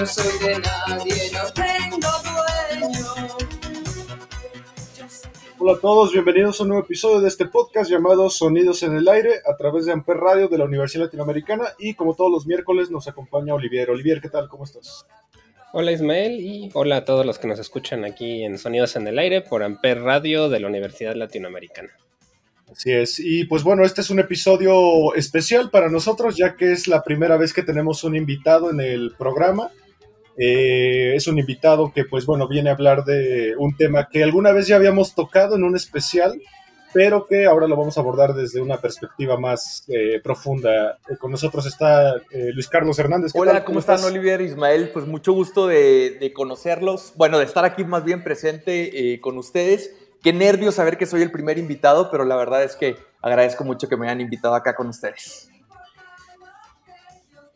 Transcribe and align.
No 0.00 0.06
soy 0.06 0.38
de 0.38 0.58
nadie, 0.60 1.14
no 1.30 1.52
tengo 1.52 2.08
dueño. 2.24 3.06
Hola 5.58 5.72
a 5.72 5.78
todos, 5.78 6.14
bienvenidos 6.14 6.58
a 6.58 6.62
un 6.62 6.70
nuevo 6.70 6.84
episodio 6.84 7.20
de 7.20 7.28
este 7.28 7.44
podcast 7.44 7.90
llamado 7.90 8.30
Sonidos 8.30 8.82
en 8.82 8.96
el 8.96 9.06
Aire 9.08 9.42
a 9.44 9.58
través 9.58 9.84
de 9.84 9.92
Amper 9.92 10.16
Radio 10.16 10.48
de 10.48 10.56
la 10.56 10.64
Universidad 10.64 11.04
Latinoamericana 11.04 11.74
y 11.78 11.92
como 11.92 12.14
todos 12.14 12.32
los 12.32 12.46
miércoles 12.46 12.90
nos 12.90 13.08
acompaña 13.08 13.52
Olivier. 13.52 13.90
Olivier, 13.90 14.22
¿qué 14.22 14.30
tal? 14.30 14.48
¿Cómo 14.48 14.64
estás? 14.64 15.04
Hola 15.74 15.92
Ismael 15.92 16.40
y 16.40 16.70
hola 16.72 16.96
a 16.96 17.04
todos 17.04 17.26
los 17.26 17.38
que 17.38 17.48
nos 17.48 17.58
escuchan 17.58 18.06
aquí 18.06 18.42
en 18.42 18.56
Sonidos 18.56 18.96
en 18.96 19.06
el 19.06 19.18
Aire 19.18 19.42
por 19.42 19.62
Amper 19.62 20.00
Radio 20.00 20.48
de 20.48 20.60
la 20.60 20.68
Universidad 20.68 21.14
Latinoamericana. 21.14 21.90
Así 22.72 22.90
es, 22.90 23.18
y 23.18 23.44
pues 23.44 23.64
bueno, 23.64 23.84
este 23.84 24.00
es 24.00 24.08
un 24.08 24.20
episodio 24.20 25.14
especial 25.14 25.70
para 25.70 25.90
nosotros 25.90 26.38
ya 26.38 26.56
que 26.56 26.72
es 26.72 26.88
la 26.88 27.02
primera 27.02 27.36
vez 27.36 27.52
que 27.52 27.62
tenemos 27.62 28.02
un 28.02 28.16
invitado 28.16 28.70
en 28.70 28.80
el 28.80 29.12
programa. 29.18 29.70
Eh, 30.42 31.14
es 31.16 31.26
un 31.26 31.38
invitado 31.38 31.92
que 31.92 32.06
pues 32.06 32.24
bueno 32.24 32.48
viene 32.48 32.70
a 32.70 32.72
hablar 32.72 33.04
de 33.04 33.54
un 33.58 33.76
tema 33.76 34.08
que 34.10 34.22
alguna 34.22 34.52
vez 34.52 34.66
ya 34.68 34.76
habíamos 34.76 35.14
tocado 35.14 35.56
en 35.56 35.64
un 35.64 35.76
especial, 35.76 36.40
pero 36.94 37.26
que 37.26 37.44
ahora 37.44 37.66
lo 37.68 37.76
vamos 37.76 37.98
a 37.98 38.00
abordar 38.00 38.32
desde 38.32 38.62
una 38.62 38.78
perspectiva 38.80 39.38
más 39.38 39.84
eh, 39.88 40.18
profunda. 40.24 40.98
Eh, 41.10 41.16
con 41.18 41.30
nosotros 41.30 41.66
está 41.66 42.16
eh, 42.30 42.52
Luis 42.54 42.68
Carlos 42.68 42.98
Hernández. 42.98 43.34
¿Qué 43.34 43.38
Hola, 43.38 43.52
tal? 43.52 43.64
¿cómo 43.64 43.80
están 43.80 44.02
Oliver, 44.02 44.40
Ismael? 44.40 44.88
Pues 44.94 45.06
mucho 45.06 45.34
gusto 45.34 45.66
de, 45.66 46.16
de 46.18 46.32
conocerlos, 46.32 47.12
bueno, 47.16 47.38
de 47.38 47.44
estar 47.44 47.66
aquí 47.66 47.84
más 47.84 48.04
bien 48.04 48.24
presente 48.24 49.12
eh, 49.12 49.20
con 49.20 49.36
ustedes. 49.36 49.94
Qué 50.22 50.32
nervios 50.32 50.76
saber 50.76 50.96
que 50.96 51.04
soy 51.04 51.20
el 51.20 51.30
primer 51.30 51.58
invitado, 51.58 52.10
pero 52.10 52.24
la 52.24 52.36
verdad 52.36 52.64
es 52.64 52.76
que 52.76 52.96
agradezco 53.20 53.64
mucho 53.64 53.88
que 53.88 53.98
me 53.98 54.06
hayan 54.06 54.22
invitado 54.22 54.54
acá 54.54 54.74
con 54.74 54.88
ustedes. 54.88 55.49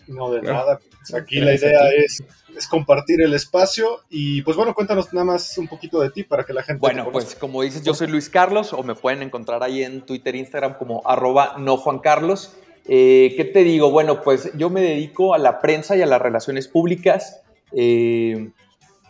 No, 0.07 0.31
de 0.31 0.43
No. 0.43 0.53
nada. 0.53 0.79
Pues 0.99 1.15
aquí 1.15 1.41
la 1.41 1.55
idea 1.55 1.81
es, 1.97 2.23
es 2.57 2.67
compartir 2.67 3.21
el 3.23 3.35
espacio 3.35 4.01
y 4.09 4.43
pues 4.43 4.57
bueno, 4.57 4.75
cuéntanos 4.75 5.13
nada 5.13 5.25
más 5.25 5.59
un 5.59 5.69
poquito 5.69 6.01
de 6.01 6.11
ti 6.11 6.23
para 6.23 6.45
que 6.45 6.53
la 6.53 6.63
gente... 6.63 6.81
te 6.81 6.81
Bueno, 6.81 7.11
pues 7.13 7.35
como 7.35 7.63
dices, 7.63 7.83
yo 7.83 7.95
soy 7.95 8.07
Luis 8.07 8.29
Carlos, 8.29 8.73
o 8.73 8.83
me 8.83 8.95
pueden 8.95 9.23
encontrar 9.23 9.63
ahí 9.63 9.83
en 9.83 10.03
Twitter, 10.03 10.35
Instagram 10.35 10.79
como 10.79 11.03
arroba 11.05 11.57
no 11.59 11.77
Juan 11.77 11.99
Carlos. 11.99 12.55
Eh, 12.87 13.35
¿Qué 13.37 13.45
te 13.45 13.65
digo? 13.65 13.91
Bueno, 13.91 14.23
pues 14.23 14.51
yo 14.57 14.71
me 14.71 14.81
dedico 14.81 15.35
a 15.35 15.39
la 15.39 15.61
prensa 15.61 15.97
y 15.97 16.03
a 16.03 16.07
las 16.07 16.21
relaciones 16.21 16.69
públicas. 16.69 17.43
eh, 17.73 18.51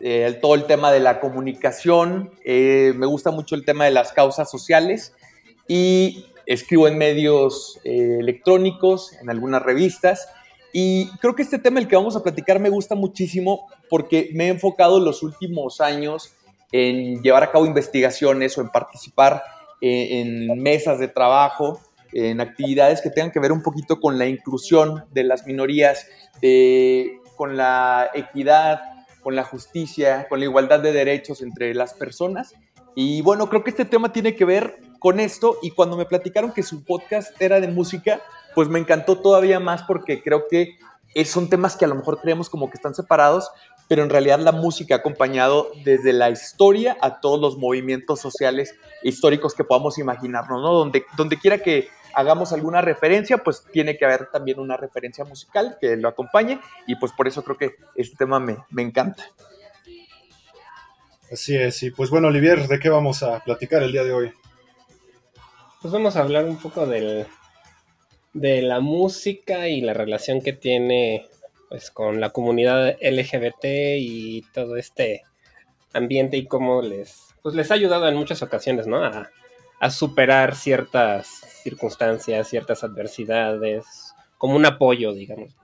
eh, 0.00 0.38
todo 0.42 0.54
el 0.54 0.64
tema 0.64 0.92
de 0.92 1.00
la 1.00 1.20
comunicación, 1.20 2.30
eh, 2.44 2.92
me 2.96 3.06
gusta 3.06 3.30
mucho 3.30 3.54
el 3.54 3.64
tema 3.64 3.84
de 3.84 3.90
las 3.90 4.12
causas 4.12 4.50
sociales 4.50 5.14
y 5.68 6.26
escribo 6.46 6.88
en 6.88 6.98
medios 6.98 7.80
eh, 7.84 8.18
electrónicos, 8.20 9.12
en 9.22 9.30
algunas 9.30 9.62
revistas. 9.62 10.28
Y 10.76 11.06
creo 11.18 11.36
que 11.36 11.42
este 11.42 11.60
tema, 11.60 11.78
el 11.78 11.86
que 11.86 11.94
vamos 11.94 12.16
a 12.16 12.22
platicar, 12.24 12.58
me 12.58 12.68
gusta 12.68 12.96
muchísimo 12.96 13.68
porque 13.88 14.30
me 14.34 14.46
he 14.46 14.48
enfocado 14.48 14.98
los 14.98 15.22
últimos 15.22 15.80
años 15.80 16.34
en 16.72 17.22
llevar 17.22 17.44
a 17.44 17.52
cabo 17.52 17.64
investigaciones 17.64 18.58
o 18.58 18.60
en 18.60 18.68
participar 18.70 19.40
eh, 19.80 20.20
en 20.20 20.60
mesas 20.60 20.98
de 20.98 21.06
trabajo, 21.06 21.78
en 22.12 22.40
actividades 22.40 23.00
que 23.00 23.10
tengan 23.10 23.30
que 23.30 23.38
ver 23.38 23.52
un 23.52 23.62
poquito 23.62 24.00
con 24.00 24.18
la 24.18 24.26
inclusión 24.26 25.04
de 25.12 25.22
las 25.22 25.46
minorías, 25.46 26.08
de- 26.42 27.20
con 27.36 27.56
la 27.56 28.10
equidad, 28.12 28.80
con 29.22 29.36
la 29.36 29.44
justicia, 29.44 30.26
con 30.28 30.40
la 30.40 30.46
igualdad 30.46 30.80
de 30.80 30.92
derechos 30.92 31.40
entre 31.40 31.72
las 31.72 31.94
personas. 31.94 32.52
Y 32.96 33.22
bueno, 33.22 33.48
creo 33.48 33.62
que 33.62 33.70
este 33.70 33.84
tema 33.84 34.12
tiene 34.12 34.34
que 34.34 34.44
ver 34.44 34.78
con 34.98 35.20
esto 35.20 35.58
y 35.62 35.70
cuando 35.70 35.96
me 35.96 36.04
platicaron 36.06 36.52
que 36.52 36.62
su 36.64 36.84
podcast 36.84 37.40
era 37.40 37.60
de 37.60 37.68
música, 37.68 38.20
pues 38.54 38.68
me 38.68 38.78
encantó 38.78 39.18
todavía 39.18 39.60
más 39.60 39.82
porque 39.82 40.22
creo 40.22 40.46
que 40.48 40.78
es- 41.14 41.30
son 41.30 41.48
temas 41.48 41.76
que 41.76 41.84
a 41.84 41.88
lo 41.88 41.94
mejor 41.94 42.20
creemos 42.20 42.48
como 42.50 42.68
que 42.70 42.76
están 42.76 42.94
separados, 42.94 43.50
pero 43.88 44.02
en 44.02 44.10
realidad 44.10 44.38
la 44.38 44.52
música 44.52 44.94
ha 44.94 44.98
acompañado 44.98 45.70
desde 45.84 46.12
la 46.12 46.30
historia 46.30 46.96
a 47.02 47.20
todos 47.20 47.38
los 47.40 47.58
movimientos 47.58 48.20
sociales 48.20 48.74
históricos 49.02 49.54
que 49.54 49.64
podamos 49.64 49.98
imaginarnos, 49.98 50.62
¿no? 50.62 50.72
Donde, 50.72 51.04
donde 51.16 51.38
quiera 51.38 51.58
que 51.58 51.88
hagamos 52.14 52.52
alguna 52.52 52.80
referencia, 52.80 53.38
pues 53.38 53.64
tiene 53.72 53.96
que 53.98 54.04
haber 54.04 54.30
también 54.30 54.58
una 54.60 54.76
referencia 54.76 55.24
musical 55.24 55.76
que 55.80 55.96
lo 55.96 56.08
acompañe 56.08 56.60
y 56.86 56.96
pues 56.96 57.12
por 57.12 57.28
eso 57.28 57.42
creo 57.44 57.58
que 57.58 57.74
este 57.96 58.16
tema 58.16 58.40
me, 58.40 58.56
me 58.70 58.82
encanta. 58.82 59.24
Así 61.32 61.56
es, 61.56 61.82
y 61.82 61.90
pues 61.90 62.10
bueno, 62.10 62.28
Olivier, 62.28 62.68
¿de 62.68 62.78
qué 62.78 62.88
vamos 62.88 63.22
a 63.22 63.40
platicar 63.40 63.82
el 63.82 63.92
día 63.92 64.04
de 64.04 64.12
hoy? 64.12 64.32
Pues 65.82 65.92
vamos 65.92 66.16
a 66.16 66.20
hablar 66.20 66.44
un 66.44 66.56
poco 66.56 66.86
del, 66.86 67.26
de 68.34 68.62
la 68.62 68.80
música 68.80 69.68
y 69.68 69.80
la 69.80 69.94
relación 69.94 70.42
que 70.42 70.52
tiene 70.52 71.26
pues 71.68 71.90
con 71.90 72.20
la 72.20 72.30
comunidad 72.30 72.96
LGBT 73.00 73.64
y 73.98 74.42
todo 74.52 74.76
este 74.76 75.22
ambiente 75.92 76.36
y 76.36 76.46
cómo 76.46 76.82
les 76.82 77.34
pues 77.42 77.54
les 77.54 77.70
ha 77.70 77.74
ayudado 77.74 78.08
en 78.08 78.16
muchas 78.16 78.42
ocasiones, 78.42 78.86
¿no? 78.86 79.04
A, 79.04 79.30
superar 79.90 80.54
ciertas 80.54 81.26
circunstancias, 81.62 82.48
ciertas 82.48 82.82
adversidades, 82.84 83.84
como 84.38 84.56
un 84.56 84.64
apoyo, 84.64 85.12
digamos. 85.12 85.54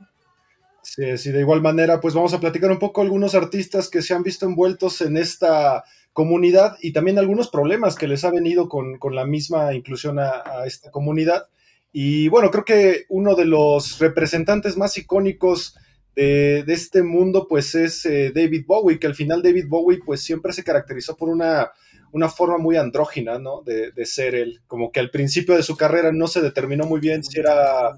Sí, 0.82 1.04
y 1.04 1.30
de 1.30 1.40
igual 1.40 1.62
manera, 1.62 2.02
pues 2.02 2.12
vamos 2.12 2.34
a 2.34 2.40
platicar 2.40 2.70
un 2.70 2.78
poco 2.78 3.00
algunos 3.00 3.34
artistas 3.34 3.88
que 3.88 4.02
se 4.02 4.12
han 4.12 4.22
visto 4.22 4.44
envueltos 4.44 5.00
en 5.00 5.16
esta 5.16 5.84
comunidad 6.12 6.76
y 6.82 6.92
también 6.92 7.18
algunos 7.18 7.48
problemas 7.48 7.94
que 7.94 8.08
les 8.08 8.22
ha 8.24 8.30
venido 8.30 8.68
con, 8.68 8.98
con 8.98 9.14
la 9.14 9.24
misma 9.24 9.72
inclusión 9.72 10.18
a 10.18 10.64
esta 10.66 10.90
comunidad. 10.90 11.46
Y 11.92 12.28
bueno, 12.28 12.50
creo 12.50 12.64
que 12.64 13.06
uno 13.08 13.34
de 13.34 13.44
los 13.44 13.98
representantes 13.98 14.76
más 14.76 14.96
icónicos 14.96 15.76
de, 16.14 16.64
este 16.66 17.02
mundo, 17.02 17.46
pues 17.48 17.74
es 17.74 18.04
eh, 18.04 18.32
David 18.34 18.64
Bowie, 18.66 18.98
que 18.98 19.06
al 19.06 19.14
final 19.14 19.42
David 19.42 19.66
Bowie, 19.68 20.00
pues 20.04 20.22
siempre 20.22 20.52
se 20.52 20.64
caracterizó 20.64 21.16
por 21.16 21.28
una, 21.28 21.72
una 22.12 22.28
forma 22.28 22.58
muy 22.58 22.76
andrógina, 22.76 23.38
¿no? 23.38 23.62
De, 23.62 23.92
de 23.92 24.06
ser 24.06 24.34
él. 24.34 24.60
Como 24.66 24.92
que 24.92 25.00
al 25.00 25.10
principio 25.10 25.56
de 25.56 25.62
su 25.62 25.76
carrera 25.76 26.12
no 26.12 26.28
se 26.28 26.40
determinó 26.40 26.84
muy 26.84 27.00
bien 27.00 27.24
si 27.24 27.38
era 27.38 27.96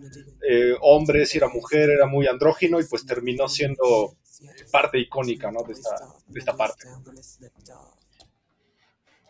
eh, 0.48 0.74
hombre, 0.80 1.26
si 1.26 1.38
era 1.38 1.48
mujer, 1.48 1.90
era 1.90 2.06
muy 2.06 2.26
andrógino 2.26 2.80
y 2.80 2.84
pues 2.84 3.04
terminó 3.06 3.48
siendo 3.48 4.16
parte 4.70 4.98
icónica, 4.98 5.50
¿no? 5.50 5.62
De 5.62 5.72
esta, 5.72 5.96
de 6.26 6.38
esta 6.38 6.56
parte. 6.56 6.86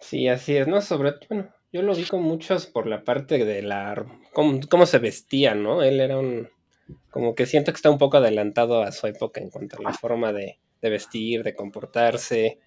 Sí, 0.00 0.28
así 0.28 0.56
es, 0.56 0.66
¿no? 0.66 0.80
Sobre 0.80 1.14
bueno, 1.28 1.48
yo 1.72 1.82
lo 1.82 1.94
vi 1.94 2.04
con 2.04 2.22
muchos 2.22 2.66
por 2.66 2.86
la 2.86 3.02
parte 3.02 3.44
de 3.44 3.62
la 3.62 4.04
cómo, 4.32 4.60
cómo 4.68 4.86
se 4.86 4.98
vestía, 4.98 5.54
¿no? 5.54 5.82
Él 5.82 6.00
era 6.00 6.18
un 6.18 6.50
como 7.10 7.34
que 7.34 7.46
siento 7.46 7.72
que 7.72 7.76
está 7.76 7.90
un 7.90 7.98
poco 7.98 8.18
adelantado 8.18 8.82
a 8.82 8.92
su 8.92 9.06
época 9.06 9.40
en 9.40 9.50
cuanto 9.50 9.78
a 9.78 9.82
la 9.82 9.94
forma 9.94 10.32
de, 10.32 10.58
de 10.80 10.90
vestir, 10.90 11.42
de 11.42 11.54
comportarse. 11.54 12.58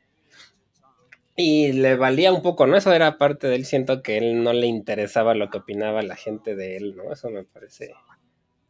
Y 1.36 1.74
le 1.74 1.96
valía 1.96 2.32
un 2.32 2.42
poco, 2.42 2.66
¿no? 2.66 2.78
Eso 2.78 2.94
era 2.94 3.18
parte 3.18 3.48
de 3.48 3.56
él. 3.56 3.66
Siento 3.66 4.02
que 4.02 4.18
él 4.18 4.42
no 4.42 4.54
le 4.54 4.68
interesaba 4.68 5.36
lo 5.36 5.50
que 5.50 5.58
opinaba 5.58 6.02
la 6.02 6.16
gente 6.16 6.56
de 6.56 6.78
él, 6.78 6.96
¿no? 6.96 7.12
Eso 7.12 7.30
me 7.30 7.44
parece 7.44 7.92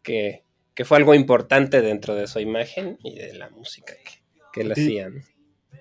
que, 0.01 0.43
que 0.73 0.83
fue 0.83 0.97
algo 0.97 1.13
importante 1.13 1.81
dentro 1.81 2.15
de 2.15 2.27
su 2.27 2.39
imagen 2.39 2.97
y 3.03 3.15
de 3.15 3.33
la 3.35 3.49
música 3.51 3.93
que, 4.03 4.23
que 4.51 4.61
él 4.61 4.71
hacía, 4.71 5.09
¿no? 5.09 5.21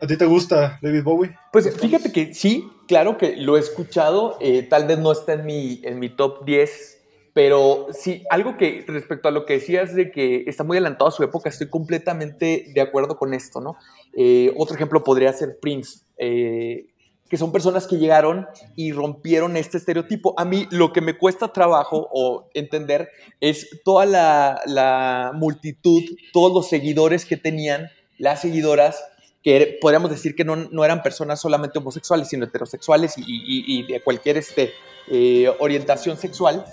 ¿A 0.00 0.06
ti 0.06 0.16
te 0.16 0.26
gusta 0.26 0.78
David 0.82 1.02
Bowie? 1.02 1.36
Pues 1.52 1.74
fíjate 1.78 2.12
que 2.12 2.34
sí, 2.34 2.68
claro 2.86 3.18
que 3.18 3.36
lo 3.36 3.56
he 3.56 3.60
escuchado, 3.60 4.36
eh, 4.40 4.62
tal 4.62 4.86
vez 4.86 4.98
no 4.98 5.12
está 5.12 5.34
en 5.34 5.46
mi, 5.46 5.80
en 5.84 5.98
mi 5.98 6.08
top 6.08 6.44
10, 6.44 6.94
pero 7.34 7.88
sí, 7.92 8.22
algo 8.30 8.56
que 8.56 8.84
respecto 8.86 9.28
a 9.28 9.32
lo 9.32 9.44
que 9.44 9.54
decías 9.54 9.94
de 9.94 10.12
que 10.12 10.44
está 10.46 10.62
muy 10.62 10.76
adelantado 10.76 11.08
a 11.08 11.12
su 11.12 11.24
época, 11.24 11.48
estoy 11.48 11.68
completamente 11.68 12.66
de 12.72 12.80
acuerdo 12.80 13.16
con 13.16 13.34
esto, 13.34 13.60
¿no? 13.60 13.76
Eh, 14.16 14.54
otro 14.56 14.76
ejemplo 14.76 15.02
podría 15.02 15.32
ser 15.32 15.58
Prince, 15.60 16.04
eh, 16.16 16.86
que 17.28 17.36
son 17.36 17.50
personas 17.50 17.88
que 17.88 17.96
llegaron 17.96 18.46
y 18.76 18.92
rompieron 18.92 19.56
este 19.56 19.78
estereotipo. 19.78 20.38
A 20.38 20.44
mí 20.44 20.68
lo 20.70 20.92
que 20.92 21.00
me 21.00 21.18
cuesta 21.18 21.52
trabajo 21.52 22.08
o 22.12 22.50
entender 22.54 23.08
es 23.40 23.80
toda 23.84 24.06
la, 24.06 24.60
la 24.66 25.32
multitud, 25.34 26.04
todos 26.32 26.52
los 26.52 26.68
seguidores 26.68 27.24
que 27.24 27.36
tenían, 27.36 27.88
las 28.16 28.42
seguidoras, 28.42 29.02
que 29.44 29.78
podríamos 29.78 30.10
decir 30.10 30.34
que 30.34 30.42
no, 30.42 30.56
no, 30.56 30.84
eran 30.86 31.02
personas 31.02 31.38
solamente 31.38 31.78
homosexuales, 31.78 32.28
sino 32.28 32.46
heterosexuales 32.46 33.14
y, 33.18 33.86
de 33.86 34.00
cualquier 34.00 34.38
este, 34.38 34.72
eh, 35.08 35.54
orientación 35.58 36.16
sexual, 36.16 36.64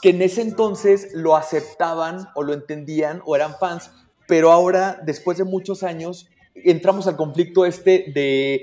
que 0.00 0.10
en 0.10 0.22
ese 0.22 0.40
entonces 0.40 1.10
lo 1.12 1.36
aceptaban 1.36 2.30
o 2.34 2.42
lo 2.42 2.54
entendían 2.54 3.20
o 3.26 3.36
eran 3.36 3.58
fans, 3.58 3.90
pero 4.26 4.52
ahora, 4.52 4.98
después 5.04 5.36
de 5.36 5.44
muchos 5.44 5.82
años, 5.82 6.30
entramos 6.54 7.06
al 7.06 7.16
conflicto 7.16 7.66
este 7.66 8.06
de 8.14 8.62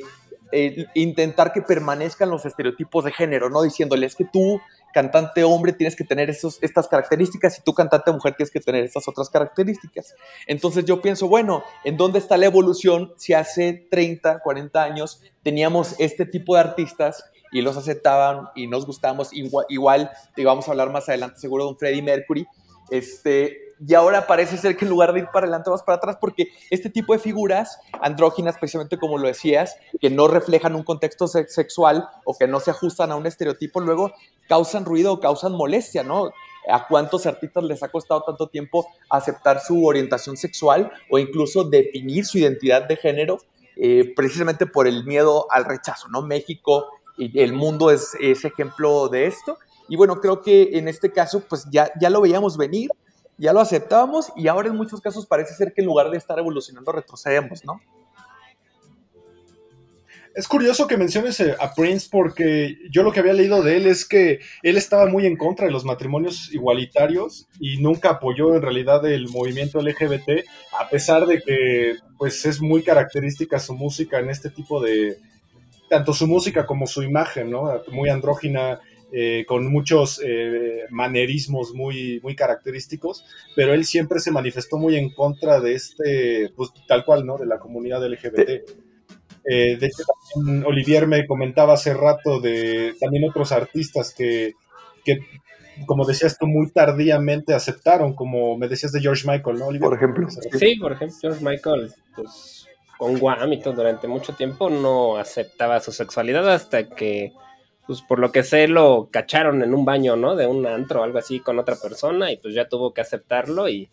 eh, 0.51 0.85
intentar 0.95 1.53
que 1.53 1.61
permanezcan 1.61 2.31
los 2.31 2.45
estereotipos 2.45 3.05
de 3.05 3.11
género, 3.11 3.51
¿no? 3.51 3.61
Diciéndole, 3.61 4.09
que 4.09 4.25
tú, 4.25 4.59
cantante 4.93 5.43
hombre, 5.43 5.73
tienes 5.73 5.95
que 5.95 6.03
tener 6.03 6.29
esos, 6.29 6.57
estas 6.61 6.87
características 6.87 7.59
y 7.59 7.61
tú, 7.61 7.73
cantante 7.73 8.11
mujer, 8.11 8.35
tienes 8.35 8.51
que 8.51 8.59
tener 8.59 8.83
estas 8.83 9.07
otras 9.07 9.29
características. 9.29 10.15
Entonces 10.47 10.85
yo 10.85 11.01
pienso, 11.01 11.27
bueno, 11.27 11.63
¿en 11.83 11.97
dónde 11.97 12.19
está 12.19 12.37
la 12.37 12.45
evolución 12.45 13.13
si 13.17 13.33
hace 13.33 13.87
30, 13.91 14.39
40 14.39 14.83
años 14.83 15.21
teníamos 15.43 15.95
este 15.99 16.25
tipo 16.25 16.55
de 16.55 16.61
artistas 16.61 17.23
y 17.51 17.61
los 17.61 17.77
aceptaban 17.77 18.49
y 18.55 18.67
nos 18.67 18.85
gustamos 18.85 19.33
igual, 19.33 19.65
igual 19.69 20.11
te 20.35 20.43
vamos 20.43 20.67
a 20.67 20.71
hablar 20.71 20.91
más 20.91 21.07
adelante 21.09 21.39
seguro 21.39 21.65
de 21.65 21.69
un 21.71 21.77
Freddie 21.77 22.01
Mercury, 22.01 22.45
este, 22.89 23.66
y 23.85 23.93
ahora 23.93 24.25
parece 24.25 24.57
ser 24.57 24.75
que 24.75 24.85
en 24.85 24.89
lugar 24.89 25.13
de 25.13 25.19
ir 25.19 25.27
para 25.31 25.45
adelante 25.45 25.69
vas 25.69 25.83
para 25.83 25.97
atrás 25.97 26.17
porque 26.19 26.49
este 26.69 26.89
tipo 26.89 27.13
de 27.13 27.19
figuras 27.19 27.79
andróginas, 28.01 28.55
especialmente 28.55 28.97
como 28.97 29.17
lo 29.17 29.27
decías, 29.27 29.75
que 29.99 30.09
no 30.09 30.27
reflejan 30.27 30.75
un 30.75 30.83
contexto 30.83 31.27
sexual 31.27 32.09
o 32.25 32.35
que 32.35 32.47
no 32.47 32.59
se 32.59 32.71
ajustan 32.71 33.11
a 33.11 33.15
un 33.15 33.27
estereotipo, 33.27 33.79
luego 33.79 34.11
causan 34.47 34.85
ruido 34.85 35.13
o 35.13 35.19
causan 35.19 35.53
molestia, 35.53 36.03
¿no? 36.03 36.31
¿A 36.69 36.87
cuántos 36.87 37.25
artistas 37.25 37.63
les 37.63 37.83
ha 37.83 37.89
costado 37.89 38.23
tanto 38.23 38.47
tiempo 38.47 38.87
aceptar 39.09 39.61
su 39.61 39.85
orientación 39.85 40.35
sexual 40.35 40.91
o 41.09 41.19
incluso 41.19 41.63
definir 41.63 42.25
su 42.25 42.39
identidad 42.39 42.87
de 42.87 42.97
género 42.97 43.37
eh, 43.77 44.11
precisamente 44.15 44.65
por 44.65 44.87
el 44.87 45.05
miedo 45.05 45.45
al 45.51 45.65
rechazo, 45.65 46.07
¿no? 46.09 46.23
México 46.23 46.87
y 47.17 47.39
el 47.39 47.53
mundo 47.53 47.91
es, 47.91 48.15
es 48.19 48.43
ejemplo 48.43 49.07
de 49.07 49.27
esto. 49.27 49.59
Y 49.87 49.95
bueno, 49.95 50.19
creo 50.19 50.41
que 50.41 50.71
en 50.73 50.87
este 50.87 51.11
caso, 51.11 51.41
pues 51.47 51.65
ya, 51.71 51.91
ya 51.99 52.09
lo 52.09 52.21
veíamos 52.21 52.57
venir 52.57 52.89
ya 53.37 53.53
lo 53.53 53.59
aceptábamos 53.59 54.31
y 54.35 54.47
ahora 54.47 54.69
en 54.69 54.75
muchos 54.75 55.01
casos 55.01 55.25
parece 55.25 55.53
ser 55.53 55.73
que 55.73 55.81
en 55.81 55.87
lugar 55.87 56.09
de 56.09 56.17
estar 56.17 56.37
evolucionando 56.39 56.91
retrocedemos, 56.91 57.63
¿no? 57.65 57.79
Es 60.37 60.47
curioso 60.47 60.85
que 60.85 60.97
menciones 60.97 61.39
eh, 61.39 61.55
a 61.59 61.73
Prince 61.73 62.09
porque 62.11 62.77
yo 62.91 63.01
lo 63.01 63.11
que 63.11 63.21
había 63.21 63.33
leído 63.33 63.63
de 63.63 63.77
él 63.77 63.87
es 63.87 64.07
que 64.07 64.39
él 64.61 64.77
estaba 64.77 65.07
muy 65.07 65.25
en 65.25 65.35
contra 65.35 65.65
de 65.65 65.71
los 65.71 65.83
matrimonios 65.83 66.53
igualitarios 66.53 67.47
y 67.59 67.81
nunca 67.81 68.11
apoyó 68.11 68.55
en 68.55 68.61
realidad 68.61 69.03
el 69.07 69.29
movimiento 69.29 69.81
LGBT, 69.81 70.45
a 70.79 70.89
pesar 70.89 71.25
de 71.25 71.41
que 71.41 71.95
pues 72.19 72.45
es 72.45 72.61
muy 72.61 72.83
característica 72.83 73.57
su 73.57 73.73
música 73.73 74.19
en 74.19 74.29
este 74.29 74.51
tipo 74.51 74.79
de 74.79 75.17
tanto 75.89 76.13
su 76.13 76.27
música 76.27 76.67
como 76.67 76.85
su 76.85 77.01
imagen, 77.01 77.49
¿no? 77.49 77.81
Muy 77.91 78.09
andrógina, 78.09 78.79
eh, 79.11 79.45
con 79.47 79.71
muchos 79.71 80.21
eh, 80.23 80.83
manerismos 80.89 81.73
muy, 81.73 82.19
muy 82.21 82.35
característicos, 82.35 83.23
pero 83.55 83.73
él 83.73 83.85
siempre 83.85 84.19
se 84.19 84.31
manifestó 84.31 84.77
muy 84.77 84.97
en 84.97 85.13
contra 85.13 85.61
de 85.61 85.75
este, 85.75 86.51
pues 86.55 86.71
tal 86.87 87.05
cual, 87.05 87.25
¿no? 87.25 87.37
De 87.37 87.45
la 87.45 87.57
comunidad 87.57 88.05
LGBT. 88.05 88.49
Eh, 89.49 89.77
de 89.77 89.85
hecho, 89.85 90.03
también 90.33 90.65
Olivier 90.65 91.07
me 91.07 91.25
comentaba 91.25 91.73
hace 91.73 91.93
rato 91.93 92.41
de 92.41 92.95
también 92.99 93.23
otros 93.29 93.53
artistas 93.53 94.13
que, 94.13 94.55
que, 95.05 95.19
como 95.85 96.05
decías 96.05 96.37
tú, 96.37 96.45
muy 96.45 96.69
tardíamente 96.71 97.53
aceptaron, 97.53 98.13
como 98.13 98.57
me 98.57 98.67
decías 98.67 98.91
de 98.91 98.99
George 98.99 99.25
Michael, 99.25 99.57
¿no, 99.57 99.67
Por 99.79 99.95
ejemplo. 99.95 100.27
Sí, 100.29 100.75
por 100.75 100.91
ejemplo, 100.91 101.17
George 101.21 101.45
Michael, 101.45 101.93
pues 102.13 102.67
con 102.97 103.17
Guam 103.19 103.53
y 103.53 103.61
todo, 103.61 103.75
durante 103.75 104.07
mucho 104.07 104.33
tiempo 104.33 104.69
no 104.69 105.17
aceptaba 105.17 105.79
su 105.79 105.93
sexualidad 105.93 106.49
hasta 106.51 106.89
que 106.89 107.31
pues 107.87 108.01
por 108.01 108.19
lo 108.19 108.31
que 108.33 108.43
sé, 108.43 108.67
lo 108.67 109.09
cacharon 109.11 109.63
en 109.63 109.73
un 109.73 109.85
baño, 109.85 110.17
¿no? 110.17 110.35
De 110.35 110.45
un 110.45 110.67
antro 110.67 110.99
o 110.99 111.03
algo 111.03 111.17
así 111.17 111.39
con 111.39 111.57
otra 111.57 111.77
persona 111.77 112.31
y 112.31 112.37
pues 112.37 112.53
ya 112.53 112.67
tuvo 112.67 112.93
que 112.93 113.01
aceptarlo 113.01 113.69
y 113.69 113.89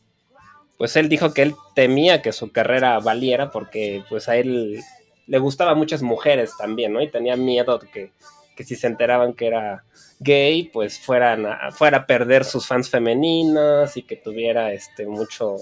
pues 0.77 0.97
él 0.97 1.09
dijo 1.09 1.33
que 1.33 1.43
él 1.43 1.55
temía 1.77 2.21
que 2.21 2.33
su 2.33 2.51
carrera 2.51 2.99
valiera 2.99 3.53
porque 3.53 4.03
pues 4.09 4.29
a 4.29 4.37
él 4.37 4.81
le 5.27 5.39
gustaban 5.39 5.79
muchas 5.79 6.03
mujeres 6.03 6.53
también, 6.59 6.93
¿no? 6.93 7.01
Y 7.01 7.09
tenía 7.09 7.37
miedo 7.37 7.79
que, 7.79 8.11
que 8.57 8.65
si 8.65 8.75
se 8.75 8.89
enteraban 8.89 9.33
que 9.33 9.47
era 9.47 9.85
gay, 10.19 10.65
pues 10.73 10.99
fueran 10.99 11.47
a, 11.47 11.71
fuera 11.71 11.99
a 11.99 12.07
perder 12.07 12.45
sus 12.45 12.67
fans 12.67 12.91
femeninas 12.91 13.97
y 13.97 14.03
que 14.03 14.17
tuviera 14.17 14.73
este 14.73 15.07
mucho, 15.07 15.57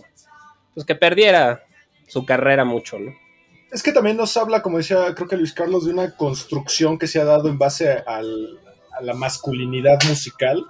pues 0.75 0.87
que 0.87 0.95
perdiera 0.95 1.65
su 2.09 2.25
carrera 2.25 2.65
mucho, 2.65 2.99
¿no? 2.99 3.13
Es 3.73 3.83
que 3.83 3.93
también 3.93 4.19
nos 4.19 4.37
habla, 4.37 4.61
como 4.61 4.79
decía, 4.79 5.15
creo 5.15 5.27
que 5.27 5.37
Luis 5.37 5.55
Carlos, 5.55 5.87
de 5.87 5.93
una 5.93 6.15
construcción 6.15 6.99
que 6.99 7.07
se 7.07 7.19
ha 7.21 7.25
dado 7.25 7.49
en 7.49 7.59
base 7.59 7.91
a 7.91 8.21
la 9.01 9.15
masculinidad 9.15 9.99
musical, 10.07 10.67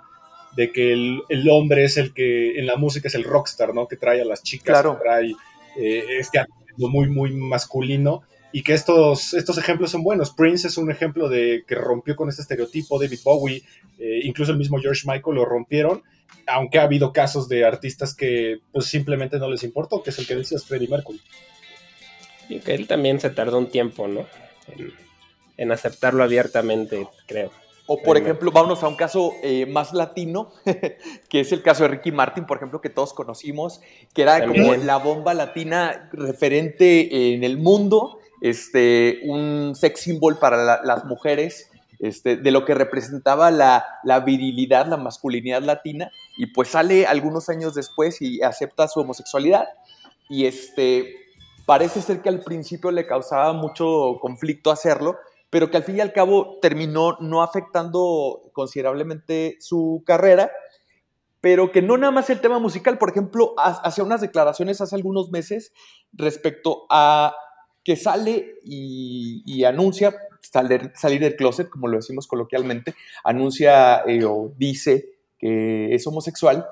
de 0.56 0.70
que 0.70 0.93
el, 0.93 1.50
hombre 1.50 1.84
es 1.84 1.96
el 1.96 2.14
que 2.14 2.58
en 2.58 2.66
la 2.66 2.76
música 2.76 3.08
es 3.08 3.14
el 3.14 3.25
rockstar, 3.25 3.75
¿no? 3.75 3.88
Que 3.88 3.96
trae 3.96 4.20
a 4.20 4.25
las 4.25 4.43
chicas, 4.43 4.82
que 4.82 5.02
trae 5.02 5.34
eh, 5.76 6.04
este 6.19 6.44
muy, 6.76 7.08
muy 7.08 7.32
masculino, 7.32 8.22
y 8.52 8.62
que 8.62 8.75
estos, 8.75 9.34
estos 9.34 9.58
ejemplos 9.58 9.90
son 9.90 10.05
buenos. 10.05 10.31
Prince 10.31 10.69
es 10.69 10.76
un 10.76 10.90
ejemplo 10.90 11.28
de 11.28 11.64
que 11.66 11.75
rompió 11.75 12.14
con 12.14 12.28
este 12.28 12.43
estereotipo, 12.43 13.00
David 13.00 13.20
Bowie, 13.25 13.62
eh, 13.98 14.20
incluso 14.22 14.52
el 14.52 14.58
mismo 14.58 14.78
George 14.78 15.02
Michael 15.06 15.37
lo 15.37 15.44
rompieron, 15.44 16.02
aunque 16.46 16.78
ha 16.78 16.82
habido 16.82 17.12
casos 17.12 17.48
de 17.48 17.64
artistas 17.64 18.14
que 18.14 18.58
pues 18.70 18.87
simplemente 18.87 19.38
no 19.38 19.50
les 19.50 19.64
importó, 19.64 20.02
que 20.02 20.10
es 20.10 20.19
el 20.19 20.26
que 20.26 20.37
decías 20.37 20.64
Freddie 20.64 20.88
Mercury. 20.88 21.20
Y 22.49 22.61
que 22.61 22.75
él 22.75 22.87
también 22.87 23.21
se 23.21 23.31
tardó 23.31 23.59
un 23.59 23.69
tiempo, 23.69 24.09
¿no? 24.09 24.27
En, 25.56 25.73
aceptarlo 25.73 26.23
abiertamente, 26.23 27.06
creo. 27.27 27.50
O 27.87 28.03
por 28.03 28.17
ejemplo, 28.17 28.50
vámonos 28.50 28.83
a 28.83 28.89
un 28.89 28.97
caso 28.97 29.33
eh, 29.43 29.67
más 29.67 29.93
latino, 29.93 30.53
que 31.29 31.41
es 31.41 31.53
el 31.53 31.62
caso 31.62 31.83
de 31.83 31.89
Ricky 31.91 32.12
Martin, 32.12 32.47
por 32.47 32.56
ejemplo, 32.56 32.81
que 32.81 32.91
todos 32.91 33.12
conocimos, 33.12 33.81
que 34.15 34.23
era 34.23 34.47
como 34.47 34.75
la 34.75 34.97
bomba 34.99 35.35
latina 35.35 36.09
referente 36.12 37.35
en 37.35 37.44
el 37.44 37.59
mundo, 37.59 38.19
este, 38.41 39.21
un 39.25 39.75
sex 39.75 40.00
symbol 40.00 40.39
para 40.39 40.83
las 40.83 41.05
mujeres, 41.05 41.71
este, 42.03 42.37
de 42.37 42.50
lo 42.50 42.65
que 42.65 42.75
representaba 42.75 43.53
la, 43.53 43.85
la, 44.03 44.19
virilidad, 44.21 44.87
la 44.87 44.97
masculinidad 44.97 45.62
latina, 45.62 46.11
y 46.37 46.47
pues 46.47 46.69
sale 46.69 47.06
algunos 47.06 47.49
años 47.49 47.75
después 47.75 48.21
y 48.21 48.43
acepta 48.43 48.89
su 48.89 49.00
homosexualidad. 49.00 49.69
Y 50.29 50.47
este, 50.47 51.21
parece 51.67 52.03
ser 52.03 52.23
que 52.23 52.29
al 52.29 52.41
principio 52.41 52.91
le 52.91 53.06
causaba 53.06 53.53
mucho 53.53 54.19
conflicto 54.20 54.70
hacerlo, 54.70 55.17
pero 55.51 55.70
que 55.70 55.77
al 55.77 55.84
fin 55.84 55.96
y 55.96 56.01
al 56.01 56.13
cabo 56.13 56.58
terminó 56.60 57.17
no 57.20 57.43
afectando 57.43 58.43
considerablemente 58.53 59.56
su 59.60 60.03
carrera, 60.06 60.51
pero 61.41 61.72
que 61.72 61.82
no 61.82 61.96
nada 61.98 62.13
más 62.13 62.31
el 62.31 62.41
tema 62.41 62.58
musical, 62.58 62.98
por 62.98 63.10
ejemplo, 63.10 63.55
hacía 63.58 64.05
unas 64.05 64.20
declaraciones 64.20 64.81
hace 64.81 64.94
algunos 64.94 65.31
meses 65.31 65.72
respecto 66.13 66.86
a 66.89 67.34
que 67.84 67.96
sale 67.96 68.55
y, 68.65 69.65
anuncia 69.65 70.15
salir, 70.41 71.20
del 71.20 71.36
closet, 71.36 71.69
como 71.69 71.89
lo 71.89 71.96
decimos 71.96 72.27
coloquialmente, 72.27 72.94
anuncia 73.25 74.03
eh, 74.06 74.25
o 74.25 74.53
dice 74.56 75.17
que 75.39 75.94
es 75.94 76.06
homosexual, 76.06 76.67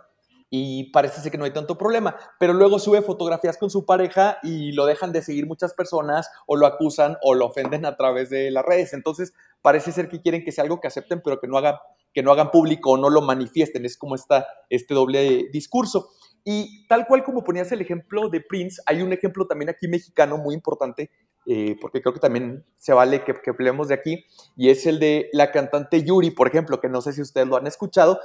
y 0.50 0.90
parece 0.90 1.20
ser 1.20 1.30
que 1.30 1.38
no 1.38 1.44
hay 1.44 1.52
tanto 1.52 1.78
problema, 1.78 2.16
pero 2.40 2.52
luego 2.52 2.80
sube 2.80 3.02
fotografías 3.02 3.56
con 3.56 3.70
su 3.70 3.86
pareja 3.86 4.38
y 4.42 4.72
lo 4.72 4.84
dejan 4.84 5.12
de 5.12 5.22
seguir 5.22 5.46
muchas 5.46 5.74
personas 5.74 6.28
o 6.46 6.56
lo 6.56 6.66
acusan 6.66 7.16
o 7.22 7.34
lo 7.34 7.46
ofenden 7.46 7.86
a 7.86 7.96
través 7.96 8.30
de 8.30 8.50
las 8.50 8.64
redes. 8.64 8.92
Entonces, 8.92 9.32
parece 9.62 9.92
ser 9.92 10.08
que 10.08 10.20
quieren 10.20 10.44
que 10.44 10.50
sea 10.50 10.64
algo 10.64 10.80
que 10.80 10.88
acepten, 10.88 11.22
pero 11.24 11.38
que 11.38 11.46
no 11.46 11.56
hagan, 11.56 11.76
que 12.12 12.24
no 12.24 12.32
hagan 12.32 12.50
público 12.50 12.90
o 12.90 12.96
no 12.96 13.10
lo 13.10 13.22
manifiesten. 13.22 13.84
Es 13.84 13.96
como 13.96 14.16
está 14.16 14.46
este 14.68 14.92
doble 14.92 15.48
discurso. 15.52 16.10
Y 16.44 16.86
tal 16.88 17.06
cual 17.06 17.22
como 17.22 17.44
ponías 17.44 17.70
el 17.70 17.80
ejemplo 17.80 18.28
de 18.28 18.40
Prince, 18.40 18.82
hay 18.86 19.02
un 19.02 19.12
ejemplo 19.12 19.46
también 19.46 19.68
aquí 19.68 19.86
mexicano 19.86 20.36
muy 20.36 20.54
importante, 20.54 21.10
eh, 21.46 21.76
porque 21.80 22.00
creo 22.00 22.14
que 22.14 22.20
también 22.20 22.64
se 22.76 22.92
vale 22.92 23.22
que, 23.24 23.34
que 23.34 23.52
de 23.52 23.94
aquí, 23.94 24.24
y 24.56 24.70
es 24.70 24.86
el 24.86 24.98
de 24.98 25.28
la 25.32 25.50
cantante 25.50 26.02
Yuri, 26.02 26.30
por 26.30 26.48
ejemplo, 26.48 26.80
que 26.80 26.88
no 26.88 27.02
sé 27.02 27.12
si 27.12 27.20
ustedes 27.20 27.46
lo 27.46 27.56
han 27.56 27.66
escuchado, 27.66 28.18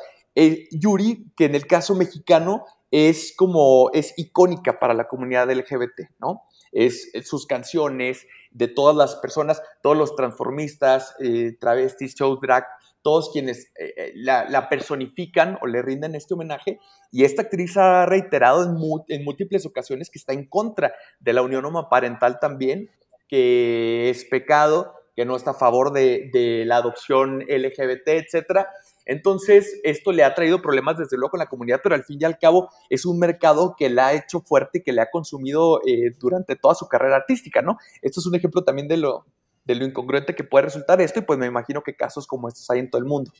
Yuri, 0.71 1.31
que 1.35 1.45
en 1.45 1.55
el 1.55 1.65
caso 1.65 1.95
mexicano 1.95 2.65
es 2.91 3.33
como, 3.35 3.89
es 3.93 4.13
icónica 4.17 4.79
para 4.79 4.93
la 4.93 5.07
comunidad 5.07 5.51
LGBT, 5.51 6.11
¿no? 6.19 6.43
Es, 6.71 7.11
sus 7.23 7.45
canciones, 7.45 8.25
de 8.55 8.69
todas 8.69 8.95
las 8.95 9.15
personas, 9.17 9.61
todos 9.83 9.97
los 9.97 10.15
transformistas, 10.15 11.13
eh, 11.19 11.57
travestis, 11.59 12.15
show 12.15 12.39
drag, 12.41 12.65
todos 13.01 13.29
quienes 13.31 13.65
eh, 13.77 13.93
eh, 13.97 14.11
la, 14.15 14.69
personifican 14.69 15.57
o 15.61 15.67
le 15.67 15.81
rinden 15.81 16.15
este 16.15 16.33
homenaje. 16.35 16.79
Y 17.11 17.25
esta 17.25 17.43
actriz 17.43 17.75
ha 17.75 18.05
reiterado 18.05 18.63
en, 18.63 19.23
múltiples 19.25 19.65
ocasiones 19.65 20.09
que 20.09 20.17
está 20.17 20.31
en 20.31 20.47
contra 20.47 20.93
de 21.19 21.33
la 21.33 21.41
unión 21.41 21.65
homoparental 21.65 22.39
también, 22.39 22.89
que 23.27 24.09
es 24.09 24.23
pecado, 24.23 24.93
que 25.17 25.25
no 25.25 25.35
está 25.35 25.51
a 25.51 25.55
favor 25.55 25.91
de, 25.91 26.29
de 26.31 26.63
la 26.65 26.77
adopción 26.77 27.41
LGBT, 27.41 28.07
etcétera 28.07 28.69
Entonces, 29.05 29.79
esto 29.83 30.11
le 30.11 30.23
ha 30.23 30.33
traído 30.33 30.61
problemas 30.61 30.97
desde 30.97 31.17
luego 31.17 31.31
con 31.31 31.39
la 31.39 31.45
comunidad, 31.47 31.79
pero 31.83 31.95
al 31.95 32.03
fin 32.03 32.17
y 32.21 32.25
al 32.25 32.37
cabo 32.37 32.69
es 32.89 33.05
un 33.05 33.19
mercado 33.19 33.75
que 33.77 33.89
la 33.89 34.07
ha 34.07 34.13
hecho 34.13 34.41
fuerte, 34.41 34.83
que 34.83 34.91
le 34.91 35.01
ha 35.01 35.11
consumido 35.11 35.81
eh, 35.85 36.11
durante 36.19 36.55
toda 36.55 36.75
su 36.75 36.87
carrera 36.87 37.17
artística, 37.17 37.61
¿no? 37.61 37.77
Esto 38.01 38.19
es 38.19 38.25
un 38.25 38.35
ejemplo 38.35 38.63
también 38.63 38.87
de 38.87 38.97
lo, 38.97 39.25
de 39.65 39.75
lo 39.75 39.85
incongruente 39.85 40.35
que 40.35 40.43
puede 40.43 40.65
resultar 40.65 41.01
esto 41.01 41.19
y 41.19 41.23
pues 41.23 41.39
me 41.39 41.47
imagino 41.47 41.81
que 41.83 41.95
casos 41.95 42.27
como 42.27 42.47
estos 42.47 42.69
hay 42.69 42.79
en 42.79 42.89
todo 42.89 42.99
el 42.99 43.07
mundo. 43.07 43.31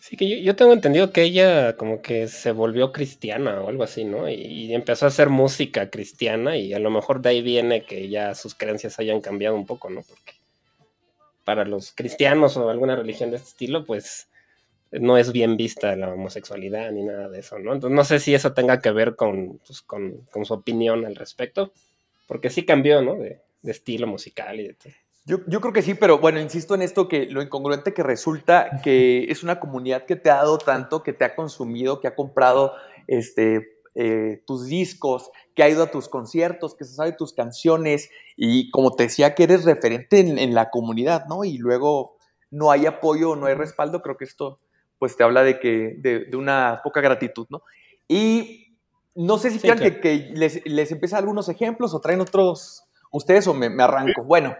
Sí, 0.00 0.16
que 0.16 0.40
yo, 0.40 0.54
tengo 0.54 0.72
entendido 0.72 1.10
que 1.10 1.24
ella 1.24 1.76
como 1.76 2.00
que 2.00 2.28
se 2.28 2.52
volvió 2.52 2.92
cristiana 2.92 3.60
o 3.60 3.68
algo 3.68 3.82
así, 3.82 4.04
¿no? 4.04 4.28
Y, 4.28 4.72
empezó 4.72 5.04
a 5.04 5.08
hacer 5.08 5.30
música 5.30 5.90
cristiana 5.90 6.56
y 6.56 6.72
a 6.74 6.78
lo 6.78 6.90
mejor 6.92 7.20
de 7.20 7.30
ahí 7.30 7.42
viene 7.42 7.84
que 7.84 8.08
ya 8.08 8.36
sus 8.36 8.54
creencias 8.54 9.00
hayan 9.00 9.20
cambiado 9.20 9.56
un 9.56 9.66
poco, 9.66 9.90
¿no? 9.90 10.02
Porque 10.02 10.34
para 11.46 11.64
los 11.64 11.92
cristianos 11.92 12.56
o 12.56 12.68
alguna 12.68 12.96
religión 12.96 13.30
de 13.30 13.36
este 13.36 13.50
estilo, 13.50 13.84
pues 13.84 14.28
no 14.90 15.16
es 15.16 15.30
bien 15.30 15.56
vista 15.56 15.94
la 15.94 16.12
homosexualidad 16.12 16.90
ni 16.90 17.04
nada 17.04 17.28
de 17.28 17.38
eso, 17.38 17.60
¿no? 17.60 17.72
Entonces 17.72 17.94
no 17.94 18.02
sé 18.02 18.18
si 18.18 18.34
eso 18.34 18.52
tenga 18.52 18.80
que 18.80 18.90
ver 18.90 19.14
con, 19.14 19.60
pues, 19.64 19.80
con, 19.80 20.26
su 20.44 20.54
opinión 20.54 21.06
al 21.06 21.14
respecto, 21.14 21.72
porque 22.26 22.50
sí 22.50 22.64
cambió, 22.64 23.00
¿no? 23.00 23.14
De, 23.14 23.40
estilo 23.62 24.06
musical 24.08 24.60
y 24.60 24.68
de 24.68 24.74
todo. 24.74 24.92
Yo, 25.24 25.38
yo, 25.46 25.60
creo 25.60 25.72
que 25.72 25.82
sí, 25.82 25.94
pero 25.94 26.18
bueno, 26.18 26.40
insisto 26.40 26.74
en 26.74 26.82
esto 26.82 27.08
que 27.08 27.26
lo 27.26 27.42
incongruente 27.42 27.94
que 27.94 28.02
resulta 28.04 28.80
que 28.82 29.24
es 29.28 29.42
una 29.42 29.58
comunidad 29.58 30.04
que 30.04 30.14
te 30.14 30.30
ha 30.30 30.36
dado 30.36 30.58
tanto, 30.58 31.02
que 31.02 31.12
te 31.12 31.24
ha 31.24 31.34
consumido, 31.34 32.00
que 32.00 32.08
ha 32.08 32.14
comprado 32.14 32.74
este, 33.06 33.75
eh, 33.96 34.42
tus 34.46 34.66
discos, 34.66 35.30
que 35.54 35.62
ha 35.62 35.68
ido 35.68 35.82
a 35.82 35.90
tus 35.90 36.08
conciertos, 36.08 36.74
que 36.74 36.84
se 36.84 36.94
sabe 36.94 37.12
tus 37.12 37.32
canciones 37.32 38.10
y 38.36 38.70
como 38.70 38.94
te 38.94 39.04
decía 39.04 39.34
que 39.34 39.44
eres 39.44 39.64
referente 39.64 40.20
en, 40.20 40.54
la 40.54 40.70
comunidad, 40.70 41.24
¿no? 41.26 41.44
Y 41.44 41.56
luego 41.56 42.16
no 42.50 42.70
hay 42.70 42.84
apoyo, 42.86 43.36
no 43.36 43.46
hay 43.46 43.54
respaldo, 43.54 44.02
creo 44.02 44.16
que 44.16 44.24
esto 44.26 44.60
pues 44.98 45.16
te 45.16 45.24
habla 45.24 45.42
de 45.42 45.58
que 45.58 45.96
de, 45.98 46.36
una 46.36 46.80
poca 46.84 47.00
gratitud, 47.00 47.46
¿no? 47.48 47.62
Y 48.06 48.76
no 49.14 49.38
sé 49.38 49.50
si 49.50 49.58
quieran 49.58 49.78
que, 49.78 50.30
les, 50.34 50.64
les 50.66 50.92
empiece 50.92 51.16
algunos 51.16 51.48
ejemplos 51.48 51.94
o 51.94 52.00
traen 52.00 52.20
otros 52.20 52.86
ustedes 53.10 53.46
o 53.46 53.54
me, 53.54 53.70
me 53.70 53.82
arranco. 53.82 54.24
Bueno, 54.24 54.56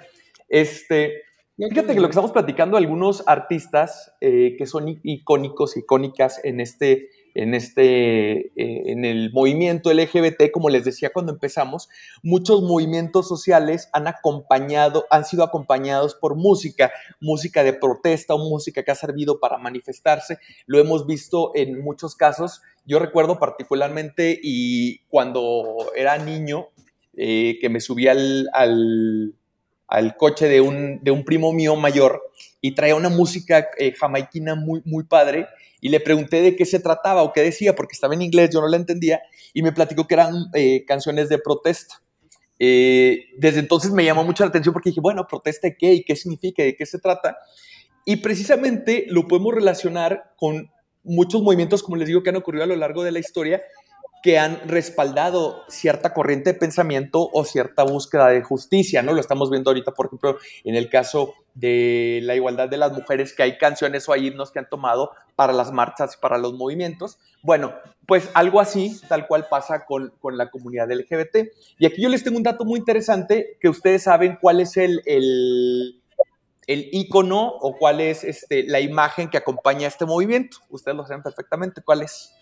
este, 0.49 1.23
fíjate 1.57 1.95
que 1.95 2.01
lo 2.01 2.09
que 2.09 2.13
estamos 2.13 2.33
platicando, 2.33 2.77
algunos 2.77 3.23
artistas 3.27 4.15
eh, 4.21 4.57
que 4.57 4.67
son 4.67 4.99
icónicos, 5.03 5.77
icónicas 5.77 6.41
en 6.45 6.61
este, 6.61 7.11
en 7.37 7.55
este, 7.55 8.47
eh, 8.57 8.93
en 8.93 9.05
el 9.05 9.31
movimiento 9.33 9.93
LGBT, 9.93 10.51
como 10.51 10.71
les 10.71 10.85
decía 10.85 11.11
cuando 11.13 11.33
empezamos, 11.33 11.89
muchos 12.23 12.63
movimientos 12.63 13.29
sociales 13.29 13.89
han 13.93 14.07
acompañado, 14.07 15.05
han 15.11 15.25
sido 15.25 15.45
acompañados 15.45 16.15
por 16.15 16.35
música, 16.35 16.91
música 17.21 17.63
de 17.63 17.75
protesta 17.75 18.35
o 18.35 18.39
música 18.39 18.83
que 18.83 18.91
ha 18.91 18.95
servido 18.95 19.39
para 19.39 19.59
manifestarse. 19.59 20.39
Lo 20.67 20.79
hemos 20.79 21.07
visto 21.07 21.53
en 21.55 21.83
muchos 21.83 22.17
casos. 22.17 22.63
Yo 22.87 22.99
recuerdo 22.99 23.39
particularmente 23.39 24.39
y 24.43 25.01
cuando 25.09 25.93
era 25.95 26.17
niño, 26.17 26.69
eh, 27.19 27.59
que 27.61 27.69
me 27.69 27.81
subí 27.81 28.09
al 28.09 28.49
al 29.89 30.17
coche 30.17 30.49
de 30.49 30.61
un, 30.61 31.01
de 31.03 31.11
un 31.11 31.25
primo 31.25 31.53
mío 31.53 31.77
mayor 31.77 32.23
y 32.61 32.75
traía 32.75 32.97
una 32.97 33.09
música 33.09 33.69
eh, 33.79 33.93
jamaiquina 33.93 34.55
muy, 34.55 34.83
muy 34.85 35.05
padre 35.05 35.47
y 35.81 35.89
le 35.89 36.01
pregunté 36.01 36.43
de 36.43 36.57
qué 36.57 36.65
se 36.65 36.81
trataba 36.81 37.23
o 37.23 37.33
qué 37.33 37.43
decía, 37.43 37.75
porque 37.75 37.95
estaba 37.95 38.15
en 38.15 38.23
inglés, 38.23 38.51
yo 38.53 38.61
no 38.61 38.69
la 38.69 38.77
entendía, 38.77 39.21
y 39.53 39.63
me 39.63 39.73
platicó 39.73 40.07
que 40.07 40.15
eran 40.15 40.47
eh, 40.55 40.85
canciones 40.87 41.29
de 41.29 41.39
protesta. 41.39 42.03
Eh, 42.59 43.27
desde 43.37 43.61
entonces 43.61 43.91
me 43.93 44.05
llamó 44.05 44.25
mucho 44.25 44.43
la 44.43 44.49
atención 44.49 44.73
porque 44.73 44.91
dije, 44.91 45.01
bueno, 45.01 45.27
¿protesta 45.29 45.71
qué? 45.79 45.93
¿Y 45.93 46.05
qué 46.05 46.17
significa? 46.17 46.63
¿De 46.63 46.75
qué 46.75 46.87
se 46.87 46.99
trata? 46.99 47.37
Y 48.05 48.17
precisamente 48.17 49.05
lo 49.09 49.29
podemos 49.29 49.55
relacionar 49.55 50.33
con 50.37 50.71
muchos 51.03 51.43
movimientos, 51.43 51.83
como 51.83 51.97
les 51.97 52.09
digo, 52.09 52.23
que 52.23 52.31
han 52.31 52.37
ocurrido 52.37 52.65
a 52.65 52.69
lo 52.69 52.77
largo 52.77 53.03
de 53.05 53.13
la 53.13 53.19
historia, 53.19 53.63
que 54.27 54.41
han 54.41 54.69
respaldado 54.69 55.63
cierta 55.69 56.13
corriente 56.13 56.53
de 56.53 56.59
pensamiento 56.59 57.31
o 57.33 57.45
cierta 57.45 57.85
búsqueda 57.85 58.27
de 58.27 58.43
justicia, 58.43 59.01
¿no? 59.01 59.13
Lo 59.13 59.21
estamos 59.21 59.51
viendo 59.51 59.71
ahorita, 59.71 59.93
por 59.93 60.07
ejemplo, 60.07 60.37
en 60.65 60.75
el 60.75 60.91
caso 60.91 61.35
de 61.55 62.19
la 62.25 62.35
igualdad 62.35 62.69
de 62.69 62.77
las 62.77 62.91
mujeres, 62.91 63.33
que 63.33 63.45
hay 63.45 63.57
canciones 63.57 64.09
o 64.09 64.17
himnos 64.17 64.51
que 64.51 64.59
han 64.59 64.69
tomado 64.69 65.13
para 65.37 65.53
las 65.53 65.71
marchas, 65.71 66.17
para 66.17 66.39
los 66.39 66.55
movimientos. 66.55 67.21
Bueno, 67.41 67.77
pues 68.05 68.29
algo 68.35 68.59
así, 68.59 69.01
tal 69.09 69.29
cual 69.29 69.47
pasa 69.49 69.85
con, 69.85 70.13
la 70.33 70.51
comunidad 70.51 70.91
LGBT. 70.91 71.53
Y 71.79 71.87
aquí 71.87 72.03
yo 72.03 72.09
les 72.09 72.25
tengo 72.25 72.37
un 72.37 72.43
dato 72.43 72.65
muy 72.65 72.81
interesante, 72.81 73.57
que 73.61 73.69
ustedes 73.69 74.03
saben 74.03 74.39
cuál 74.41 74.59
es 74.59 74.77
el, 74.77 75.03
el, 75.07 76.03
el 76.67 76.89
icono 76.91 77.47
o 77.47 77.77
cuál 77.79 78.01
es 78.01 78.25
este, 78.25 78.65
la 78.65 78.81
imagen 78.81 79.31
que 79.31 79.39
acompaña 79.39 79.85
a 79.85 79.89
este 79.89 80.05
movimiento. 80.05 80.57
Ustedes 80.69 80.97
lo 80.97 81.07
saben 81.07 81.23
perfectamente 81.23 81.81
cuál 81.81 82.03
es 82.03 82.33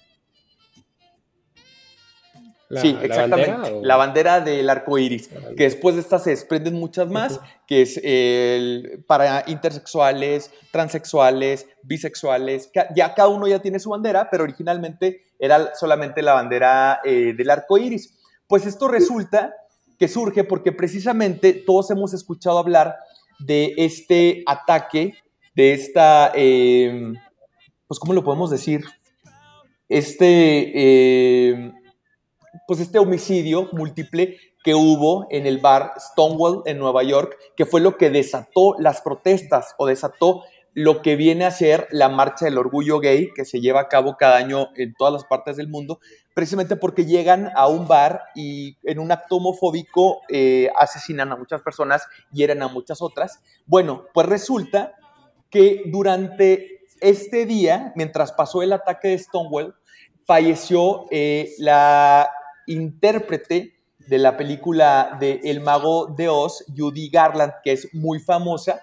sí, 2.70 2.96
exactamente. 3.02 3.80
La 3.82 3.96
bandera, 3.96 4.40
del 4.40 4.68
arco 4.68 4.98
iris. 4.98 5.28
Que 5.56 5.64
después 5.64 5.94
de 5.94 6.00
esta 6.00 6.18
se 6.18 6.30
desprenden 6.30 6.74
muchas 6.74 7.08
más, 7.08 7.40
que 7.66 7.82
es 7.82 8.00
el, 8.02 9.04
para 9.06 9.44
intersexuales, 9.46 10.50
transexuales, 10.70 11.66
bisexuales. 11.82 12.70
Ya 12.94 13.14
cada 13.14 13.28
uno 13.28 13.46
ya 13.46 13.60
tiene 13.60 13.78
su 13.78 13.90
bandera, 13.90 14.28
pero 14.30 14.44
originalmente 14.44 15.24
era 15.38 15.74
solamente 15.74 16.22
la 16.22 16.34
bandera 16.34 17.00
eh, 17.04 17.34
del 17.36 17.50
arco 17.50 17.78
iris. 17.78 18.14
Pues 18.46 18.66
esto 18.66 18.88
resulta 18.88 19.54
que 19.98 20.08
surge 20.08 20.44
porque 20.44 20.72
precisamente 20.72 21.52
todos 21.52 21.90
hemos 21.90 22.14
escuchado 22.14 22.58
hablar 22.58 22.96
de 23.38 23.74
este 23.76 24.42
ataque, 24.46 25.14
de 25.54 25.72
esta. 25.72 26.32
Em, 26.34 27.14
pues, 27.86 27.98
¿cómo 27.98 28.12
lo 28.12 28.24
podemos 28.24 28.50
decir? 28.50 28.84
Este. 29.88 31.48
Em, 31.50 31.72
pues 32.66 32.80
este 32.80 32.98
homicidio 32.98 33.68
múltiple 33.72 34.38
que 34.64 34.74
hubo 34.74 35.26
en 35.30 35.46
el 35.46 35.58
bar 35.58 35.92
Stonewall 35.98 36.62
en 36.64 36.78
Nueva 36.78 37.02
York, 37.02 37.36
que 37.56 37.66
fue 37.66 37.80
lo 37.80 37.96
que 37.96 38.10
desató 38.10 38.74
las 38.78 39.02
protestas 39.02 39.74
o 39.76 39.86
desató 39.86 40.42
lo 40.72 41.02
que 41.02 41.14
viene 41.14 41.44
a 41.44 41.50
ser 41.52 41.86
la 41.92 42.08
marcha 42.08 42.46
del 42.46 42.58
orgullo 42.58 42.98
gay 42.98 43.30
que 43.32 43.44
se 43.44 43.60
lleva 43.60 43.82
a 43.82 43.88
cabo 43.88 44.16
cada 44.18 44.36
año 44.36 44.70
en 44.74 44.94
todas 44.94 45.12
las 45.12 45.24
partes 45.24 45.56
del 45.56 45.68
mundo, 45.68 46.00
precisamente 46.34 46.76
porque 46.76 47.04
llegan 47.04 47.50
a 47.54 47.68
un 47.68 47.86
bar 47.86 48.22
y 48.34 48.76
en 48.82 48.98
un 48.98 49.12
acto 49.12 49.36
homofóbico 49.36 50.22
eh, 50.28 50.70
asesinan 50.76 51.30
a 51.30 51.36
muchas 51.36 51.62
personas, 51.62 52.02
hieren 52.32 52.62
a 52.62 52.68
muchas 52.68 53.02
otras. 53.02 53.40
Bueno, 53.66 54.06
pues 54.12 54.26
resulta 54.26 54.94
que 55.48 55.82
durante 55.86 56.80
este 57.00 57.46
día, 57.46 57.92
mientras 57.94 58.32
pasó 58.32 58.62
el 58.62 58.72
ataque 58.72 59.08
de 59.08 59.18
Stonewall, 59.18 59.76
falleció 60.24 61.06
eh, 61.10 61.52
la 61.58 62.28
intérprete 62.66 63.74
de 63.98 64.18
la 64.18 64.36
película 64.36 65.16
de 65.18 65.40
El 65.44 65.60
Mago 65.60 66.06
de 66.06 66.28
Oz, 66.28 66.64
Judy 66.76 67.08
Garland, 67.08 67.52
que 67.62 67.72
es 67.72 67.88
muy 67.94 68.18
famosa. 68.20 68.82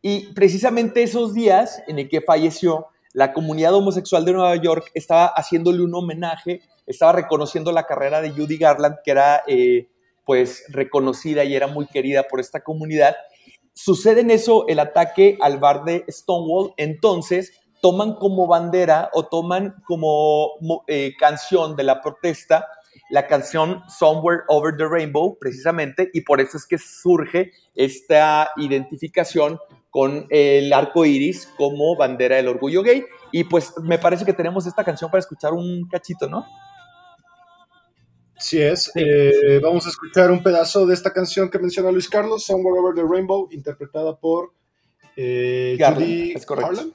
Y 0.00 0.32
precisamente 0.32 1.02
esos 1.02 1.34
días 1.34 1.82
en 1.86 1.98
el 1.98 2.08
que 2.08 2.20
falleció, 2.20 2.86
la 3.12 3.32
comunidad 3.32 3.74
homosexual 3.74 4.24
de 4.24 4.32
Nueva 4.32 4.56
York 4.56 4.90
estaba 4.94 5.26
haciéndole 5.26 5.82
un 5.82 5.94
homenaje, 5.94 6.60
estaba 6.86 7.12
reconociendo 7.12 7.72
la 7.72 7.84
carrera 7.84 8.20
de 8.20 8.30
Judy 8.30 8.56
Garland, 8.56 8.96
que 9.04 9.10
era 9.10 9.42
eh, 9.46 9.88
pues 10.24 10.64
reconocida 10.68 11.44
y 11.44 11.54
era 11.54 11.66
muy 11.66 11.86
querida 11.86 12.24
por 12.24 12.40
esta 12.40 12.62
comunidad. 12.62 13.16
Sucede 13.74 14.20
en 14.20 14.30
eso 14.30 14.66
el 14.68 14.78
ataque 14.78 15.38
al 15.40 15.58
bar 15.58 15.84
de 15.84 16.04
Stonewall, 16.08 16.72
entonces 16.76 17.52
toman 17.80 18.14
como 18.14 18.46
bandera 18.46 19.10
o 19.12 19.26
toman 19.26 19.74
como 19.86 20.52
eh, 20.86 21.12
canción 21.18 21.74
de 21.74 21.82
la 21.82 22.00
protesta 22.00 22.66
la 23.12 23.26
canción 23.26 23.82
Somewhere 23.88 24.40
Over 24.48 24.74
the 24.74 24.88
Rainbow, 24.88 25.36
precisamente, 25.38 26.10
y 26.14 26.22
por 26.22 26.40
eso 26.40 26.56
es 26.56 26.64
que 26.64 26.78
surge 26.78 27.52
esta 27.74 28.48
identificación 28.56 29.58
con 29.90 30.26
el 30.30 30.72
arco 30.72 31.04
iris 31.04 31.46
como 31.58 31.94
bandera 31.94 32.36
del 32.36 32.48
orgullo 32.48 32.82
gay. 32.82 33.04
Y 33.30 33.44
pues 33.44 33.74
me 33.82 33.98
parece 33.98 34.24
que 34.24 34.32
tenemos 34.32 34.66
esta 34.66 34.82
canción 34.82 35.10
para 35.10 35.20
escuchar 35.20 35.52
un 35.52 35.86
cachito, 35.90 36.26
¿no? 36.26 36.46
Sí 38.38 38.62
es. 38.62 38.90
Eh, 38.94 39.60
vamos 39.62 39.84
a 39.84 39.90
escuchar 39.90 40.30
un 40.30 40.42
pedazo 40.42 40.86
de 40.86 40.94
esta 40.94 41.12
canción 41.12 41.50
que 41.50 41.58
menciona 41.58 41.92
Luis 41.92 42.08
Carlos, 42.08 42.46
Somewhere 42.46 42.80
Over 42.80 42.94
the 42.94 43.04
Rainbow, 43.06 43.46
interpretada 43.50 44.16
por 44.16 44.54
eh, 45.16 45.76
Judy 45.78 46.32
Garland. 46.48 46.94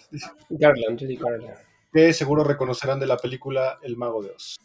Garland, 0.49 0.99
Judy 0.99 1.15
Garland. 1.15 1.59
Que 1.93 2.11
seguro 2.11 2.43
reconocerán 2.43 2.99
de 2.99 3.05
la 3.05 3.17
película 3.17 3.77
El 3.83 3.97
Mago 3.97 4.23
de 4.23 4.31
Oz. 4.31 4.57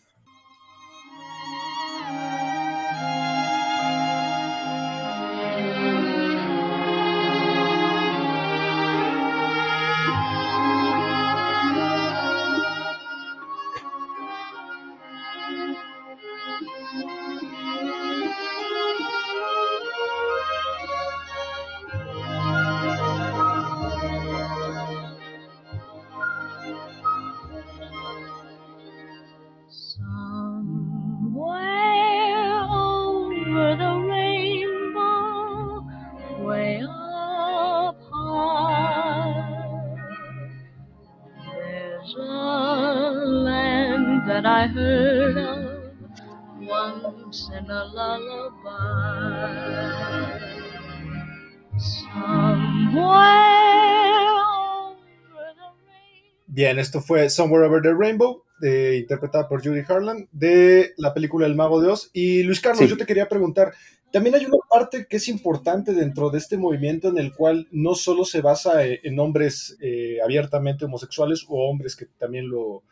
Bien, 56.72 56.80
esto 56.80 57.02
fue 57.02 57.28
Somewhere 57.28 57.66
Over 57.66 57.82
the 57.82 57.92
Rainbow, 57.92 58.44
de- 58.58 58.96
interpretada 58.96 59.46
por 59.46 59.62
Judy 59.62 59.82
Harlan, 59.86 60.26
de 60.32 60.94
la 60.96 61.12
película 61.12 61.46
El 61.46 61.54
Mago 61.54 61.82
de 61.82 61.90
Oz. 61.90 62.08
Y 62.14 62.44
Luis 62.44 62.60
Carlos, 62.62 62.78
Sí. 62.78 62.88
yo 62.88 62.96
te 62.96 63.04
quería 63.04 63.28
preguntar, 63.28 63.74
también 64.10 64.34
hay 64.36 64.46
una 64.46 64.56
parte 64.70 65.06
que 65.06 65.18
es 65.18 65.28
importante 65.28 65.92
dentro 65.92 66.30
de 66.30 66.38
este 66.38 66.56
movimiento 66.56 67.08
en 67.10 67.18
el 67.18 67.34
cual 67.34 67.68
no 67.72 67.94
solo 67.94 68.24
se 68.24 68.40
basa 68.40 68.86
eh, 68.86 69.00
en 69.02 69.18
hombres 69.18 69.76
eh, 69.82 70.16
abiertamente 70.24 70.86
homosexuales 70.86 71.44
o 71.46 71.68
hombres 71.68 71.94
que 71.94 72.06
también 72.18 72.48
lo, 72.48 72.82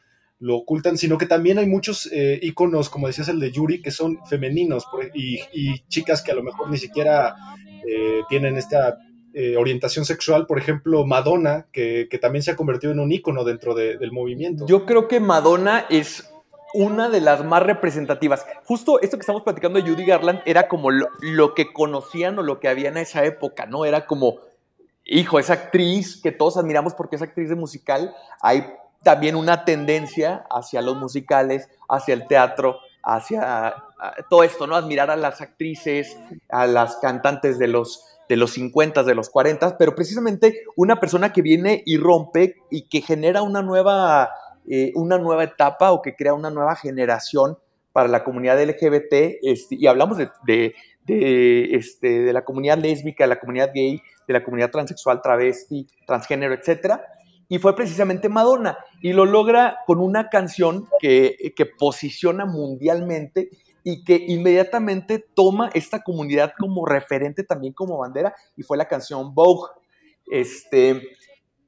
lo 0.40 0.56
ocultan, 0.56 0.98
sino 0.98 1.16
que 1.16 1.24
también 1.24 1.56
hay 1.56 1.66
muchos 1.66 2.06
eh, 2.12 2.38
íconos, 2.42 2.90
como 2.90 3.06
decías 3.06 3.28
el 3.28 3.40
de 3.40 3.50
Yuri, 3.50 3.80
que 3.80 3.92
son 3.92 4.18
femeninos 4.28 4.84
y 5.14 5.38
chicas 5.88 6.20
que 6.20 6.32
a 6.32 6.34
lo 6.34 6.42
mejor 6.42 6.70
ni 6.70 6.76
siquiera 6.76 7.34
eh, 7.88 8.20
tienen 8.28 8.58
esta 8.58 8.98
eh, 9.34 9.56
orientación 9.56 10.04
sexual, 10.04 10.46
por 10.46 10.58
ejemplo, 10.58 11.04
Madonna, 11.06 11.66
que, 11.72 12.08
que 12.10 12.18
también 12.18 12.42
se 12.42 12.50
ha 12.50 12.56
convertido 12.56 12.92
en 12.92 13.00
un 13.00 13.12
ícono 13.12 13.44
dentro 13.44 13.74
de- 13.74 13.96
del 13.96 14.12
movimiento. 14.12 14.66
Yo 14.66 14.86
creo 14.86 15.06
que 15.08 15.20
Madonna 15.20 15.86
es 15.88 16.28
una 16.72 17.08
de 17.08 17.20
las 17.20 17.44
más 17.44 17.62
representativas. 17.62 18.46
Justo 18.64 19.00
esto 19.00 19.16
que 19.16 19.22
estamos 19.22 19.42
platicando 19.42 19.80
de 19.80 19.88
Judy 19.90 20.04
Garland 20.04 20.40
era 20.46 20.68
como 20.68 20.90
lo, 20.90 21.08
lo 21.20 21.54
que 21.54 21.72
conocían 21.72 22.38
o 22.38 22.42
lo 22.42 22.60
que 22.60 22.68
había 22.68 22.88
en 22.88 22.96
esa 22.96 23.24
época, 23.24 23.66
¿no? 23.66 23.84
Era 23.84 24.06
como, 24.06 24.38
hijo, 25.04 25.38
esa 25.38 25.54
actriz 25.54 26.20
que 26.22 26.30
todos 26.32 26.56
admiramos 26.56 26.94
porque 26.94 27.16
es 27.16 27.22
actriz 27.22 27.48
de 27.48 27.56
musical. 27.56 28.14
Hay 28.40 28.64
también 29.02 29.34
una 29.34 29.64
tendencia 29.64 30.44
hacia 30.50 30.82
los 30.82 30.96
musicales, 30.96 31.68
hacia 31.88 32.14
el 32.14 32.26
teatro, 32.26 32.78
hacia 33.02 33.74
todo 34.28 34.42
esto, 34.44 34.66
¿no? 34.66 34.76
Admirar 34.76 35.10
a 35.10 35.16
las 35.16 35.40
actrices, 35.40 36.16
a 36.50 36.66
las 36.66 36.96
cantantes 36.96 37.58
de 37.58 37.66
los 37.66 38.04
de 38.30 38.36
los 38.36 38.52
50, 38.52 39.02
de 39.02 39.14
los 39.16 39.28
40, 39.28 39.76
pero 39.76 39.96
precisamente 39.96 40.62
una 40.76 41.00
persona 41.00 41.32
que 41.32 41.42
viene 41.42 41.82
y 41.84 41.96
rompe 41.96 42.54
y 42.70 42.82
que 42.82 43.00
genera 43.00 43.42
una 43.42 43.60
nueva 43.60 44.30
eh, 44.68 44.92
una 44.94 45.18
nueva 45.18 45.42
etapa 45.42 45.90
o 45.90 46.00
que 46.00 46.14
crea 46.14 46.32
una 46.32 46.48
nueva 46.48 46.76
generación 46.76 47.58
para 47.92 48.06
la 48.06 48.22
comunidad 48.22 48.62
LGBT, 48.62 49.40
este, 49.42 49.74
y 49.74 49.88
hablamos 49.88 50.16
de, 50.16 50.30
de, 50.46 50.74
de, 51.04 51.74
este, 51.74 52.20
de 52.20 52.32
la 52.32 52.44
comunidad 52.44 52.78
lésbica, 52.78 53.24
de 53.24 53.28
la 53.28 53.40
comunidad 53.40 53.72
gay, 53.74 54.00
de 54.28 54.32
la 54.32 54.44
comunidad 54.44 54.70
transexual, 54.70 55.20
travesti, 55.22 55.88
transgénero, 56.06 56.54
etcétera, 56.54 57.02
y 57.48 57.58
fue 57.58 57.74
precisamente 57.74 58.28
Madonna, 58.28 58.78
y 59.02 59.12
lo 59.12 59.24
logra 59.24 59.78
con 59.88 59.98
una 59.98 60.28
canción 60.28 60.86
que, 61.00 61.52
que 61.56 61.66
posiciona 61.66 62.44
mundialmente 62.44 63.50
y 63.84 64.04
que 64.04 64.16
inmediatamente 64.28 65.24
toma 65.34 65.70
esta 65.74 66.02
comunidad 66.02 66.52
como 66.58 66.86
referente 66.86 67.44
también 67.44 67.72
como 67.72 67.98
bandera, 67.98 68.34
y 68.56 68.62
fue 68.62 68.76
la 68.76 68.88
canción 68.88 69.34
Vogue, 69.34 69.70
este, 70.30 71.02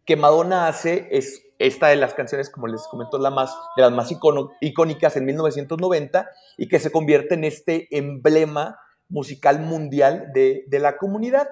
que 0.04 0.16
Madonna 0.16 0.68
hace 0.68 1.08
es 1.10 1.42
esta 1.58 1.88
de 1.88 1.96
las 1.96 2.14
canciones, 2.14 2.50
como 2.50 2.66
les 2.66 2.82
comento, 2.88 3.18
la 3.18 3.30
más, 3.30 3.54
de 3.76 3.82
las 3.82 3.92
más 3.92 4.10
icono- 4.10 4.50
icónicas 4.60 5.16
en 5.16 5.24
1990 5.24 6.28
y 6.58 6.68
que 6.68 6.80
se 6.80 6.90
convierte 6.90 7.34
en 7.34 7.44
este 7.44 7.86
emblema 7.96 8.78
musical 9.08 9.60
mundial 9.60 10.32
de, 10.34 10.64
de 10.66 10.78
la 10.80 10.96
comunidad. 10.96 11.48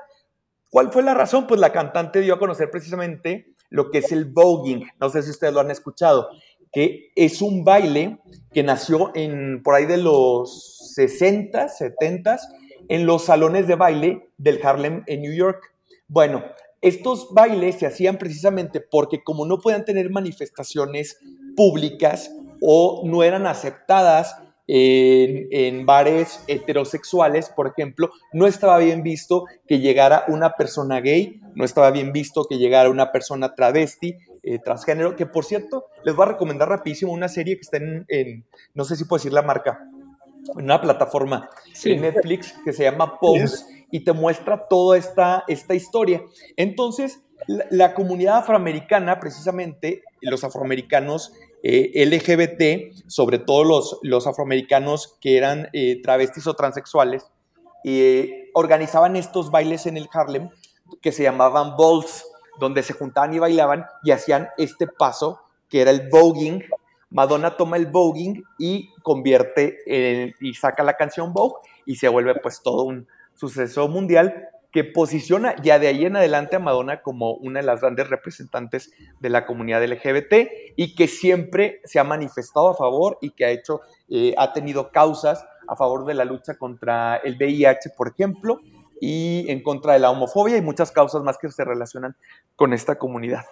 ¿Cuál 0.69 0.93
fue 0.93 1.03
la 1.03 1.15
razón? 1.15 1.47
Pues 1.47 1.61
la 1.61 1.73
cantante 1.73 2.21
dio 2.21 2.35
a 2.35 2.39
conocer 2.39 2.71
precisamente 2.71 3.55
lo 3.69 3.91
que 3.91 3.99
es 3.99 4.11
el 4.11 4.25
voguing. 4.25 4.85
No 5.01 5.11
sé 5.11 5.23
si 5.23 5.31
ustedes 5.31 5.53
lo 5.53 5.61
han 5.61 5.71
escuchado, 5.71 6.29
que 6.73 7.13
es 7.17 7.43
un 7.43 7.65
baile 7.65 8.19
que 8.53 8.63
nació 8.63 9.13
en 9.15 9.63
por 9.63 9.75
ahí 9.75 9.87
de 9.87 9.97
los 9.97 10.93
60, 10.95 11.69
70 11.69 12.39
en 12.89 13.07
los 13.07 13.25
salones 13.25 13.67
de 13.67 13.77
baile 13.77 14.31
del 14.39 14.61
Harlem 14.63 15.05
en 15.07 15.23
New 15.23 15.33
York. 15.33 15.75
Bueno, 16.09 16.45
estos 16.81 17.33
bailes 17.33 17.77
se 17.77 17.87
hacían 17.87 18.19
precisamente 18.19 18.81
porque 18.81 19.23
como 19.23 19.47
no 19.47 19.59
podían 19.59 19.85
tener 19.85 20.11
manifestaciones 20.11 21.19
públicas 21.57 22.33
o 22.61 23.03
no 23.05 23.23
eran 23.23 23.47
aceptadas 23.47 24.37
en, 24.67 25.49
en 25.51 25.85
bares 25.85 26.45
heterosexuales, 26.47 27.49
por 27.49 27.67
ejemplo, 27.69 28.11
no 28.33 28.47
estaba 28.47 28.79
bien 28.79 29.03
visto 29.03 29.45
que 29.67 29.81
llegara 29.81 30.25
una 30.29 30.53
persona 30.53 31.01
gay, 31.01 31.41
no 31.55 31.65
estaba 31.65 31.91
bien 31.91 32.13
visto 32.13 32.45
que 32.45 32.59
llegara 32.59 32.89
una 32.89 33.11
persona 33.13 33.55
travesti, 33.55 34.17
eh, 34.43 34.59
transgénero, 34.59 35.17
que 35.17 35.27
por 35.27 35.45
cierto, 35.45 35.87
les 36.05 36.15
voy 36.15 36.27
a 36.27 36.31
recomendar 36.33 36.69
rapidísimo 36.69 37.13
una 37.13 37.29
serie 37.29 37.57
que 37.57 37.63
está 37.63 37.77
en, 37.79 38.05
en- 38.09 38.45
no 38.75 38.85
sé 38.85 38.97
si 38.97 39.05
puedo 39.05 39.19
decir 39.19 39.33
la 39.33 39.43
marca, 39.43 39.81
en 40.57 40.65
una 40.65 40.81
plataforma 40.81 41.51
Sí. 41.75 41.93
en 41.93 42.03
Netflix 42.03 42.55
que 42.65 42.73
se 42.73 42.85
llama 42.85 43.19
Pose 43.21 43.87
y 43.91 44.01
te 44.05 44.13
muestra 44.13 44.67
toda 44.69 44.97
esta, 44.97 45.45
esta 45.49 45.75
historia. 45.75 46.23
Entonces, 46.57 47.21
la, 47.47 47.67
la 47.71 47.95
comunidad 47.95 48.39
afroamericana, 48.39 49.21
precisamente, 49.21 50.03
los 50.21 50.43
afroamericanos 50.45 51.33
eh, 51.63 51.93
LGBT, 52.07 52.95
sobre 53.07 53.39
todo 53.39 53.65
los, 53.65 53.99
los 54.03 54.27
afroamericanos 54.27 55.19
que 55.21 55.37
eran 55.37 55.69
eh, 55.75 56.01
travestis 56.03 56.47
o 56.47 56.55
transexuales, 56.55 57.31
eh, 57.85 58.51
organizaban 58.55 59.17
estos 59.17 59.51
bailes 59.51 59.87
en 59.87 59.97
el 59.97 60.09
Harlem 60.13 60.49
que 61.03 61.13
se 61.13 61.23
llamaban 61.23 61.77
balls, 61.77 62.25
donde 62.61 62.83
se 62.83 62.93
juntaban 62.93 63.35
y 63.35 63.39
bailaban 63.39 63.87
y 64.05 64.13
hacían 64.13 64.49
este 64.59 64.87
paso 64.87 65.41
que 65.69 65.81
era 65.83 65.91
el 65.91 66.09
voguing. 66.09 66.63
Madonna 67.11 67.57
toma 67.57 67.77
el 67.77 67.87
voguing 67.87 68.45
y 68.59 68.91
convierte 69.03 69.79
en- 69.87 70.35
y 70.41 70.55
saca 70.55 70.85
la 70.85 70.97
canción 70.97 71.33
Vogue 71.33 71.57
y 71.87 71.97
se 71.97 72.09
vuelve 72.09 72.35
pues 72.37 72.63
todo 72.63 72.85
un 72.85 73.09
suceso 73.35 73.89
mundial 73.89 74.49
que 74.73 74.85
posiciona 74.85 75.57
ya 75.61 75.81
de 75.81 75.89
ahí 75.89 76.05
en 76.05 76.15
adelante 76.15 76.55
a 76.55 76.61
Madonna 76.61 77.03
como 77.03 77.33
una 77.35 77.59
de 77.59 77.67
las 77.67 77.81
grandes 77.81 78.09
representantes 78.09 78.93
de 79.19 79.29
la 79.29 79.45
comunidad 79.45 79.83
LGBT 79.83 80.49
y 80.77 80.95
que 80.95 81.09
siempre 81.09 81.81
se 81.85 81.99
ha 81.99 82.05
manifestado 82.05 82.69
a 82.69 82.77
favor 82.77 83.19
y 83.21 83.31
que 83.31 83.45
ha 83.45 83.51
hecho, 83.51 83.81
eh, 84.09 84.33
ha 84.39 84.53
tenido 84.53 84.93
causas 84.93 85.45
a 85.67 85.75
favor 85.75 86.05
de 86.05 86.15
la 86.15 86.25
lucha 86.25 86.57
contra 86.57 87.17
el 87.17 87.35
VIH, 87.37 87.91
por 87.97 88.09
ejemplo, 88.09 88.61
y 89.01 89.51
en 89.51 89.63
contra 89.63 89.95
de 89.95 89.99
la 89.99 90.11
homofobia 90.11 90.57
y 90.57 90.63
muchas 90.63 90.93
causas 90.93 91.23
más 91.23 91.39
que 91.39 91.51
se 91.51 91.65
relacionan 91.65 92.15
con 92.55 92.73
esta 92.73 92.97
comunidad. 92.97 93.45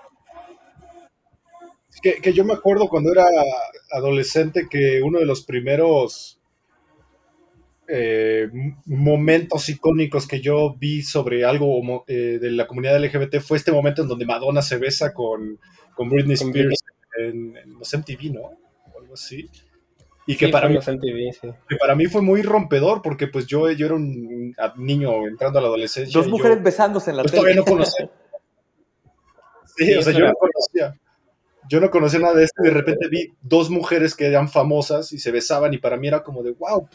Que, 2.02 2.20
que 2.20 2.32
yo 2.32 2.44
me 2.44 2.52
acuerdo 2.52 2.88
cuando 2.88 3.10
era 3.10 3.24
adolescente 3.90 4.68
que 4.70 5.02
uno 5.02 5.18
de 5.18 5.26
los 5.26 5.42
primeros 5.42 6.38
eh, 7.90 8.50
momentos 8.84 9.66
icónicos 9.70 10.28
que 10.28 10.40
yo 10.42 10.76
vi 10.78 11.00
sobre 11.02 11.46
algo 11.46 12.04
eh, 12.06 12.38
de 12.38 12.50
la 12.50 12.66
comunidad 12.66 13.02
LGBT 13.02 13.40
fue 13.40 13.56
este 13.56 13.72
momento 13.72 14.02
en 14.02 14.08
donde 14.08 14.26
Madonna 14.26 14.60
se 14.60 14.76
besa 14.76 15.14
con, 15.14 15.58
con 15.94 16.10
Britney 16.10 16.34
Spears 16.34 16.84
en, 17.18 17.56
en 17.56 17.78
los 17.78 17.92
MTV, 17.92 18.34
¿no? 18.34 18.42
O 18.42 19.00
algo 19.00 19.14
así. 19.14 19.48
Y 20.30 20.36
que 20.36 20.46
Sí, 20.46 20.52
para 20.52 20.68
mí 20.68 20.74
los 20.74 20.86
MTV, 20.86 21.32
sí. 21.40 21.48
que 21.68 21.76
para 21.76 21.94
mí 21.96 22.04
fue 22.06 22.20
muy 22.20 22.42
rompedor 22.42 23.00
porque 23.00 23.28
pues 23.28 23.46
yo, 23.46 23.70
yo 23.70 23.86
era 23.86 23.94
un 23.94 24.54
niño 24.76 25.26
entrando 25.26 25.58
a 25.58 25.62
la 25.62 25.68
adolescencia. 25.68 26.12
Dos 26.20 26.28
mujeres 26.28 26.58
yo, 26.58 26.62
besándose 26.64 27.10
en 27.10 27.16
la 27.16 27.22
pues, 27.22 27.32
tele. 27.32 27.40
todavía 27.40 27.56
no 27.56 27.64
conocía. 27.64 28.10
Sí, 29.76 29.86
Sí, 29.86 29.94
o 29.94 30.02
sea, 30.02 30.12
yo 30.12 30.18
era- 30.20 30.28
no 30.28 30.34
conocía. 30.34 31.00
Yo 31.70 31.80
no 31.80 31.90
conocía 31.90 32.18
nada 32.20 32.34
de 32.34 32.44
esto 32.44 32.62
y 32.62 32.66
de 32.68 32.74
repente 32.74 33.08
vi 33.08 33.32
dos 33.42 33.70
mujeres 33.70 34.14
que 34.14 34.26
eran 34.26 34.48
famosas 34.48 35.12
y 35.12 35.18
se 35.18 35.30
besaban 35.30 35.72
y 35.74 35.78
para 35.78 35.96
mí 35.96 36.08
era 36.08 36.22
como 36.22 36.42
de, 36.42 36.52
wow, 36.52 36.88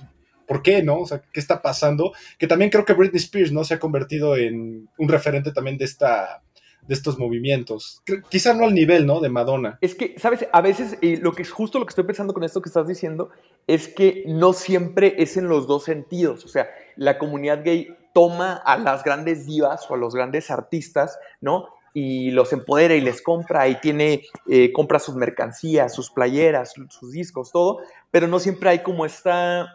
¿por 0.48 0.62
qué 0.62 0.82
no? 0.84 1.00
O 1.02 1.06
sea, 1.08 1.22
¿qué 1.32 1.40
está 1.40 1.62
pasando? 1.62 2.12
Que 2.38 2.48
también 2.48 2.70
creo 2.72 2.84
que 2.86 2.94
Britney 2.94 3.20
Spears, 3.20 3.52
¿no? 3.52 3.64
Se 3.64 3.76
ha 3.76 3.80
convertido 3.80 4.36
en 4.36 4.90
un 4.98 5.08
referente 5.10 5.52
también 5.52 5.78
de 5.78 5.86
esta 5.86 6.42
de 6.88 6.94
estos 6.94 7.18
movimientos. 7.18 8.02
Quizá 8.30 8.54
no 8.54 8.66
al 8.66 8.74
nivel, 8.74 9.06
¿no? 9.06 9.20
De 9.20 9.30
Madonna. 9.30 9.78
Es 9.82 9.96
que, 9.96 10.16
¿sabes? 10.18 10.48
A 10.52 10.62
veces, 10.62 10.98
y 11.02 11.18
lo 11.18 11.34
que 11.34 11.44
es 11.44 11.52
justo 11.52 11.80
lo 11.80 11.86
que 11.86 11.92
estoy 11.92 12.04
pensando 12.04 12.34
con 12.34 12.44
esto 12.44 12.62
que 12.62 12.70
estás 12.70 12.88
diciendo, 12.88 13.30
es 13.68 13.88
que 13.88 14.24
no 14.28 14.54
siempre 14.54 15.16
es 15.18 15.38
en 15.38 15.48
los 15.48 15.68
dos 15.68 15.84
sentidos. 15.84 16.44
O 16.46 16.48
sea, 16.48 16.70
la 16.96 17.18
comunidad 17.18 17.64
gay 17.64 17.96
toma 18.14 18.54
a 18.54 18.78
las 18.78 19.04
grandes 19.04 19.46
divas 19.46 19.90
o 19.90 19.96
a 19.96 19.98
los 19.98 20.14
grandes 20.14 20.52
artistas, 20.52 21.18
¿no? 21.42 21.68
Y 21.94 22.32
los 22.32 22.52
empodera 22.54 22.96
y 22.96 23.02
les 23.02 23.22
compra 23.22 23.68
y 23.68 23.80
tiene, 23.80 24.24
eh, 24.50 24.72
compra 24.74 25.00
sus 25.00 25.16
mercancías, 25.16 25.94
sus 25.94 26.10
playeras, 26.10 26.74
sus 26.90 27.12
discos, 27.12 27.52
todo, 27.52 27.80
pero 28.12 28.28
no 28.28 28.40
siempre 28.40 28.72
hay 28.72 28.80
como 28.80 29.06
esta, 29.06 29.68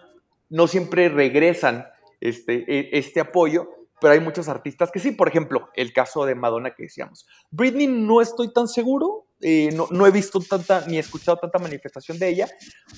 no 0.50 0.66
siempre 0.66 1.08
regresan 1.08 1.86
este, 2.20 2.64
e- 2.66 2.98
este 2.98 3.20
apoyo, 3.20 3.70
pero 4.00 4.12
hay 4.12 4.20
muchos 4.20 4.48
artistas 4.48 4.90
que 4.90 4.98
sí, 4.98 5.12
por 5.12 5.28
ejemplo, 5.28 5.70
el 5.74 5.92
caso 5.92 6.24
de 6.24 6.34
Madonna 6.34 6.74
que 6.74 6.84
decíamos. 6.84 7.26
Britney 7.50 7.86
no 7.86 8.20
estoy 8.20 8.52
tan 8.52 8.68
seguro, 8.68 9.26
eh, 9.40 9.70
no, 9.72 9.88
no 9.90 10.06
he 10.06 10.10
visto 10.10 10.40
tanta 10.40 10.86
ni 10.86 10.96
he 10.96 11.00
escuchado 11.00 11.38
tanta 11.38 11.58
manifestación 11.58 12.18
de 12.18 12.28
ella, 12.28 12.48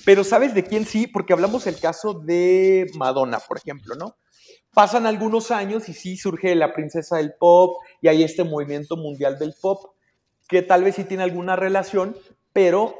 pero 0.05 0.23
¿sabes 0.23 0.53
de 0.53 0.63
quién 0.63 0.85
sí? 0.85 1.07
Porque 1.07 1.33
hablamos 1.33 1.67
el 1.67 1.79
caso 1.79 2.13
de 2.13 2.89
Madonna, 2.95 3.39
por 3.39 3.57
ejemplo, 3.57 3.95
¿no? 3.95 4.15
Pasan 4.73 5.05
algunos 5.05 5.51
años 5.51 5.89
y 5.89 5.93
sí 5.93 6.17
surge 6.17 6.55
la 6.55 6.73
princesa 6.73 7.17
del 7.17 7.33
pop 7.33 7.77
y 8.01 8.07
hay 8.07 8.23
este 8.23 8.43
movimiento 8.43 8.95
mundial 8.95 9.37
del 9.37 9.53
pop 9.59 9.95
que 10.47 10.61
tal 10.61 10.83
vez 10.83 10.95
sí 10.95 11.03
tiene 11.03 11.23
alguna 11.23 11.55
relación, 11.55 12.15
pero 12.53 12.95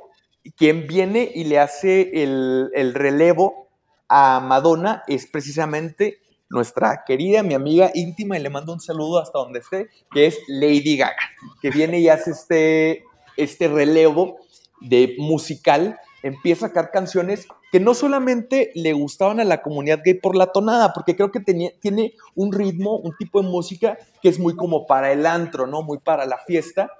quien 0.56 0.88
viene 0.88 1.32
y 1.34 1.44
le 1.46 1.60
hace 1.60 2.24
el, 2.24 2.72
el 2.74 2.94
relevo 2.94 3.70
a 4.08 4.40
Madonna 4.40 5.04
es 5.08 5.28
precisamente 5.28 6.20
nuestra 6.52 7.04
querida, 7.06 7.44
mi 7.44 7.54
amiga 7.54 7.92
íntima, 7.94 8.38
y 8.38 8.42
le 8.42 8.50
mando 8.50 8.74
un 8.74 8.80
saludo 8.80 9.20
hasta 9.20 9.40
donde 9.40 9.60
esté, 9.60 9.90
que 10.12 10.28
es 10.28 10.38
Lady 10.48 10.98
Gaga, 10.98 11.16
que 11.62 11.72
viene 11.72 12.00
y 12.00 12.10
hace 12.10 12.32
este, 12.32 13.06
este 13.38 13.68
relevo 13.68 14.38
de 14.82 15.16
musical, 15.18 16.00
empieza 16.24 16.66
a 16.66 16.70
sacar 16.70 16.92
canciones 16.92 17.48
que 17.72 17.80
no 17.80 17.94
solamente 17.94 18.72
le 18.76 18.92
gustaban 18.94 19.40
a 19.40 19.46
la 19.46 19.62
comunidad 19.62 20.02
gay 20.04 20.16
por 20.16 20.36
la 20.36 20.48
tonada, 20.48 20.94
porque 20.94 21.16
creo 21.16 21.32
que 21.32 21.40
tenía, 21.40 21.72
tiene 21.80 22.14
un 22.36 22.52
ritmo, 22.52 22.98
un 22.98 23.16
tipo 23.16 23.42
de 23.42 23.48
música 23.48 23.98
que 24.22 24.30
es 24.30 24.40
muy 24.40 24.56
como 24.56 24.86
para 24.86 25.12
el 25.12 25.26
antro, 25.26 25.68
¿no? 25.68 25.82
Muy 25.82 26.00
para 26.00 26.26
la 26.26 26.38
fiesta. 26.40 26.92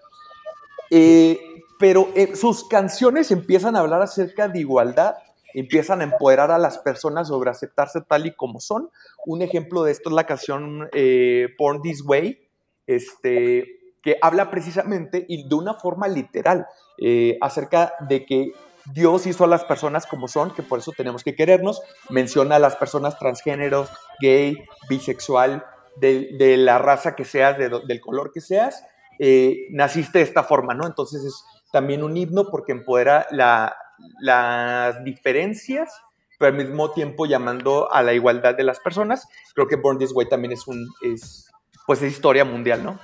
Eh, 0.90 1.40
pero 1.78 2.10
eh, 2.16 2.36
sus 2.36 2.64
canciones 2.68 3.32
empiezan 3.32 3.76
a 3.76 3.80
hablar 3.80 4.02
acerca 4.02 4.48
de 4.48 4.60
igualdad, 4.60 5.16
empiezan 5.54 6.02
a 6.02 6.06
empoderar 6.06 6.52
a 6.52 6.58
las 6.58 6.78
personas 6.78 7.28
sobre 7.28 7.50
aceptarse 7.50 8.02
tal 8.02 8.26
y 8.26 8.36
como 8.36 8.60
son. 8.60 8.90
Un 9.26 9.42
ejemplo 9.42 9.84
de 9.84 9.92
esto 9.92 10.10
es 10.10 10.16
la 10.16 10.26
canción 10.26 10.90
eh, 10.94 11.50
Born 11.58 11.82
This 11.82 12.04
Way, 12.06 12.40
este, 12.88 13.66
que 14.02 14.18
habla 14.22 14.50
precisamente 14.50 15.26
y 15.28 15.48
de 15.48 15.56
una 15.56 15.74
forma 15.76 16.08
literal 16.08 16.68
eh, 16.98 17.38
acerca 17.42 17.94
de 18.08 18.26
que 18.26 18.54
Dios 18.94 19.28
hizo 19.28 19.44
a 19.44 19.48
las 19.48 19.64
personas 19.64 20.08
como 20.08 20.28
son, 20.28 20.54
que 20.54 20.64
por 20.64 20.80
eso 20.80 20.92
tenemos 20.96 21.24
que 21.24 21.36
querernos. 21.36 21.82
Menciona 22.10 22.56
a 22.56 22.60
las 22.60 22.76
personas 22.76 23.18
transgéneros, 23.20 23.90
gay, 24.20 24.58
bisexual, 24.90 25.64
de, 25.98 26.58
la 26.58 26.78
raza 26.80 27.16
que 27.16 27.26
seas, 27.26 27.58
de, 27.58 27.70
del 27.70 28.02
color 28.02 28.32
que 28.34 28.42
seas. 28.42 28.84
Eh, 29.20 29.68
naciste 29.72 30.20
de 30.20 30.24
esta 30.24 30.44
forma, 30.44 30.74
¿no? 30.74 30.88
Entonces 30.88 31.24
es 31.24 31.44
también 31.72 32.04
un 32.04 32.18
himno 32.18 32.50
porque 32.50 32.72
empodera 32.72 33.28
la, 33.30 33.76
las 34.20 35.04
diferencias, 35.04 35.92
pero 36.38 36.52
al 36.52 36.58
mismo 36.58 36.92
tiempo 36.92 37.26
llamando 37.26 37.92
a 37.92 38.02
la 38.02 38.14
igualdad 38.14 38.56
de 38.56 38.64
las 38.64 38.80
personas. 38.80 39.28
Creo 39.54 39.68
que 39.68 39.76
Born 39.76 39.98
This 39.98 40.12
Way 40.14 40.30
también 40.30 40.54
es 40.54 40.68
un, 40.68 40.88
es, 41.02 41.50
pues 41.86 42.02
es 42.02 42.14
historia 42.14 42.46
mundial, 42.46 42.84
¿no? 42.84 43.00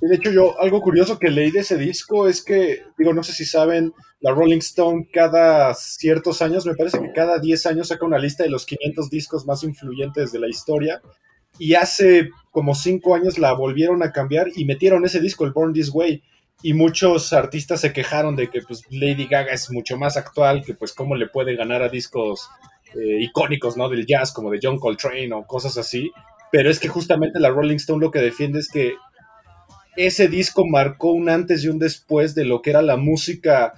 De 0.00 0.16
hecho, 0.16 0.30
yo, 0.30 0.58
algo 0.60 0.80
curioso 0.80 1.18
que 1.18 1.30
leí 1.30 1.50
de 1.50 1.60
ese 1.60 1.76
disco 1.76 2.26
es 2.26 2.42
que, 2.42 2.84
digo, 2.96 3.12
no 3.12 3.22
sé 3.22 3.32
si 3.32 3.44
saben, 3.44 3.92
la 4.20 4.32
Rolling 4.32 4.58
Stone 4.58 5.08
cada 5.12 5.74
ciertos 5.74 6.40
años, 6.40 6.64
me 6.64 6.74
parece 6.74 7.00
que 7.00 7.12
cada 7.12 7.38
10 7.38 7.66
años 7.66 7.88
saca 7.88 8.06
una 8.06 8.18
lista 8.18 8.42
de 8.42 8.50
los 8.50 8.64
500 8.64 9.10
discos 9.10 9.46
más 9.46 9.62
influyentes 9.62 10.32
de 10.32 10.38
la 10.38 10.48
historia. 10.48 11.02
Y 11.58 11.74
hace 11.74 12.30
como 12.50 12.74
5 12.74 13.14
años 13.14 13.38
la 13.38 13.52
volvieron 13.52 14.02
a 14.02 14.12
cambiar 14.12 14.48
y 14.54 14.64
metieron 14.64 15.04
ese 15.04 15.20
disco, 15.20 15.44
el 15.44 15.52
Born 15.52 15.74
This 15.74 15.90
Way. 15.92 16.22
Y 16.62 16.74
muchos 16.74 17.32
artistas 17.32 17.80
se 17.80 17.92
quejaron 17.92 18.36
de 18.36 18.50
que 18.50 18.60
pues, 18.62 18.82
Lady 18.90 19.26
Gaga 19.26 19.52
es 19.52 19.70
mucho 19.70 19.96
más 19.96 20.16
actual, 20.16 20.62
que 20.64 20.74
pues 20.74 20.92
cómo 20.92 21.16
le 21.16 21.28
puede 21.28 21.56
ganar 21.56 21.82
a 21.82 21.88
discos 21.88 22.48
eh, 22.94 23.22
icónicos, 23.22 23.76
¿no? 23.76 23.88
Del 23.88 24.06
jazz, 24.06 24.32
como 24.32 24.50
de 24.50 24.58
John 24.62 24.78
Coltrane 24.78 25.32
o 25.32 25.46
cosas 25.46 25.78
así. 25.78 26.10
Pero 26.52 26.70
es 26.70 26.78
que 26.78 26.88
justamente 26.88 27.40
la 27.40 27.50
Rolling 27.50 27.76
Stone 27.76 28.04
lo 28.04 28.10
que 28.10 28.18
defiende 28.18 28.58
es 28.58 28.68
que 28.68 28.94
ese 29.96 30.28
disco 30.28 30.66
marcó 30.66 31.12
un 31.12 31.28
antes 31.28 31.64
y 31.64 31.68
un 31.68 31.78
después 31.78 32.34
de 32.34 32.44
lo 32.44 32.62
que 32.62 32.70
era 32.70 32.82
la 32.82 32.96
música 32.96 33.74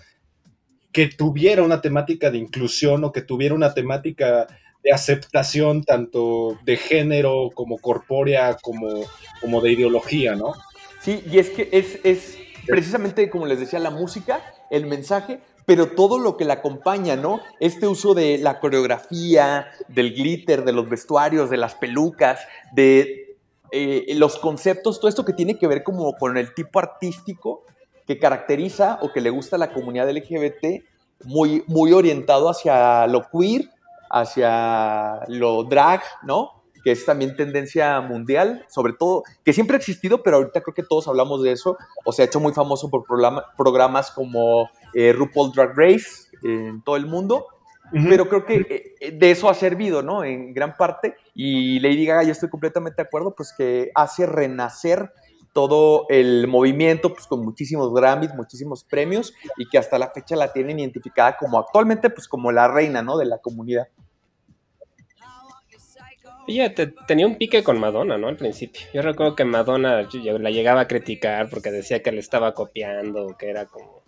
que 0.92 1.06
tuviera 1.06 1.62
una 1.62 1.80
temática 1.80 2.30
de 2.30 2.38
inclusión 2.38 3.04
o 3.04 3.12
que 3.12 3.22
tuviera 3.22 3.54
una 3.54 3.74
temática 3.74 4.46
de 4.82 4.92
aceptación 4.92 5.84
tanto 5.84 6.58
de 6.64 6.76
género 6.76 7.50
como 7.54 7.78
corpórea 7.78 8.56
como, 8.60 8.88
como 9.40 9.60
de 9.60 9.72
ideología, 9.72 10.34
¿no? 10.34 10.54
Sí, 11.00 11.22
y 11.30 11.38
es 11.38 11.50
que 11.50 11.68
es, 11.72 11.98
es 12.04 12.38
precisamente 12.66 13.30
como 13.30 13.46
les 13.46 13.60
decía, 13.60 13.78
la 13.78 13.90
música, 13.90 14.42
el 14.70 14.86
mensaje, 14.86 15.40
pero 15.66 15.90
todo 15.90 16.18
lo 16.18 16.36
que 16.36 16.44
la 16.44 16.54
acompaña, 16.54 17.16
¿no? 17.16 17.40
Este 17.60 17.86
uso 17.86 18.14
de 18.14 18.38
la 18.38 18.60
coreografía, 18.60 19.68
del 19.88 20.14
glitter, 20.14 20.64
de 20.64 20.72
los 20.72 20.88
vestuarios, 20.88 21.50
de 21.50 21.56
las 21.56 21.74
pelucas, 21.74 22.40
de 22.72 23.36
eh, 23.70 24.12
los 24.16 24.38
conceptos, 24.38 24.98
todo 24.98 25.08
esto 25.08 25.24
que 25.24 25.32
tiene 25.32 25.58
que 25.58 25.66
ver 25.66 25.82
como 25.82 26.14
con 26.14 26.36
el 26.36 26.52
tipo 26.54 26.78
artístico 26.78 27.64
que 28.06 28.18
caracteriza 28.18 28.98
o 29.02 29.12
que 29.12 29.20
le 29.20 29.30
gusta 29.30 29.56
a 29.56 29.58
la 29.58 29.72
comunidad 29.72 30.10
LGBT, 30.10 30.82
muy, 31.24 31.62
muy 31.68 31.92
orientado 31.92 32.50
hacia 32.50 33.06
lo 33.06 33.28
queer, 33.30 33.70
hacia 34.10 35.20
lo 35.28 35.64
drag, 35.64 36.02
¿no? 36.24 36.61
Que 36.82 36.92
es 36.92 37.04
también 37.04 37.36
tendencia 37.36 38.00
mundial, 38.00 38.64
sobre 38.68 38.92
todo, 38.92 39.22
que 39.44 39.52
siempre 39.52 39.76
ha 39.76 39.78
existido, 39.78 40.22
pero 40.22 40.38
ahorita 40.38 40.60
creo 40.62 40.74
que 40.74 40.82
todos 40.82 41.08
hablamos 41.08 41.42
de 41.42 41.52
eso, 41.52 41.76
o 42.04 42.12
se 42.12 42.22
ha 42.22 42.24
hecho 42.24 42.40
muy 42.40 42.52
famoso 42.52 42.90
por 42.90 43.04
programa, 43.04 43.44
programas 43.56 44.10
como 44.10 44.68
eh, 44.94 45.12
RuPaul 45.12 45.52
Drag 45.52 45.76
Race 45.76 46.28
en 46.42 46.82
todo 46.82 46.96
el 46.96 47.06
mundo, 47.06 47.46
pero 47.92 48.28
creo 48.28 48.46
que 48.46 48.94
eh, 49.00 49.12
de 49.12 49.30
eso 49.30 49.50
ha 49.50 49.54
servido, 49.54 50.02
¿no? 50.02 50.24
En 50.24 50.54
gran 50.54 50.76
parte. 50.76 51.14
Y 51.34 51.78
Lady 51.80 52.06
Gaga, 52.06 52.22
yo 52.22 52.32
estoy 52.32 52.48
completamente 52.48 53.02
de 53.02 53.06
acuerdo, 53.06 53.34
pues 53.34 53.52
que 53.56 53.90
hace 53.94 54.26
renacer 54.26 55.12
todo 55.52 56.06
el 56.08 56.48
movimiento, 56.48 57.12
pues 57.12 57.26
con 57.26 57.44
muchísimos 57.44 57.92
Grammys, 57.92 58.34
muchísimos 58.34 58.84
premios, 58.84 59.34
y 59.58 59.68
que 59.68 59.76
hasta 59.76 59.98
la 59.98 60.10
fecha 60.10 60.34
la 60.36 60.52
tienen 60.52 60.78
identificada 60.78 61.36
como 61.36 61.58
actualmente, 61.58 62.08
pues 62.08 62.26
como 62.26 62.50
la 62.50 62.68
reina, 62.68 63.02
¿no? 63.02 63.18
De 63.18 63.26
la 63.26 63.38
comunidad. 63.38 63.88
Ella 66.52 66.74
tenía 67.06 67.26
un 67.26 67.36
pique 67.36 67.62
con 67.62 67.80
Madonna, 67.80 68.18
¿no? 68.18 68.28
Al 68.28 68.36
principio. 68.36 68.82
Yo 68.92 69.02
recuerdo 69.02 69.34
que 69.34 69.44
Madonna 69.44 70.06
la 70.12 70.50
llegaba 70.50 70.82
a 70.82 70.88
criticar 70.88 71.48
porque 71.48 71.70
decía 71.70 72.02
que 72.02 72.12
le 72.12 72.20
estaba 72.20 72.52
copiando, 72.52 73.36
que 73.38 73.48
era 73.50 73.66
como 73.66 74.02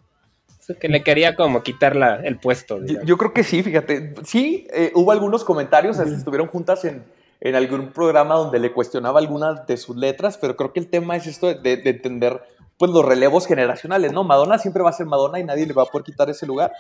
que 0.81 0.89
le 0.89 1.03
quería 1.03 1.37
como 1.37 1.63
quitar 1.63 1.95
la, 1.95 2.17
el 2.17 2.39
puesto. 2.39 2.83
Yo, 2.85 3.03
yo, 3.03 3.19
creo 3.19 3.33
que 3.35 3.45
sí, 3.45 3.63
fíjate. 3.63 4.15
Sí, 4.25 4.67
eh, 4.73 4.93
hubo 4.95 5.13
algunos 5.13 5.45
comentarios, 5.45 5.99
estuvieron 5.99 6.49
juntas 6.49 6.85
en, 6.87 7.05
en, 7.41 7.55
algún 7.55 7.93
programa 7.93 8.37
donde 8.37 8.59
le 8.59 8.73
cuestionaba 8.73 9.21
algunas 9.21 9.67
de 9.67 9.77
sus 9.77 9.97
letras, 9.97 10.39
pero 10.39 10.57
creo 10.57 10.73
que 10.73 10.81
el 10.81 10.89
tema 10.89 11.17
es 11.17 11.27
esto 11.27 11.53
de, 11.53 11.77
de, 11.77 11.91
entender 11.91 12.41
pues 12.79 12.91
los 12.91 13.05
relevos 13.05 13.47
generacionales, 13.47 14.13
¿no? 14.13 14.25
Madonna 14.25 14.59
siempre 14.59 14.83
va 14.83 14.91
a 14.91 14.95
ser 14.95 15.07
Madonna 15.07 15.39
y 15.39 15.45
nadie 15.45 15.67
le 15.67 15.75
va 15.75 15.83
a 15.83 15.87
poder 15.87 16.05
quitar 16.05 16.31
ese 16.31 16.47
lugar, 16.47 16.73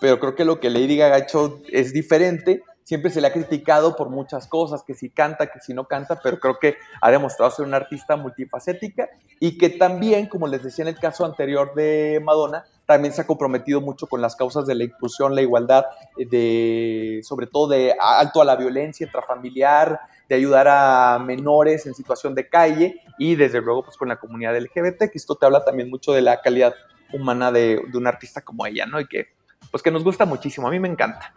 pero 0.00 0.18
creo 0.18 0.34
que 0.34 0.44
lo 0.44 0.58
que 0.58 0.68
Lady 0.68 0.96
Gaga 0.96 1.14
ha 1.14 1.18
hecho 1.20 1.60
es 1.70 1.92
diferente. 1.92 2.62
Siempre 2.88 3.10
se 3.10 3.20
le 3.20 3.26
ha 3.26 3.32
criticado 3.34 3.96
por 3.96 4.08
muchas 4.08 4.46
cosas, 4.46 4.82
que 4.82 4.94
si 4.94 5.10
canta, 5.10 5.48
que 5.48 5.60
si 5.60 5.74
no 5.74 5.84
canta, 5.84 6.18
pero 6.22 6.40
creo 6.40 6.58
que 6.58 6.78
ha 7.02 7.10
demostrado 7.10 7.50
ser 7.50 7.66
una 7.66 7.76
artista 7.76 8.16
multifacética 8.16 9.10
y 9.38 9.58
que 9.58 9.68
también, 9.68 10.26
como 10.26 10.46
les 10.46 10.62
decía 10.62 10.84
en 10.84 10.88
el 10.88 10.98
caso 10.98 11.26
anterior 11.26 11.74
de 11.74 12.18
Madonna, 12.24 12.64
también 12.86 13.12
se 13.12 13.20
ha 13.20 13.26
comprometido 13.26 13.82
mucho 13.82 14.06
con 14.06 14.22
las 14.22 14.36
causas 14.36 14.64
de 14.66 14.74
la 14.74 14.84
inclusión, 14.84 15.34
la 15.34 15.42
igualdad, 15.42 15.84
de, 16.16 17.20
sobre 17.24 17.46
todo 17.46 17.68
de 17.68 17.94
alto 18.00 18.40
a 18.40 18.46
la 18.46 18.56
violencia 18.56 19.04
intrafamiliar, 19.04 20.00
de 20.26 20.34
ayudar 20.34 20.68
a 20.70 21.18
menores 21.18 21.84
en 21.84 21.92
situación 21.92 22.34
de 22.34 22.48
calle 22.48 23.02
y 23.18 23.34
desde 23.34 23.60
luego 23.60 23.84
pues 23.84 23.98
con 23.98 24.08
la 24.08 24.16
comunidad 24.16 24.58
LGBT, 24.58 25.10
que 25.10 25.18
esto 25.18 25.34
te 25.34 25.44
habla 25.44 25.62
también 25.62 25.90
mucho 25.90 26.14
de 26.14 26.22
la 26.22 26.40
calidad 26.40 26.72
humana 27.12 27.52
de, 27.52 27.82
de 27.86 28.08
artista 28.08 28.40
como 28.40 28.64
ella, 28.64 28.86
¿no? 28.86 28.98
Y 28.98 29.06
que 29.06 29.26
pues 29.70 29.82
que 29.82 29.90
nos 29.90 30.04
gusta 30.04 30.24
muchísimo, 30.24 30.68
a 30.68 30.70
mí 30.70 30.80
me 30.80 30.88
encanta. 30.88 31.34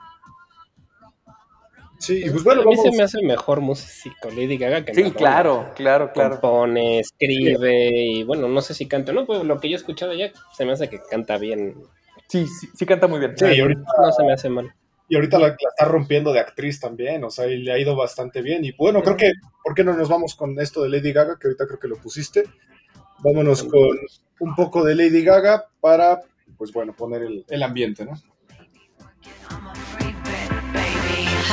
Sí, 2.02 2.24
pues 2.32 2.44
bueno, 2.44 2.62
a 2.62 2.66
mí 2.66 2.76
vamos. 2.76 2.92
se 2.92 2.98
me 2.98 3.04
hace 3.04 3.22
mejor 3.22 3.62
músico 3.62 4.30
Lady 4.32 4.58
Gaga 4.58 4.84
que 4.84 4.94
Sí, 4.96 5.02
Madonna. 5.02 5.18
claro, 5.18 5.72
claro, 5.76 6.12
claro. 6.12 6.32
Compone, 6.42 7.00
escribe 7.00 7.90
y 7.94 8.24
bueno, 8.24 8.48
no 8.48 8.60
sé 8.62 8.74
si 8.74 8.88
canta, 8.88 9.12
no, 9.14 9.26
pues 9.28 9.44
lo 9.44 9.60
que 9.60 9.70
yo 9.70 9.76
he 9.76 9.78
escuchado 9.78 10.14
ya 10.14 10.32
se 10.58 10.66
me 10.66 10.72
hace 10.72 10.90
que 10.90 11.00
canta 11.00 11.38
bien. 11.38 11.76
Sí, 12.28 12.48
sí, 12.48 12.68
sí 12.74 12.86
canta 12.88 13.08
muy 13.08 13.20
bien. 13.20 13.38
Sí, 13.38 13.46
y 13.46 13.60
ahorita, 13.60 13.82
no 14.02 14.12
se 14.12 14.24
me 14.24 14.34
hace 14.34 14.50
mal. 14.50 14.74
Y 15.10 15.16
ahorita 15.16 15.38
la, 15.38 15.50
la, 15.50 15.54
está 15.54 15.86
rompiendo 15.86 16.34
de 16.34 16.40
actriz 16.40 16.80
también, 16.80 17.24
o 17.24 17.30
sea, 17.30 17.46
y 17.46 17.58
le 17.58 17.72
ha 17.72 17.78
ido 17.78 17.96
bastante 17.96 18.42
bien. 18.42 18.66
Y 18.66 18.72
bueno, 18.72 19.04
creo 19.04 19.18
que, 19.18 19.34
¿por 19.64 19.76
qué 19.76 19.84
no 19.84 19.94
nos 19.94 20.10
vamos 20.10 20.34
con 20.34 20.60
esto 20.60 20.82
de 20.82 20.90
Lady 20.90 21.12
Gaga? 21.14 21.38
Que 21.40 21.50
ahorita 21.50 21.68
creo 21.68 21.80
que 21.80 21.88
lo 21.88 21.98
pusiste. 21.98 22.46
Vámonos 23.20 23.64
con 23.64 23.90
un 24.40 24.56
poco 24.56 24.84
de 24.84 24.96
Lady 24.96 25.24
Gaga 25.24 25.66
para, 25.80 26.22
pues 26.58 26.72
bueno, 26.72 26.96
poner 26.96 27.22
el, 27.22 27.46
el 27.48 27.62
ambiente, 27.62 28.06
¿no? 28.06 28.14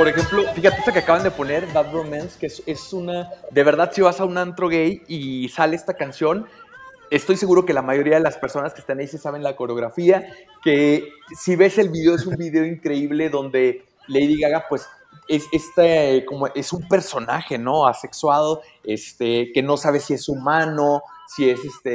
por 0.00 0.08
ejemplo, 0.08 0.44
fíjate 0.54 0.78
esta 0.78 0.92
que 0.92 1.00
acaban 1.00 1.22
de 1.22 1.30
poner, 1.30 1.70
Bad 1.74 1.92
Romance, 1.92 2.38
que 2.38 2.46
es, 2.46 2.92
una, 2.94 3.28
de 3.50 3.62
verdad, 3.62 3.92
si 3.92 4.00
vas 4.00 4.18
a 4.18 4.24
un 4.24 4.38
antro 4.38 4.66
gay 4.66 5.02
y 5.06 5.50
sale 5.50 5.76
esta 5.76 5.92
canción, 5.92 6.46
estoy 7.10 7.36
seguro 7.36 7.66
que 7.66 7.74
la 7.74 7.82
mayoría 7.82 8.14
de 8.14 8.22
las 8.22 8.38
personas 8.38 8.72
que 8.72 8.80
están 8.80 8.98
ahí 8.98 9.06
se 9.06 9.18
saben 9.18 9.42
la 9.42 9.56
coreografía, 9.56 10.26
que 10.64 11.12
si 11.38 11.54
ves 11.54 11.76
el 11.76 11.90
video 11.90 12.14
es 12.14 12.24
un 12.24 12.36
video 12.36 12.64
increíble 12.64 13.28
donde 13.28 13.84
Lady 14.08 14.40
Gaga 14.40 14.64
pues 14.70 14.88
es, 15.28 15.44
este, 15.52 16.24
como, 16.24 16.46
es 16.46 16.72
un 16.72 16.88
personaje, 16.88 17.58
¿no? 17.58 17.86
Asexuado, 17.86 18.62
este, 18.82 19.52
que 19.52 19.62
no 19.62 19.76
sabe 19.76 20.00
si 20.00 20.14
es 20.14 20.30
humano, 20.30 21.02
si 21.28 21.50
es 21.50 21.62
este, 21.62 21.90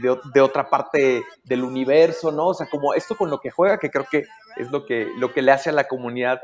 de, 0.00 0.18
de, 0.32 0.40
otra 0.40 0.70
parte 0.70 1.24
del 1.44 1.64
universo, 1.64 2.32
¿no? 2.32 2.46
O 2.46 2.54
sea, 2.54 2.70
como 2.70 2.94
esto 2.94 3.18
con 3.18 3.28
lo 3.28 3.38
que 3.38 3.50
juega, 3.50 3.78
que 3.78 3.90
creo 3.90 4.06
que 4.10 4.24
es 4.56 4.70
lo 4.70 4.86
que, 4.86 5.08
lo 5.18 5.34
que 5.34 5.42
le 5.42 5.52
hace 5.52 5.68
a 5.68 5.74
la 5.74 5.86
comunidad 5.86 6.40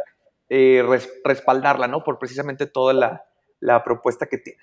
eh, 0.49 0.85
res, 0.87 1.09
respaldarla, 1.25 1.89
¿no? 1.89 2.05
Por 2.05 2.19
precisamente 2.19 2.67
toda 2.67 2.93
la, 2.93 3.25
la 3.61 3.83
propuesta 3.83 4.27
que 4.27 4.39
tiene. 4.39 4.63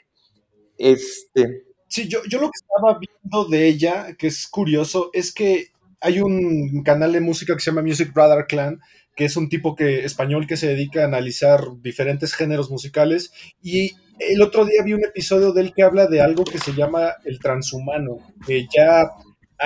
Este. 0.78 1.66
Sí, 1.88 2.08
yo, 2.08 2.20
yo 2.28 2.40
lo 2.40 2.48
que 2.48 2.60
estaba 2.60 3.00
viendo 3.00 3.46
de 3.50 3.68
ella, 3.68 4.16
que 4.18 4.28
es 4.28 4.48
curioso, 4.48 5.12
es 5.14 5.34
que 5.34 5.68
hay 6.02 6.22
un 6.22 6.84
canal 6.84 7.14
de 7.14 7.22
música 7.22 7.54
que 7.54 7.60
se 7.60 7.72
llama 7.72 7.84
Music 7.84 8.12
Brother 8.14 8.46
Clan, 8.48 8.82
que 9.16 9.26
es 9.26 9.38
un 9.38 9.48
tipo 9.48 9.76
que, 9.76 10.04
español 10.04 10.48
que 10.48 10.58
se 10.58 10.68
dedica 10.68 11.02
a 11.02 11.06
analizar 11.06 11.62
diferentes 11.82 12.34
géneros 12.34 12.72
musicales. 12.72 13.32
Y 13.62 13.92
el 14.20 14.42
otro 14.42 14.66
día 14.66 14.84
vi 14.84 14.94
un 14.94 15.06
episodio 15.06 15.54
de 15.54 15.62
él 15.62 15.74
que 15.74 15.84
habla 15.84 16.08
de 16.08 16.22
algo 16.22 16.44
que 16.44 16.58
se 16.58 16.74
llama 16.74 17.14
el 17.26 17.40
transhumano, 17.40 18.18
que 18.46 18.66
ya 18.76 19.12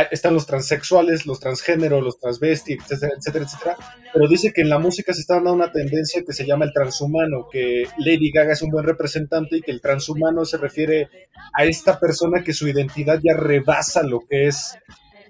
están 0.03 0.33
los 0.33 0.45
transexuales, 0.45 1.25
los 1.25 1.39
transgéneros, 1.39 2.03
los 2.03 2.19
transvesti, 2.19 2.73
etcétera, 2.73 3.13
etcétera, 3.17 3.45
etcétera. 3.45 3.77
Pero 4.13 4.27
dice 4.27 4.51
que 4.53 4.61
en 4.61 4.69
la 4.69 4.79
música 4.79 5.13
se 5.13 5.21
está 5.21 5.35
dando 5.35 5.53
una 5.53 5.71
tendencia 5.71 6.23
que 6.25 6.33
se 6.33 6.45
llama 6.45 6.65
el 6.65 6.73
transhumano, 6.73 7.47
que 7.51 7.87
Lady 7.97 8.31
Gaga 8.31 8.53
es 8.53 8.61
un 8.61 8.71
buen 8.71 8.85
representante 8.85 9.57
y 9.57 9.61
que 9.61 9.71
el 9.71 9.81
transhumano 9.81 10.45
se 10.45 10.57
refiere 10.57 11.09
a 11.53 11.65
esta 11.65 11.99
persona 11.99 12.43
que 12.43 12.53
su 12.53 12.67
identidad 12.67 13.19
ya 13.23 13.35
rebasa 13.35 14.03
lo 14.03 14.21
que 14.27 14.47
es 14.47 14.77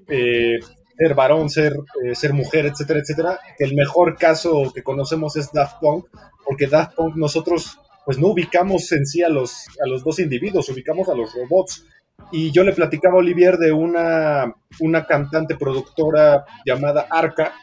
eh, 0.08 0.60
ser 0.98 1.14
varón, 1.14 1.50
ser, 1.50 1.74
eh, 2.04 2.16
ser 2.16 2.34
mujer, 2.34 2.66
etcétera, 2.66 3.00
etcétera, 3.00 3.40
que 3.58 3.66
el 3.66 3.76
mejor 3.76 4.18
caso 4.18 4.72
que 4.74 4.84
conocemos 4.84 5.36
es 5.38 5.52
Daft 5.52 5.80
Punk, 5.80 6.06
porque 6.44 6.68
Daft 6.68 6.96
Punk 6.96 7.16
nosotros 7.16 7.78
pues 8.08 8.18
no 8.18 8.28
ubicamos 8.28 8.90
en 8.94 9.06
sí 9.06 9.22
a 9.22 9.28
los, 9.28 9.66
a 9.84 9.86
los 9.86 10.02
dos 10.02 10.20
individuos, 10.20 10.70
ubicamos 10.70 11.10
a 11.10 11.14
los 11.14 11.34
robots. 11.34 11.84
Y 12.32 12.52
yo 12.52 12.64
le 12.64 12.74
platicaba 12.74 13.16
a 13.16 13.20
Olivier 13.20 13.58
de 13.58 13.72
una, 13.72 14.54
una 14.80 15.06
cantante 15.06 15.56
productora 15.56 16.46
llamada 16.66 17.08
Arca, 17.10 17.54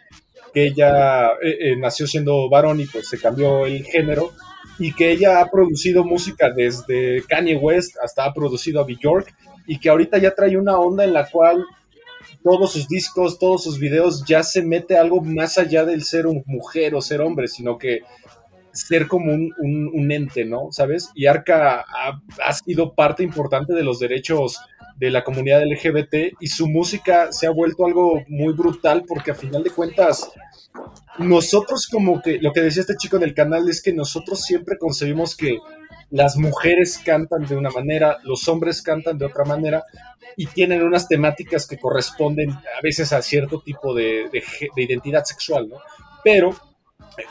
que 0.53 0.67
ella 0.67 1.27
eh, 1.43 1.57
eh, 1.61 1.77
nació 1.77 2.07
siendo 2.07 2.49
varón 2.49 2.81
y 2.81 2.87
pues 2.87 3.09
se 3.09 3.19
cambió 3.19 3.67
el 3.67 3.85
género, 3.85 4.33
y 4.79 4.95
que 4.95 5.11
ella 5.11 5.41
ha 5.41 5.51
producido 5.51 6.05
música 6.05 6.51
desde 6.51 7.23
Kanye 7.29 7.57
West 7.57 7.97
hasta 8.03 8.25
ha 8.25 8.33
producido 8.33 8.81
a 8.81 8.85
Bjork, 8.85 9.35
y 9.67 9.79
que 9.79 9.91
ahorita 9.91 10.19
ya 10.19 10.35
trae 10.35 10.57
una 10.57 10.79
onda 10.79 11.05
en 11.05 11.13
la 11.13 11.29
cual 11.29 11.65
todos 12.43 12.73
sus 12.73 12.89
discos, 12.89 13.39
todos 13.39 13.65
sus 13.65 13.79
videos, 13.79 14.25
ya 14.27 14.43
se 14.43 14.63
mete 14.63 14.97
algo 14.97 15.21
más 15.23 15.59
allá 15.59 15.85
del 15.85 16.05
ser 16.05 16.27
un 16.27 16.43
mujer 16.47 16.95
o 16.95 17.01
ser 17.01 17.21
hombre, 17.21 17.49
sino 17.49 17.79
que 17.79 18.01
ser 18.75 19.07
como 19.07 19.33
un, 19.33 20.13
ente, 20.13 20.45
¿no? 20.45 20.71
¿Sabes? 20.71 21.11
Y 21.15 21.27
Arca 21.27 21.81
ha, 21.81 22.53
sido 22.53 22.95
parte 22.95 23.23
importante 23.23 23.73
de 23.73 23.85
los 23.85 24.01
derechos 24.01 24.59
de 24.97 25.11
la 25.11 25.25
comunidad 25.25 25.63
LGBT 25.65 26.35
y 26.41 26.49
su 26.49 26.69
música 26.69 27.33
se 27.33 27.47
ha 27.47 27.51
vuelto 27.51 27.87
algo 27.87 28.23
muy 28.29 28.53
brutal 28.53 29.05
porque 29.09 29.31
a 29.31 29.35
final 29.35 29.63
de 29.63 29.71
cuentas 29.71 30.31
nosotros 31.19 31.89
como 31.91 32.21
que 32.21 32.39
lo 32.41 32.53
que 32.53 32.61
decía 32.61 32.83
este 32.83 32.97
chico 32.97 33.17
en 33.17 33.25
el 33.25 33.35
canal 33.35 33.69
es 33.69 33.83
que 33.83 33.93
nosotros 33.93 34.43
siempre 34.43 34.79
concebimos 34.79 35.37
que 35.37 35.59
las 36.11 36.37
mujeres 36.37 37.01
cantan 37.05 37.47
de 37.47 37.57
una 37.57 37.71
manera, 37.71 38.19
los 38.23 38.47
hombres 38.49 38.83
cantan 38.83 39.19
de 39.19 39.27
otra 39.27 39.45
manera 39.45 39.83
y 40.37 40.47
tienen 40.47 40.83
unas 40.83 41.09
temáticas 41.09 41.67
que 41.67 41.79
corresponden 41.79 42.51
a 42.51 42.81
veces 42.83 43.13
a 43.13 43.23
cierto 43.23 43.61
tipo 43.61 43.95
de, 43.95 44.29
de 44.31 44.83
identidad 44.83 45.25
sexual, 45.25 45.69
¿no? 45.69 45.77
Pero 46.23 46.55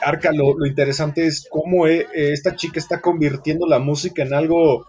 Arca, 0.02 0.32
lo, 0.32 0.66
interesante 0.66 1.26
es 1.26 1.48
cómo 1.50 1.88
eh, 1.88 2.08
esta 2.14 2.56
chica 2.56 2.80
está 2.80 3.02
convirtiendo 3.02 3.68
la 3.68 3.80
música 3.80 4.24
en 4.24 4.34
algo 4.34 4.86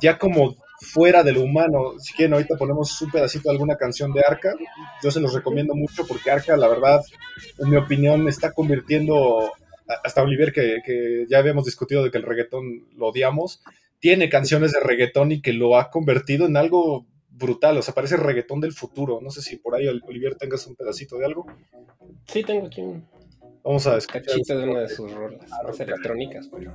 ya 0.00 0.18
como 0.18 0.56
fuera 0.80 1.22
de 1.22 1.32
lo 1.32 1.42
humano. 1.42 1.98
Si 1.98 2.14
quieren, 2.14 2.34
ahorita 2.34 2.56
ponemos 2.56 3.00
un 3.02 3.10
pedacito 3.10 3.48
de 3.48 3.54
alguna 3.54 3.76
canción 3.76 4.12
de 4.12 4.22
Arca. 4.26 4.54
Yo 5.02 5.10
se 5.10 5.20
los 5.20 5.34
recomiendo 5.34 5.74
mucho 5.74 6.06
porque 6.06 6.30
Arca, 6.30 6.56
la 6.56 6.68
verdad, 6.68 7.02
en 7.58 7.70
mi 7.70 7.76
opinión, 7.76 8.28
está 8.28 8.52
convirtiendo, 8.52 9.52
hasta 10.04 10.22
Olivier, 10.22 10.52
que, 10.52 10.78
que 10.84 11.26
ya 11.28 11.38
habíamos 11.38 11.64
discutido 11.64 12.02
de 12.02 12.10
que 12.10 12.18
el 12.18 12.24
reggaetón 12.24 12.88
lo 12.96 13.08
odiamos, 13.08 13.62
tiene 13.98 14.30
canciones 14.30 14.72
de 14.72 14.80
reggaetón 14.80 15.32
y 15.32 15.42
que 15.42 15.52
lo 15.52 15.76
ha 15.76 15.90
convertido 15.90 16.46
en 16.46 16.56
algo 16.56 17.06
brutal, 17.28 17.76
o 17.78 17.82
sea, 17.82 17.94
parece 17.94 18.16
reggaetón 18.16 18.60
del 18.60 18.72
futuro. 18.72 19.20
No 19.20 19.30
sé 19.30 19.42
si 19.42 19.56
por 19.56 19.74
ahí, 19.74 19.86
Olivier, 19.86 20.36
tengas 20.36 20.66
un 20.66 20.76
pedacito 20.76 21.18
de 21.18 21.26
algo. 21.26 21.46
Sí, 22.26 22.42
tengo 22.42 22.66
aquí 22.66 22.80
un 22.80 23.04
Vamos 23.62 23.86
a 23.86 23.96
escuchar. 23.96 24.22
Cachito 24.24 24.58
de 24.58 24.68
una 24.68 24.80
de 24.80 24.88
sus 24.88 25.12
rolas, 25.12 25.50
más 25.64 25.80
electrónicas, 25.80 26.48
pero. 26.48 26.72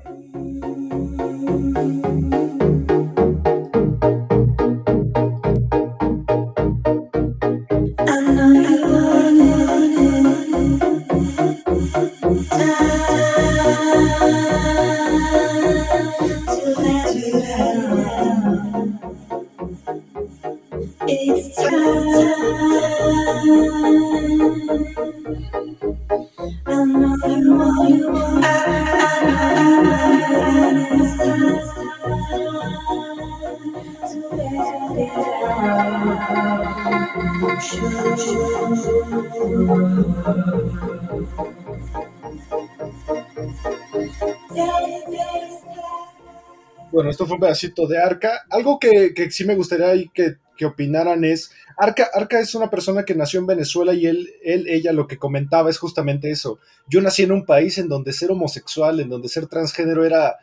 Bueno, 46.91 47.09
esto 47.09 47.25
fue 47.25 47.35
un 47.35 47.41
pedacito 47.41 47.87
de 47.87 47.97
Arca. 47.97 48.45
Algo 48.49 48.79
que, 48.79 49.13
que 49.13 49.29
sí 49.29 49.43
me 49.43 49.55
gustaría 49.55 49.91
que, 50.13 50.35
que, 50.55 50.65
opinaran 50.65 51.25
es, 51.25 51.51
Arca, 51.77 52.09
Arca 52.13 52.39
es 52.39 52.55
una 52.55 52.69
persona 52.69 53.03
que 53.03 53.15
nació 53.15 53.41
en 53.41 53.47
Venezuela 53.47 53.93
y 53.93 54.05
él, 54.05 54.29
él, 54.41 54.65
ella 54.69 54.93
lo 54.93 55.05
que 55.05 55.17
comentaba 55.17 55.69
es 55.69 55.77
justamente 55.77 56.31
eso. 56.31 56.59
Yo 56.87 57.01
nací 57.01 57.23
en 57.23 57.33
un 57.33 57.45
país 57.45 57.77
en 57.79 57.89
donde 57.89 58.13
ser 58.13 58.31
homosexual, 58.31 59.01
en 59.01 59.09
donde 59.09 59.27
ser 59.27 59.47
transgénero 59.47 60.05
era, 60.05 60.37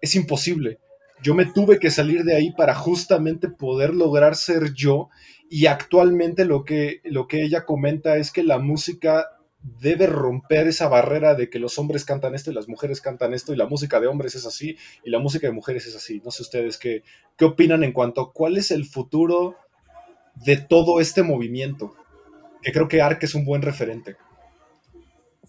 es 0.00 0.14
imposible. 0.14 0.78
Yo 1.22 1.34
me 1.34 1.44
tuve 1.44 1.78
que 1.78 1.90
salir 1.90 2.24
de 2.24 2.34
ahí 2.34 2.50
para 2.52 2.74
justamente 2.74 3.50
poder 3.50 3.92
lograr 3.92 4.36
ser 4.36 4.72
yo 4.72 5.10
y 5.52 5.66
actualmente 5.66 6.44
lo 6.44 6.64
que, 6.64 7.00
lo 7.02 7.26
que 7.26 7.42
ella 7.42 7.66
comenta 7.66 8.16
es 8.16 8.30
que 8.30 8.44
la 8.44 8.60
música 8.60 9.26
debe 9.80 10.06
romper 10.06 10.68
esa 10.68 10.86
barrera 10.86 11.34
de 11.34 11.50
que 11.50 11.58
los 11.58 11.76
hombres 11.76 12.04
cantan 12.04 12.36
esto 12.36 12.52
y 12.52 12.54
las 12.54 12.68
mujeres 12.68 13.00
cantan 13.00 13.34
esto 13.34 13.52
y 13.52 13.56
la 13.56 13.66
música 13.66 13.98
de 13.98 14.06
hombres 14.06 14.36
es 14.36 14.46
así 14.46 14.76
y 15.04 15.10
la 15.10 15.18
música 15.18 15.48
de 15.48 15.52
mujeres 15.52 15.86
es 15.86 15.96
así. 15.96 16.22
No 16.24 16.30
sé 16.30 16.42
ustedes 16.42 16.78
qué, 16.78 17.02
qué 17.36 17.44
opinan 17.46 17.82
en 17.82 17.92
cuanto 17.92 18.20
a 18.20 18.32
cuál 18.32 18.58
es 18.58 18.70
el 18.70 18.84
futuro 18.84 19.56
de 20.36 20.56
todo 20.56 21.00
este 21.00 21.24
movimiento, 21.24 21.96
que 22.62 22.70
creo 22.70 22.86
que 22.86 23.02
Ark 23.02 23.18
es 23.22 23.34
un 23.34 23.44
buen 23.44 23.62
referente. 23.62 24.16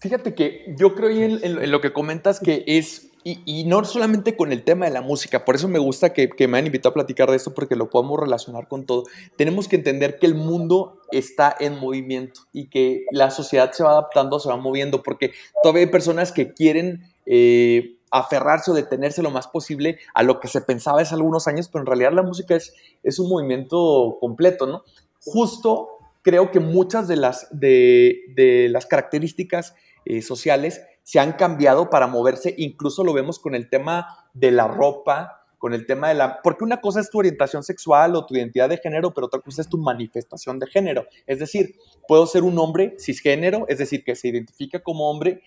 Fíjate 0.00 0.34
que 0.34 0.74
yo 0.76 0.96
creo 0.96 1.10
en 1.10 1.70
lo 1.70 1.80
que 1.80 1.92
comentas 1.92 2.40
que 2.40 2.64
es 2.66 3.11
y, 3.24 3.40
y, 3.44 3.64
no 3.64 3.84
solamente 3.84 4.36
con 4.36 4.52
el 4.52 4.64
tema 4.64 4.86
de 4.86 4.92
la 4.92 5.02
música, 5.02 5.44
por 5.44 5.54
eso 5.54 5.68
me 5.68 5.78
gusta 5.78 6.12
que, 6.12 6.28
que, 6.28 6.48
me 6.48 6.58
han 6.58 6.66
invitado 6.66 6.90
a 6.90 6.94
platicar 6.94 7.30
de 7.30 7.36
esto, 7.36 7.54
porque 7.54 7.76
lo 7.76 7.90
podemos 7.90 8.18
relacionar 8.18 8.68
con 8.68 8.84
todo. 8.84 9.04
Tenemos 9.36 9.68
que 9.68 9.76
entender 9.76 10.18
que 10.18 10.26
el 10.26 10.34
mundo 10.34 11.00
está 11.10 11.54
en 11.58 11.78
movimiento 11.78 12.42
y 12.52 12.68
que 12.68 13.04
la 13.10 13.30
sociedad 13.30 13.72
se 13.72 13.84
va 13.84 13.90
adaptando, 13.90 14.40
se 14.40 14.48
va 14.48 14.56
moviendo, 14.56 15.02
porque 15.02 15.32
todavía 15.62 15.84
hay 15.84 15.90
personas 15.90 16.32
que 16.32 16.52
quieren 16.52 17.12
eh, 17.26 17.96
aferrarse 18.10 18.70
o 18.70 18.74
detenerse 18.74 19.22
lo 19.22 19.30
más 19.30 19.48
posible 19.48 19.98
a 20.14 20.22
lo 20.22 20.40
que 20.40 20.48
se 20.48 20.60
pensaba 20.60 21.00
hace 21.00 21.14
algunos 21.14 21.48
años, 21.48 21.68
pero 21.68 21.82
en 21.82 21.86
realidad 21.86 22.12
la 22.12 22.22
música 22.22 22.54
es, 22.54 22.74
es 23.02 23.18
un 23.18 23.28
movimiento 23.28 24.18
completo, 24.20 24.66
¿no? 24.66 24.84
Justo 25.20 25.88
creo 26.22 26.50
que 26.50 26.60
muchas 26.60 27.08
de 27.08 27.16
las, 27.16 27.48
de, 27.50 28.20
de 28.34 28.68
las 28.68 28.86
características 28.86 29.74
eh, 30.04 30.20
sociales 30.20 30.82
se 31.02 31.20
han 31.20 31.32
cambiado 31.32 31.90
para 31.90 32.06
moverse, 32.06 32.54
incluso 32.58 33.04
lo 33.04 33.12
vemos 33.12 33.38
con 33.38 33.54
el 33.54 33.68
tema 33.68 34.06
de 34.34 34.50
la 34.50 34.68
ropa, 34.68 35.42
con 35.58 35.74
el 35.74 35.86
tema 35.86 36.08
de 36.08 36.14
la... 36.14 36.42
Porque 36.42 36.64
una 36.64 36.80
cosa 36.80 37.00
es 37.00 37.10
tu 37.10 37.18
orientación 37.18 37.62
sexual 37.62 38.16
o 38.16 38.26
tu 38.26 38.34
identidad 38.34 38.68
de 38.68 38.78
género, 38.78 39.14
pero 39.14 39.28
otra 39.28 39.40
cosa 39.40 39.62
es 39.62 39.68
tu 39.68 39.78
manifestación 39.78 40.58
de 40.58 40.66
género. 40.66 41.06
Es 41.26 41.38
decir, 41.38 41.76
puedo 42.08 42.26
ser 42.26 42.42
un 42.42 42.58
hombre 42.58 42.96
cisgénero, 42.98 43.64
es 43.68 43.78
decir, 43.78 44.02
que 44.02 44.16
se 44.16 44.28
identifica 44.28 44.80
como 44.80 45.08
hombre, 45.08 45.42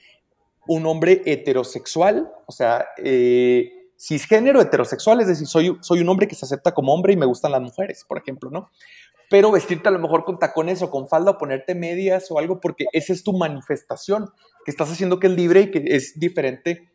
un 0.68 0.86
hombre 0.86 1.22
heterosexual, 1.26 2.32
o 2.46 2.52
sea, 2.52 2.86
eh, 2.98 3.92
cisgénero 3.98 4.62
heterosexual, 4.62 5.22
es 5.22 5.28
decir, 5.28 5.48
soy, 5.48 5.78
soy 5.82 6.00
un 6.00 6.10
hombre 6.10 6.28
que 6.28 6.36
se 6.36 6.46
acepta 6.46 6.74
como 6.74 6.94
hombre 6.94 7.14
y 7.14 7.18
me 7.18 7.26
gustan 7.26 7.52
las 7.52 7.62
mujeres, 7.62 8.06
por 8.08 8.18
ejemplo, 8.18 8.50
¿no? 8.50 8.70
Pero 9.30 9.52
vestirte 9.52 9.90
a 9.90 9.92
lo 9.92 10.00
mejor 10.00 10.24
con 10.24 10.38
tacones 10.38 10.82
o 10.82 10.92
con 10.92 11.08
falda 11.08 11.32
o 11.32 11.38
ponerte 11.38 11.74
medias 11.76 12.30
o 12.30 12.38
algo, 12.38 12.60
porque 12.60 12.86
esa 12.94 13.14
es 13.14 13.24
tu 13.24 13.34
manifestación, 13.34 14.30
que 14.66 14.72
estás 14.72 14.92
haciendo 14.92 15.20
que 15.20 15.28
es 15.28 15.34
libre 15.34 15.62
y 15.62 15.72
que 15.72 15.84
es 15.86 16.20
diferente 16.20 16.92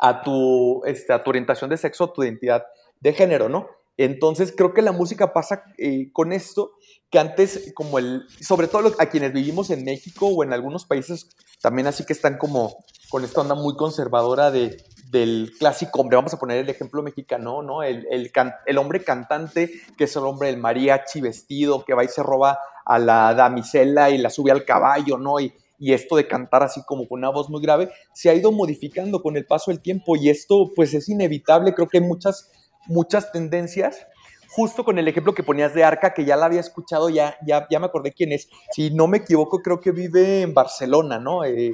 a 0.00 0.22
tu, 0.22 0.82
este, 0.86 1.12
a 1.12 1.22
tu 1.22 1.30
orientación 1.30 1.70
de 1.70 1.76
sexo, 1.76 2.04
a 2.04 2.12
tu 2.12 2.24
identidad 2.24 2.64
de 3.00 3.12
género, 3.12 3.48
¿no? 3.48 3.68
Entonces 3.96 4.52
creo 4.56 4.74
que 4.74 4.82
la 4.82 4.90
música 4.90 5.32
pasa 5.32 5.64
eh, 5.78 6.10
con 6.12 6.32
esto, 6.32 6.72
que 7.10 7.20
antes 7.20 7.72
como 7.74 8.00
el, 8.00 8.24
sobre 8.40 8.66
todo 8.66 8.92
a 8.98 9.06
quienes 9.06 9.32
vivimos 9.32 9.70
en 9.70 9.84
México 9.84 10.26
o 10.26 10.42
en 10.42 10.52
algunos 10.52 10.84
países 10.84 11.28
también 11.60 11.86
así 11.86 12.04
que 12.04 12.12
están 12.12 12.36
como 12.36 12.84
con 13.08 13.22
esta 13.22 13.42
onda 13.42 13.54
muy 13.54 13.76
conservadora 13.76 14.50
de, 14.50 14.82
del 15.10 15.52
clásico 15.58 16.00
hombre, 16.00 16.16
vamos 16.16 16.34
a 16.34 16.38
poner 16.38 16.58
el 16.58 16.68
ejemplo 16.68 17.02
mexicano, 17.02 17.62
¿no? 17.62 17.84
El, 17.84 18.06
el, 18.10 18.32
el, 18.66 18.78
hombre 18.78 19.04
cantante, 19.04 19.70
que 19.96 20.04
es 20.04 20.16
el 20.16 20.24
hombre 20.24 20.48
del 20.48 20.60
mariachi 20.60 21.20
vestido, 21.20 21.84
que 21.84 21.94
va 21.94 22.02
y 22.02 22.08
se 22.08 22.22
roba 22.22 22.58
a 22.84 22.98
la 22.98 23.32
damisela 23.34 24.10
y 24.10 24.18
la 24.18 24.30
sube 24.30 24.50
al 24.50 24.64
caballo, 24.64 25.18
¿no? 25.18 25.38
Y, 25.38 25.54
y 25.78 25.92
esto 25.92 26.16
de 26.16 26.28
cantar 26.28 26.62
así 26.62 26.82
como 26.86 27.08
con 27.08 27.18
una 27.18 27.30
voz 27.30 27.50
muy 27.50 27.60
grave, 27.60 27.90
se 28.12 28.30
ha 28.30 28.34
ido 28.34 28.52
modificando 28.52 29.22
con 29.22 29.36
el 29.36 29.46
paso 29.46 29.70
del 29.70 29.80
tiempo 29.80 30.16
y 30.16 30.30
esto 30.30 30.70
pues 30.74 30.94
es 30.94 31.08
inevitable, 31.08 31.74
creo 31.74 31.88
que 31.88 31.98
hay 31.98 32.04
muchas 32.04 32.50
muchas 32.86 33.32
tendencias. 33.32 34.06
Justo 34.48 34.84
con 34.84 34.98
el 34.98 35.08
ejemplo 35.08 35.34
que 35.34 35.42
ponías 35.42 35.74
de 35.74 35.82
Arca, 35.82 36.14
que 36.14 36.24
ya 36.24 36.36
la 36.36 36.46
había 36.46 36.60
escuchado, 36.60 37.10
ya, 37.10 37.36
ya, 37.44 37.66
ya 37.68 37.80
me 37.80 37.86
acordé 37.86 38.12
quién 38.12 38.30
es. 38.30 38.48
Si 38.70 38.90
no 38.90 39.08
me 39.08 39.18
equivoco, 39.18 39.60
creo 39.62 39.80
que 39.80 39.90
vive 39.90 40.42
en 40.42 40.54
Barcelona, 40.54 41.18
¿no? 41.18 41.44
Eh, 41.44 41.72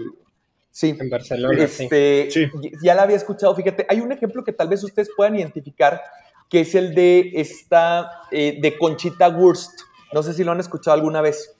sí. 0.70 0.96
En 0.98 1.10
Barcelona, 1.10 1.62
este, 1.62 2.30
sí. 2.30 2.46
Ya 2.82 2.94
la 2.94 3.02
había 3.02 3.16
escuchado. 3.16 3.54
Fíjate, 3.54 3.84
hay 3.88 4.00
un 4.00 4.12
ejemplo 4.12 4.44
que 4.44 4.52
tal 4.52 4.68
vez 4.68 4.82
ustedes 4.82 5.10
puedan 5.14 5.36
identificar, 5.36 6.00
que 6.48 6.60
es 6.60 6.74
el 6.74 6.94
de 6.94 7.32
esta, 7.34 8.10
eh, 8.30 8.58
de 8.62 8.78
Conchita 8.78 9.28
Wurst. 9.28 9.80
No 10.14 10.22
sé 10.22 10.32
si 10.32 10.42
lo 10.42 10.52
han 10.52 10.60
escuchado 10.60 10.94
alguna 10.94 11.20
vez. 11.20 11.54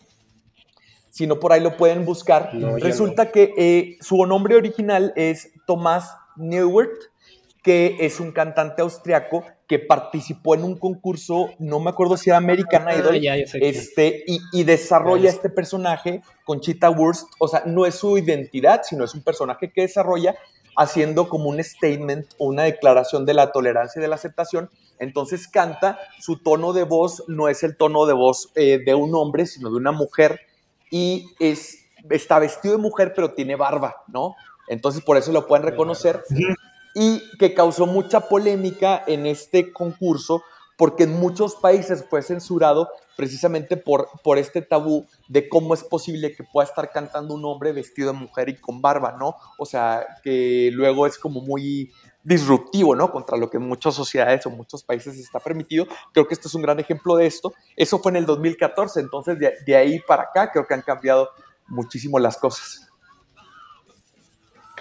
Si 1.11 1.27
no, 1.27 1.41
por 1.41 1.53
ahí 1.53 1.61
lo 1.61 1.77
pueden 1.77 2.05
buscar. 2.05 2.51
Resulta 2.79 3.31
que 3.31 3.53
eh, 3.57 3.99
su 4.01 4.25
nombre 4.27 4.57
original 4.57 5.13
es 5.17 5.53
Tomás 5.67 6.17
Neuwirth 6.37 7.11
que 7.63 7.99
es 8.01 8.21
un 8.21 8.33
cantante 8.33 8.83
austriaco 8.83 9.45
que 9.67 9.79
participó 9.79 10.55
en 10.55 10.65
un 10.65 10.79
concurso, 10.79 11.51
no 11.59 11.79
me 11.79 11.91
acuerdo 11.91 12.17
si 12.17 12.31
era 12.31 12.39
American 12.39 12.89
ah, 12.89 12.97
Idol, 12.97 13.21
este, 13.61 14.25
y, 14.27 14.65
desarrolla 14.65 15.29
este 15.29 15.51
personaje, 15.51 16.23
Conchita 16.45 16.91
Wurst, 16.91 17.29
o 17.39 17.49
sea, 17.49 17.63
no 17.67 17.87
es 17.87 17.97
su 17.97 18.19
identidad, 18.19 18.83
sino 18.83 19.05
es 19.05 19.15
un 19.15 19.23
personaje 19.23 19.71
que 19.73 19.83
desarrolla 19.83 20.35
haciendo 20.77 21.29
como 21.29 21.51
un 21.51 21.63
statement 21.63 22.27
o 22.39 22.47
una 22.47 22.65
declaración 22.65 23.27
de 23.27 23.35
la 23.35 23.53
tolerancia 23.53 24.01
y 24.01 24.03
de 24.03 24.09
la 24.09 24.15
aceptación. 24.15 24.71
Entonces 24.99 25.47
canta, 25.47 25.99
su 26.19 26.39
tono 26.39 26.73
de 26.73 26.85
voz 26.85 27.25
no 27.29 27.49
es 27.49 27.63
el 27.63 27.77
tono 27.77 28.07
de 28.07 28.15
voz 28.15 28.51
eh, 28.55 28.81
de 28.85 28.95
un 28.95 29.15
hombre, 29.15 29.47
sino 29.47 29.71
de 29.71 29.77
una 29.77 29.93
mujer, 29.93 30.41
y 30.91 31.31
es, 31.39 31.79
está 32.11 32.39
vestido 32.39 32.77
de 32.77 32.83
mujer, 32.83 33.13
pero 33.15 33.33
tiene 33.33 33.57
barba, 33.57 34.03
¿no? 34.09 34.35
Entonces 34.69 35.03
por 35.03 35.17
eso 35.17 35.33
lo 35.33 35.47
pueden 35.47 35.65
reconocer 35.65 36.23
y 36.95 37.23
que 37.39 37.55
causó 37.55 37.87
mucha 37.87 38.21
polémica 38.29 39.03
en 39.07 39.27
este 39.27 39.73
concurso 39.73 40.43
porque 40.77 41.05
en 41.05 41.21
muchos 41.21 41.57
países 41.57 42.05
fue 42.09 42.23
censurado 42.23 42.89
precisamente 43.15 43.77
por, 43.77 44.09
por 44.25 44.39
este 44.39 44.63
tabú 44.63 45.07
de 45.29 45.47
cómo 45.47 45.75
es 45.75 45.85
posible 45.85 46.35
que 46.35 46.43
pueda 46.43 46.67
estar 46.67 46.91
cantando 46.91 47.35
un 47.35 47.45
hombre 47.45 47.73
vestido 47.73 48.13
de 48.13 48.19
mujer 48.19 48.49
y 48.49 48.57
con 48.57 48.81
barba, 48.81 49.15
¿no? 49.19 49.37
O 49.59 49.67
sea, 49.67 50.07
que 50.25 50.71
luego 50.73 51.07
es 51.07 51.19
como 51.19 51.43
muy 51.43 51.93
disruptivo, 52.23 52.95
¿no? 52.95 53.11
Contra 53.11 53.37
lo 53.37 53.49
que 53.49 53.57
en 53.57 53.65
muchas 53.65 53.95
sociedades 53.95 54.45
o 54.47 54.51
muchos 54.51 54.85
países 54.85 55.19
está 55.19 55.41
permitido. 55.41 55.87
Creo 56.13 56.27
que 56.27 56.35
este 56.35 56.49
es 56.49 56.55
un 56.55 56.63
gran 56.63 56.79
ejemplo 56.79 57.17
de 57.17 57.27
esto. 57.27 57.53
Eso 57.77 57.99
fue 57.99 58.13
en 58.13 58.17
el 58.17 58.27
2014, 58.27 59.01
entonces 59.01 59.39
de, 59.39 59.55
de 59.67 59.77
ahí 59.77 60.01
para 60.01 60.25
acá 60.25 60.51
creo 60.53 60.67
que 60.67 60.75
han 60.75 60.83
cambiado 60.83 61.31
muchísimo 61.69 62.19
las 62.19 62.37
cosas 62.37 62.91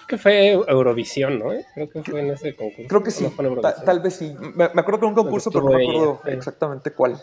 que 0.10 0.18
fue 0.18 0.50
Eurovisión, 0.50 1.38
¿no? 1.38 1.52
Creo 1.76 1.90
que 1.90 2.04
fue 2.04 2.22
en 2.22 2.32
ese 2.32 2.56
concurso. 2.56 2.88
Creo 2.88 3.04
que 3.04 3.12
sí, 3.12 3.28
tal 3.86 4.00
vez 4.00 4.16
sí. 4.16 4.36
Me, 4.56 4.66
acuerdo 4.66 5.00
que 5.00 5.06
un 5.06 5.14
concurso, 5.14 5.52
pero 5.52 5.66
no 5.66 5.78
me 5.78 5.84
acuerdo 5.84 6.22
exactamente 6.26 6.92
cuál. 6.92 7.22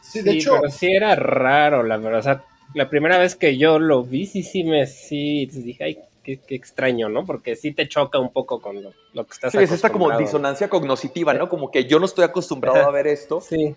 Sí, 0.00 0.22
de 0.22 0.32
hecho. 0.32 0.56
Pero 0.58 0.72
sí 0.72 0.86
era 0.90 1.14
raro, 1.14 1.82
la 1.82 1.98
verdad. 1.98 2.20
O 2.20 2.22
sea, 2.22 2.44
la 2.72 2.88
primera 2.88 3.18
vez 3.18 3.36
que 3.36 3.58
yo 3.58 3.78
lo 3.78 4.04
vi, 4.04 4.24
sí, 4.24 4.42
sí 4.42 4.64
me 4.64 4.86
sí, 4.86 5.44
dije, 5.52 5.84
ay, 5.84 5.98
qué, 6.34 6.54
extraño, 6.54 7.08
¿no? 7.08 7.24
Porque 7.24 7.54
sí 7.54 7.72
te 7.72 7.88
choca 7.88 8.18
un 8.18 8.32
poco 8.32 8.60
con 8.60 8.82
lo, 8.82 9.24
que 9.24 9.32
estás 9.32 9.52
Sí, 9.52 9.58
es 9.58 9.70
esta 9.70 9.90
como 9.90 10.16
disonancia 10.18 10.68
cognoscitiva, 10.68 11.32
¿no? 11.34 11.48
Como 11.48 11.70
que 11.70 11.84
yo 11.84 11.98
no 11.98 12.06
estoy 12.06 12.24
acostumbrado 12.24 12.86
a 12.86 12.90
ver 12.90 13.06
esto. 13.06 13.40
Sí. 13.40 13.74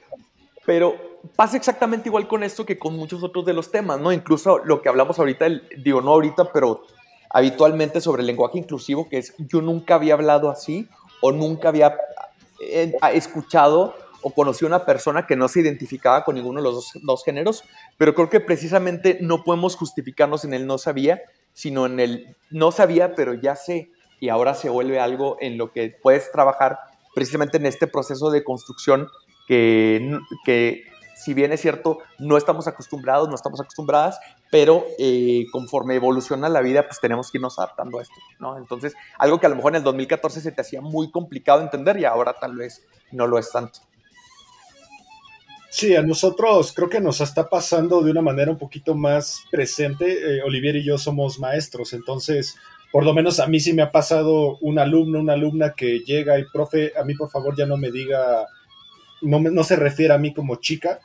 Pero 0.66 0.96
pasa 1.36 1.58
exactamente 1.58 2.10
igual 2.10 2.28
con 2.28 2.44
esto 2.44 2.66
que 2.66 2.78
con 2.78 2.96
muchos 2.96 3.24
otros 3.24 3.46
de 3.46 3.54
los 3.54 3.72
temas, 3.72 4.00
¿no? 4.00 4.12
Incluso 4.12 4.60
lo 4.60 4.82
que 4.82 4.90
hablamos 4.90 5.20
ahorita, 5.20 5.48
digo, 5.78 6.02
no 6.02 6.12
ahorita, 6.12 6.52
pero 6.52 6.84
habitualmente 7.30 8.02
sobre 8.02 8.22
el 8.22 8.28
lenguaje 8.28 8.58
inclusivo, 8.58 9.08
que 9.08 9.20
es 9.20 9.34
yo 9.38 9.62
nunca 9.62 9.96
había 9.96 10.16
hablado 10.16 10.50
así 10.50 10.88
o 11.22 11.32
nunca 11.32 11.70
había 11.70 11.96
eh, 12.60 12.94
escuchado 13.14 13.96
o 14.22 14.32
conocido 14.32 14.68
a 14.68 14.78
una 14.78 14.86
persona 14.86 15.26
que 15.26 15.36
no 15.36 15.48
se 15.48 15.62
identificaba 15.62 16.26
con 16.26 16.36
ninguno 16.36 16.60
de 16.60 16.64
los 16.64 16.76
dos, 16.76 16.92
dos, 17.04 17.24
géneros, 17.24 17.64
pero 17.98 18.14
creo 18.14 18.30
que 18.30 18.40
precisamente 18.40 19.18
no 19.22 19.44
podemos 19.44 19.76
justificarnos 19.76 20.44
en 20.44 20.54
el 20.54 20.68
no 20.68 20.78
sabía, 20.78 21.22
sino 21.54 21.86
en 21.86 22.00
el 22.00 22.38
no 22.50 22.72
sabía, 22.72 23.16
pero 23.16 23.34
ya 23.34 23.56
sé, 23.56 23.92
y 24.20 24.30
ahora 24.30 24.54
se 24.54 24.70
vuelve 24.70 25.00
algo 25.00 25.38
en 25.40 25.58
lo 25.58 25.72
que 25.72 25.96
puedes 26.02 26.32
trabajar 26.32 26.80
precisamente 27.14 27.58
en 27.58 27.66
este 27.66 27.88
proceso 27.88 28.32
de 28.32 28.44
construcción 28.44 29.08
que, 29.48 30.20
que 30.46 30.84
si 31.20 31.34
bien 31.34 31.52
es 31.52 31.60
cierto, 31.60 32.00
no 32.18 32.38
estamos 32.38 32.68
acostumbrados, 32.68 33.28
no 33.28 33.36
estamos 33.36 33.60
acostumbradas, 33.60 34.20
pero 34.50 34.86
eh, 34.98 35.46
conforme 35.52 35.96
evoluciona 35.96 36.48
la 36.48 36.62
vida, 36.62 36.88
pues 36.88 37.02
tenemos 37.02 37.30
que 37.30 37.40
irnos 37.40 37.60
adaptando 37.60 38.00
a 38.00 38.04
esto, 38.04 38.16
¿no? 38.40 38.58
Entonces, 38.58 38.94
algo 39.18 39.38
que 39.38 39.46
a 39.46 39.50
lo 39.50 39.58
mejor 39.58 39.74
en 39.74 39.78
el 39.78 39.84
2014 39.84 40.40
se 40.40 40.52
te 40.54 40.62
hacía 40.62 40.80
muy 40.80 41.12
complicado 41.12 41.62
entender 41.62 42.00
y 42.00 42.06
ahora 42.06 42.36
tal 42.40 42.56
vez 42.56 42.86
no 43.12 43.28
lo 43.28 43.38
es 43.38 43.52
tanto. 43.52 43.82
Sí, 45.70 45.96
a 45.96 46.02
nosotros 46.02 46.74
creo 46.74 46.90
que 46.90 47.00
nos 47.00 47.22
está 47.22 47.50
pasando 47.50 48.02
de 48.02 48.12
una 48.12 48.22
manera 48.22 48.52
un 48.52 48.58
poquito 48.58 48.96
más 48.96 49.44
presente. 49.52 50.38
Eh, 50.38 50.42
Olivier 50.44 50.78
y 50.78 50.84
yo 50.84 50.98
somos 50.98 51.40
maestros, 51.40 51.94
entonces, 51.94 52.56
por 52.92 53.06
lo 53.06 53.14
menos 53.14 53.40
a 53.40 53.48
mí 53.48 53.60
sí 53.60 53.74
me 53.74 53.84
ha 53.84 53.92
pasado 53.92 54.58
un 54.62 54.80
alumno, 54.80 55.20
una 55.20 55.34
alumna 55.34 55.74
que 55.76 56.00
llega 56.00 56.40
y, 56.40 56.46
profe, 56.52 56.94
a 57.00 57.04
mí 57.04 57.14
por 57.14 57.30
favor 57.30 57.56
ya 57.56 57.66
no 57.66 57.78
me 57.78 57.92
diga 57.92 58.48
no, 59.22 59.40
no 59.40 59.64
se 59.64 59.76
refiere 59.76 60.14
a 60.14 60.18
mí 60.18 60.34
como 60.34 60.58
chica, 60.58 61.00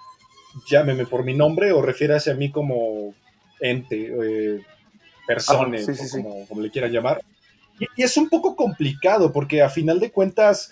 llámeme 0.69 1.07
por 1.07 1.25
mi 1.25 1.35
nombre 1.35 1.73
o 1.73 1.83
refiérase 1.83 2.31
a 2.31 2.35
mí 2.35 2.51
como 2.51 3.15
ente, 3.61 4.13
eh, 4.23 4.61
persona, 5.27 5.79
como, 6.49 6.61
le 6.61 6.71
quieran 6.71 6.93
llamar. 6.93 7.23
Y, 7.79 8.03
es 8.03 8.17
un 8.17 8.29
poco 8.29 8.55
complicado 8.55 9.33
porque 9.33 9.63
a 9.63 9.69
final 9.69 10.01
de 10.01 10.11
cuentas, 10.11 10.71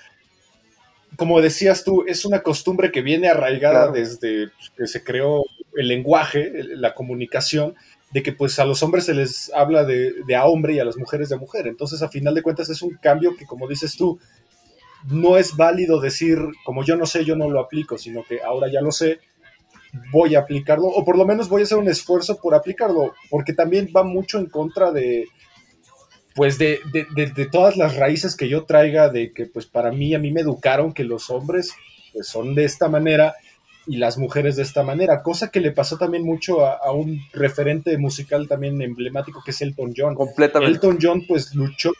como 1.16 1.40
decías 1.40 1.84
tú, 1.84 2.04
es 2.06 2.24
una 2.24 2.42
costumbre 2.42 2.90
que 2.90 3.02
viene 3.02 3.28
arraigada 3.28 3.90
desde 3.90 4.50
que 4.76 4.86
se 4.86 5.04
creó 5.04 5.44
el 5.76 5.88
lenguaje, 5.88 6.52
la 6.76 6.94
comunicación, 6.94 7.74
de 8.12 8.22
que 8.22 8.32
pues 8.32 8.58
a 8.58 8.64
los 8.64 8.82
hombres 8.82 9.06
se 9.06 9.14
les 9.14 9.50
habla 9.54 9.84
de, 9.84 10.12
de, 10.26 10.36
a 10.36 10.44
hombre 10.44 10.74
y 10.74 10.78
a 10.78 10.84
las 10.84 10.96
mujeres 10.96 11.28
de 11.28 11.36
mujer. 11.36 11.66
Entonces, 11.66 12.02
a 12.02 12.08
final 12.08 12.34
de 12.34 12.42
cuentas, 12.42 12.68
es 12.68 12.82
un 12.82 12.96
cambio 13.00 13.36
que, 13.36 13.46
como 13.46 13.66
dices 13.66 13.96
tú, 13.96 14.18
no 15.08 15.36
es 15.36 15.56
válido 15.56 16.00
decir, 16.00 16.38
como 16.64 16.84
yo 16.84 16.96
no 16.96 17.06
sé, 17.06 17.24
yo 17.24 17.36
no 17.36 17.50
lo 17.50 17.60
aplico, 17.60 17.98
sino 17.98 18.22
que 18.22 18.42
ahora 18.42 18.70
ya 18.70 18.80
lo 18.80 18.92
sé, 18.92 19.20
voy 20.10 20.34
a 20.34 20.40
aplicarlo, 20.40 20.86
o 20.86 21.04
por 21.04 21.16
lo 21.16 21.24
menos 21.24 21.48
voy 21.48 21.62
a 21.62 21.64
hacer 21.64 21.78
un 21.78 21.88
esfuerzo 21.88 22.38
por 22.40 22.54
aplicarlo, 22.54 23.14
porque 23.30 23.52
también 23.52 23.90
va 23.94 24.02
mucho 24.02 24.38
en 24.38 24.46
contra 24.46 24.90
de, 24.92 25.26
pues 26.34 26.58
de, 26.58 26.80
de, 26.92 27.46
todas 27.46 27.76
las 27.76 27.96
raíces 27.96 28.36
que 28.36 28.48
yo 28.48 28.64
traiga, 28.64 29.08
de 29.08 29.32
que 29.32 29.46
pues 29.46 29.66
para 29.66 29.92
mí, 29.92 30.14
a 30.14 30.18
mí 30.18 30.30
me 30.30 30.40
educaron 30.40 30.92
que 30.92 31.04
los 31.04 31.30
hombres 31.30 31.72
pues 32.12 32.26
son 32.26 32.54
de 32.54 32.64
esta 32.64 32.88
manera 32.88 33.34
y 33.86 33.96
las 33.96 34.16
mujeres 34.16 34.56
de 34.56 34.62
esta 34.62 34.82
manera, 34.82 35.22
cosa 35.22 35.50
que 35.50 35.60
le 35.60 35.72
pasó 35.72 35.98
también 35.98 36.22
mucho 36.22 36.64
a, 36.64 36.92
un 36.92 37.20
referente 37.32 37.98
musical 37.98 38.46
también 38.46 38.80
emblemático 38.80 39.42
que 39.44 39.50
es 39.50 39.60
Elton 39.60 39.92
John. 39.96 40.14
Completamente. 40.14 40.74
Elton 40.74 40.98
John 41.00 41.24
pues 41.26 41.54
luchó, 41.54 41.90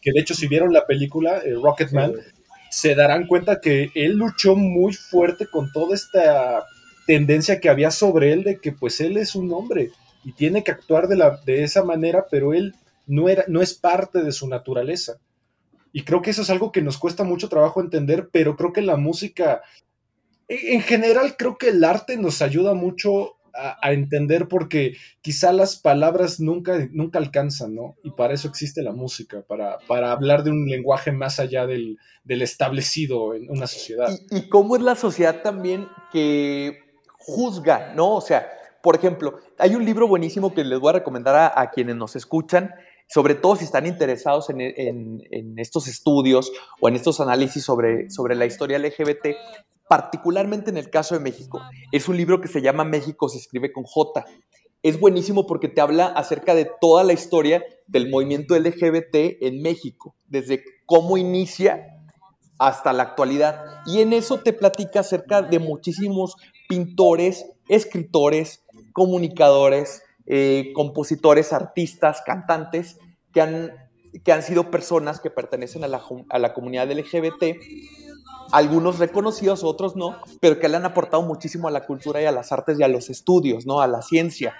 que 0.00 0.12
de 0.12 0.20
hecho 0.20 0.34
si 0.34 0.46
vieron 0.46 0.72
la 0.72 0.86
película 0.86 1.38
eh, 1.38 1.54
Rocketman, 1.54 2.12
se 2.70 2.94
darán 2.94 3.26
cuenta 3.26 3.60
que 3.60 3.90
él 3.94 4.12
luchó 4.12 4.56
muy 4.56 4.92
fuerte 4.92 5.46
con 5.46 5.72
toda 5.72 5.94
esta 5.94 6.66
tendencia 7.06 7.60
que 7.60 7.68
había 7.68 7.90
sobre 7.90 8.32
él 8.32 8.44
de 8.44 8.58
que 8.58 8.72
pues 8.72 9.00
él 9.00 9.16
es 9.16 9.34
un 9.34 9.52
hombre 9.52 9.90
y 10.24 10.32
tiene 10.32 10.62
que 10.62 10.70
actuar 10.70 11.08
de, 11.08 11.16
la, 11.16 11.40
de 11.44 11.64
esa 11.64 11.82
manera, 11.82 12.26
pero 12.30 12.54
él 12.54 12.74
no, 13.06 13.28
era, 13.28 13.44
no 13.48 13.60
es 13.62 13.74
parte 13.74 14.22
de 14.22 14.32
su 14.32 14.48
naturaleza. 14.48 15.18
Y 15.92 16.04
creo 16.04 16.22
que 16.22 16.30
eso 16.30 16.42
es 16.42 16.50
algo 16.50 16.72
que 16.72 16.82
nos 16.82 16.98
cuesta 16.98 17.22
mucho 17.22 17.48
trabajo 17.48 17.80
entender, 17.80 18.30
pero 18.32 18.56
creo 18.56 18.72
que 18.72 18.82
la 18.82 18.96
música, 18.96 19.62
en 20.48 20.80
general 20.80 21.36
creo 21.36 21.58
que 21.58 21.68
el 21.68 21.84
arte 21.84 22.16
nos 22.16 22.40
ayuda 22.40 22.74
mucho 22.74 23.36
a, 23.54 23.92
entender 23.92 24.48
porque 24.48 24.96
quizá 25.20 25.52
las 25.52 25.76
palabras 25.76 26.40
nunca, 26.40 26.88
nunca 26.92 27.18
alcanzan, 27.18 27.74
¿no? 27.74 27.96
Y 28.02 28.10
para 28.12 28.34
eso 28.34 28.48
existe 28.48 28.82
la 28.82 28.92
música, 28.92 29.42
para, 29.42 29.78
para 29.86 30.12
hablar 30.12 30.42
de 30.42 30.50
un 30.50 30.66
lenguaje 30.66 31.12
más 31.12 31.38
allá 31.38 31.66
del, 31.66 31.98
del 32.24 32.42
establecido 32.42 33.34
en 33.34 33.50
una 33.50 33.66
sociedad. 33.66 34.08
Y, 34.30 34.48
cómo 34.48 34.76
es 34.76 34.82
la 34.82 34.94
sociedad 34.94 35.42
también 35.42 35.86
que 36.12 36.78
juzga, 37.18 37.92
¿no? 37.94 38.14
O 38.14 38.20
sea, 38.20 38.48
por 38.82 38.96
ejemplo, 38.96 39.38
hay 39.58 39.74
un 39.74 39.84
libro 39.84 40.08
buenísimo 40.08 40.54
que 40.54 40.64
les 40.64 40.78
voy 40.78 40.90
a 40.90 40.94
recomendar 40.94 41.52
a 41.54 41.70
quienes 41.70 41.96
nos 41.96 42.16
escuchan, 42.16 42.74
sobre 43.08 43.34
todo 43.34 43.56
si 43.56 43.64
están 43.64 43.86
interesados 43.86 44.50
en, 44.50 45.22
estos 45.58 45.88
estudios 45.88 46.52
o 46.80 46.88
en 46.88 46.96
estos 46.96 47.20
análisis 47.20 47.64
sobre, 47.64 48.10
sobre 48.10 48.34
la 48.34 48.46
historia 48.46 48.78
LGBT, 48.78 49.36
particularmente 49.88 50.70
en 50.70 50.78
el 50.78 50.90
caso 50.90 51.14
de 51.14 51.20
México. 51.20 51.60
Es 51.90 52.08
un 52.08 52.16
libro 52.16 52.40
que 52.40 52.48
se 52.48 52.62
llama 52.62 52.84
México 52.84 53.28
se 53.28 53.38
escribe 53.38 53.72
con 53.72 53.84
J. 53.84 54.24
Es 54.82 54.98
buenísimo 54.98 55.46
porque 55.46 55.68
te 55.68 55.80
habla 55.80 56.06
acerca 56.06 56.54
de 56.54 56.68
toda 56.80 57.04
la 57.04 57.12
historia 57.12 57.62
del 57.86 58.10
movimiento 58.10 58.58
LGBT 58.58 59.42
en 59.42 59.62
México, 59.62 60.14
desde 60.28 60.64
cómo 60.86 61.18
inicia 61.18 61.86
hasta 62.58 62.92
la 62.92 63.02
actualidad. 63.02 63.64
Y 63.86 64.00
en 64.00 64.12
eso 64.12 64.38
te 64.38 64.52
platica 64.52 65.00
acerca 65.00 65.42
de 65.42 65.58
muchísimos 65.58 66.36
pintores, 66.68 67.44
escritores, 67.68 68.64
comunicadores, 68.92 70.02
eh, 70.34 70.72
compositores, 70.72 71.52
artistas, 71.52 72.22
cantantes, 72.24 72.98
que 73.34 73.42
han, 73.42 73.70
que 74.24 74.32
han 74.32 74.42
sido 74.42 74.70
personas 74.70 75.20
que 75.20 75.28
pertenecen 75.28 75.84
a 75.84 75.88
la, 75.88 76.00
a 76.30 76.38
la 76.38 76.54
comunidad 76.54 76.90
LGBT, 76.90 77.60
algunos 78.50 78.98
reconocidos, 78.98 79.62
otros 79.62 79.94
no, 79.94 80.16
pero 80.40 80.58
que 80.58 80.70
le 80.70 80.78
han 80.78 80.86
aportado 80.86 81.22
muchísimo 81.22 81.68
a 81.68 81.70
la 81.70 81.84
cultura 81.84 82.22
y 82.22 82.24
a 82.24 82.32
las 82.32 82.50
artes 82.50 82.80
y 82.80 82.82
a 82.82 82.88
los 82.88 83.10
estudios, 83.10 83.66
¿no? 83.66 83.82
a 83.82 83.86
la 83.86 84.00
ciencia, 84.00 84.54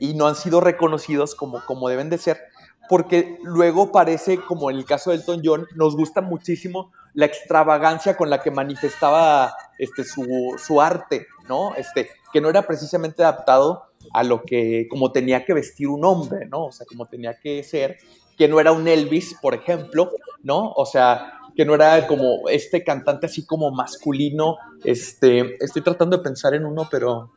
y 0.00 0.14
no 0.14 0.26
han 0.26 0.34
sido 0.34 0.60
reconocidos 0.60 1.36
como, 1.36 1.64
como 1.66 1.88
deben 1.88 2.10
de 2.10 2.18
ser, 2.18 2.40
porque 2.88 3.38
luego 3.44 3.92
parece, 3.92 4.38
como 4.40 4.72
en 4.72 4.78
el 4.78 4.84
caso 4.84 5.10
de 5.10 5.18
Elton 5.18 5.42
John, 5.44 5.68
nos 5.76 5.94
gusta 5.94 6.20
muchísimo 6.20 6.90
la 7.14 7.26
extravagancia 7.26 8.16
con 8.16 8.28
la 8.28 8.42
que 8.42 8.50
manifestaba 8.50 9.54
este, 9.78 10.02
su, 10.02 10.26
su 10.58 10.80
arte, 10.80 11.28
¿no? 11.48 11.76
Este, 11.76 12.10
que 12.32 12.40
no 12.40 12.48
era 12.48 12.62
precisamente 12.62 13.22
adaptado 13.22 13.91
a 14.12 14.22
lo 14.22 14.42
que, 14.42 14.86
como 14.90 15.12
tenía 15.12 15.44
que 15.44 15.54
vestir 15.54 15.88
un 15.88 16.04
hombre, 16.04 16.46
¿no? 16.46 16.66
O 16.66 16.72
sea, 16.72 16.86
como 16.86 17.06
tenía 17.06 17.38
que 17.38 17.62
ser, 17.62 17.98
que 18.36 18.48
no 18.48 18.60
era 18.60 18.72
un 18.72 18.88
Elvis, 18.88 19.36
por 19.40 19.54
ejemplo, 19.54 20.10
¿no? 20.42 20.72
O 20.72 20.86
sea, 20.86 21.34
que 21.56 21.64
no 21.64 21.74
era 21.74 22.06
como 22.06 22.48
este 22.48 22.82
cantante 22.82 23.26
así 23.26 23.44
como 23.44 23.70
masculino, 23.70 24.56
este, 24.84 25.62
estoy 25.62 25.82
tratando 25.82 26.16
de 26.16 26.22
pensar 26.22 26.54
en 26.54 26.64
uno, 26.64 26.88
pero 26.90 27.32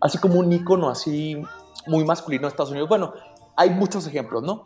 así 0.00 0.18
como 0.18 0.38
un 0.38 0.52
ícono 0.52 0.88
así 0.88 1.40
muy 1.86 2.04
masculino 2.04 2.42
de 2.42 2.48
Estados 2.48 2.70
Unidos. 2.70 2.88
Bueno, 2.88 3.14
hay 3.56 3.70
muchos 3.70 4.06
ejemplos, 4.06 4.42
¿no? 4.42 4.64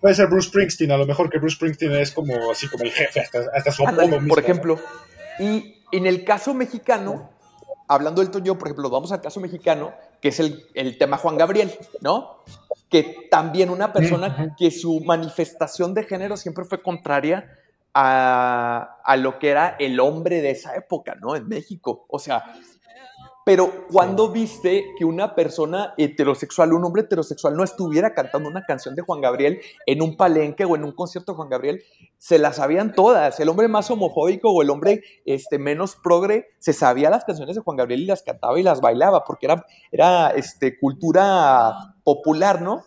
Puede 0.00 0.14
ser 0.14 0.28
Bruce 0.28 0.48
Springsteen, 0.48 0.92
a 0.92 0.96
lo 0.96 1.06
mejor 1.06 1.28
que 1.28 1.38
Bruce 1.38 1.56
Springsteen 1.56 1.92
es 1.92 2.12
como 2.12 2.50
así 2.50 2.68
como 2.68 2.84
el 2.84 2.90
jefe, 2.90 3.20
hasta, 3.20 3.40
hasta 3.54 3.72
su 3.72 3.84
mismo, 3.86 4.28
por 4.28 4.38
ejemplo. 4.38 4.78
Y 5.38 5.82
en 5.92 6.06
el 6.06 6.24
caso 6.24 6.54
mexicano, 6.54 7.30
hablando 7.88 8.22
del 8.22 8.30
Toño, 8.30 8.58
por 8.58 8.68
ejemplo, 8.68 8.90
vamos 8.90 9.10
al 9.12 9.20
caso 9.20 9.40
mexicano, 9.40 9.92
que 10.20 10.28
es 10.28 10.38
el, 10.40 10.66
el 10.74 10.98
tema 10.98 11.16
Juan 11.16 11.36
Gabriel, 11.36 11.72
¿no? 12.00 12.42
Que 12.88 13.28
también 13.30 13.70
una 13.70 13.92
persona 13.92 14.54
que 14.56 14.70
su 14.70 15.00
manifestación 15.00 15.94
de 15.94 16.04
género 16.04 16.36
siempre 16.36 16.64
fue 16.64 16.82
contraria 16.82 17.58
a, 17.94 19.00
a 19.02 19.16
lo 19.16 19.38
que 19.38 19.48
era 19.50 19.76
el 19.78 19.98
hombre 20.00 20.40
de 20.42 20.50
esa 20.50 20.76
época, 20.76 21.16
¿no? 21.20 21.34
En 21.34 21.48
México. 21.48 22.04
O 22.08 22.18
sea, 22.18 22.44
pero 23.48 23.86
cuando 23.90 24.30
viste 24.30 24.90
que 24.98 25.06
una 25.06 25.34
persona 25.34 25.94
heterosexual, 25.96 26.74
un 26.74 26.84
hombre 26.84 27.00
heterosexual, 27.00 27.56
no 27.56 27.64
estuviera 27.64 28.12
cantando 28.12 28.46
una 28.46 28.66
canción 28.66 28.94
de 28.94 29.00
Juan 29.00 29.22
Gabriel 29.22 29.58
en 29.86 30.02
un 30.02 30.18
palenque 30.18 30.66
o 30.66 30.76
en 30.76 30.84
un 30.84 30.92
concierto 30.92 31.32
de 31.32 31.36
Juan 31.36 31.48
Gabriel, 31.48 31.82
se 32.18 32.38
las 32.38 32.56
sabían 32.56 32.92
todas. 32.92 33.40
El 33.40 33.48
hombre 33.48 33.66
más 33.66 33.90
homofóbico 33.90 34.50
o 34.50 34.60
el 34.60 34.68
hombre 34.68 35.02
este, 35.24 35.58
menos 35.58 35.96
progre 35.96 36.48
se 36.58 36.74
sabía 36.74 37.08
las 37.08 37.24
canciones 37.24 37.56
de 37.56 37.62
Juan 37.62 37.78
Gabriel 37.78 38.02
y 38.02 38.04
las 38.04 38.20
cantaba 38.20 38.60
y 38.60 38.62
las 38.62 38.82
bailaba 38.82 39.24
porque 39.24 39.46
era, 39.46 39.64
era 39.92 40.28
este, 40.36 40.78
cultura 40.78 41.72
popular, 42.04 42.60
¿no? 42.60 42.82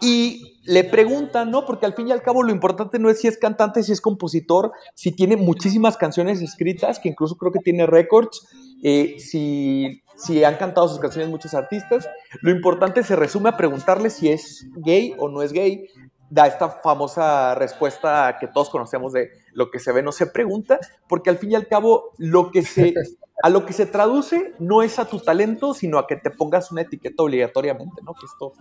Y 0.00 0.60
le 0.64 0.84
preguntan, 0.84 1.50
¿no? 1.50 1.66
Porque 1.66 1.84
al 1.84 1.92
fin 1.92 2.08
y 2.08 2.12
al 2.12 2.22
cabo 2.22 2.42
lo 2.42 2.52
importante 2.52 2.98
no 2.98 3.10
es 3.10 3.20
si 3.20 3.28
es 3.28 3.36
cantante, 3.36 3.82
si 3.82 3.92
es 3.92 4.00
compositor, 4.00 4.72
si 4.94 5.12
tiene 5.12 5.36
muchísimas 5.36 5.98
canciones 5.98 6.40
escritas, 6.40 6.98
que 6.98 7.10
incluso 7.10 7.36
creo 7.36 7.52
que 7.52 7.58
tiene 7.58 7.84
récords, 7.84 8.46
eh, 8.82 9.16
si, 9.18 10.02
si 10.16 10.44
han 10.44 10.56
cantado 10.56 10.88
sus 10.88 10.98
canciones 10.98 11.30
muchos 11.30 11.54
artistas. 11.54 12.08
Lo 12.42 12.50
importante 12.50 13.02
se 13.02 13.16
resume 13.16 13.48
a 13.48 13.56
preguntarle 13.56 14.10
si 14.10 14.30
es 14.30 14.66
gay 14.76 15.14
o 15.18 15.28
no 15.28 15.42
es 15.42 15.52
gay. 15.52 15.88
Da 16.30 16.46
esta 16.46 16.68
famosa 16.68 17.54
respuesta 17.54 18.36
que 18.38 18.48
todos 18.48 18.70
conocemos 18.70 19.12
de 19.12 19.30
lo 19.52 19.70
que 19.70 19.78
se 19.78 19.92
ve 19.92 20.02
no 20.02 20.12
se 20.12 20.26
pregunta, 20.26 20.78
porque 21.08 21.30
al 21.30 21.38
fin 21.38 21.52
y 21.52 21.54
al 21.54 21.66
cabo 21.66 22.12
lo 22.18 22.50
que 22.50 22.62
se, 22.62 22.94
a 23.42 23.50
lo 23.50 23.64
que 23.64 23.72
se 23.72 23.86
traduce 23.86 24.54
no 24.58 24.82
es 24.82 24.98
a 24.98 25.06
tu 25.06 25.20
talento, 25.20 25.74
sino 25.74 25.98
a 25.98 26.06
que 26.06 26.16
te 26.16 26.30
pongas 26.30 26.72
una 26.72 26.82
etiqueta 26.82 27.22
obligatoriamente, 27.22 28.02
¿no? 28.02 28.14
Que 28.14 28.26
esto, 28.26 28.52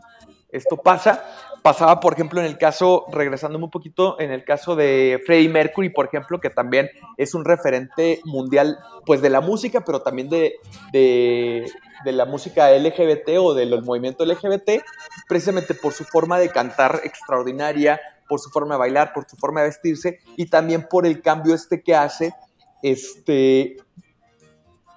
esto 0.51 0.78
pasa. 0.78 1.24
Pasaba, 1.63 1.99
por 1.99 2.13
ejemplo, 2.13 2.39
en 2.39 2.45
el 2.45 2.57
caso, 2.57 3.05
regresándome 3.11 3.65
un 3.65 3.72
poquito, 3.72 4.20
en 4.20 4.32
el 4.32 4.45
caso 4.45 4.76
de 4.76 5.22
Freddie 5.26 5.49
Mercury, 5.49 5.89
por 5.89 6.05
ejemplo, 6.05 6.39
que 6.39 6.49
también 6.49 6.89
es 7.18 7.34
un 7.34 7.43
referente 7.43 8.22
mundial, 8.24 8.78
pues 9.05 9.22
de 9.22 9.30
la 9.30 9.41
música, 9.41 9.82
pero 9.84 10.01
también 10.01 10.30
de, 10.30 10.53
de, 10.91 11.65
de 12.04 12.12
la 12.12 12.26
música 12.26 12.72
LGBT 12.72 13.30
o 13.39 13.54
del 13.54 13.82
movimiento 13.84 14.26
LGBT, 14.26 14.84
precisamente 15.28 15.74
por 15.74 15.93
su 15.93 16.04
forma 16.04 16.39
de 16.39 16.50
cantar 16.50 17.02
extraordinaria, 17.04 18.00
por 18.28 18.39
su 18.39 18.50
forma 18.50 18.76
de 18.76 18.80
bailar, 18.80 19.14
por 19.14 19.26
su 19.30 19.38
forma 19.38 19.62
de 19.62 19.68
vestirse 19.68 20.20
y 20.36 20.48
también 20.48 20.88
por 20.89 21.06
el 21.06 21.22
cambio 21.22 21.56
este 21.56 21.82
que 21.82 21.95
hace, 21.95 22.34
este, 22.82 23.78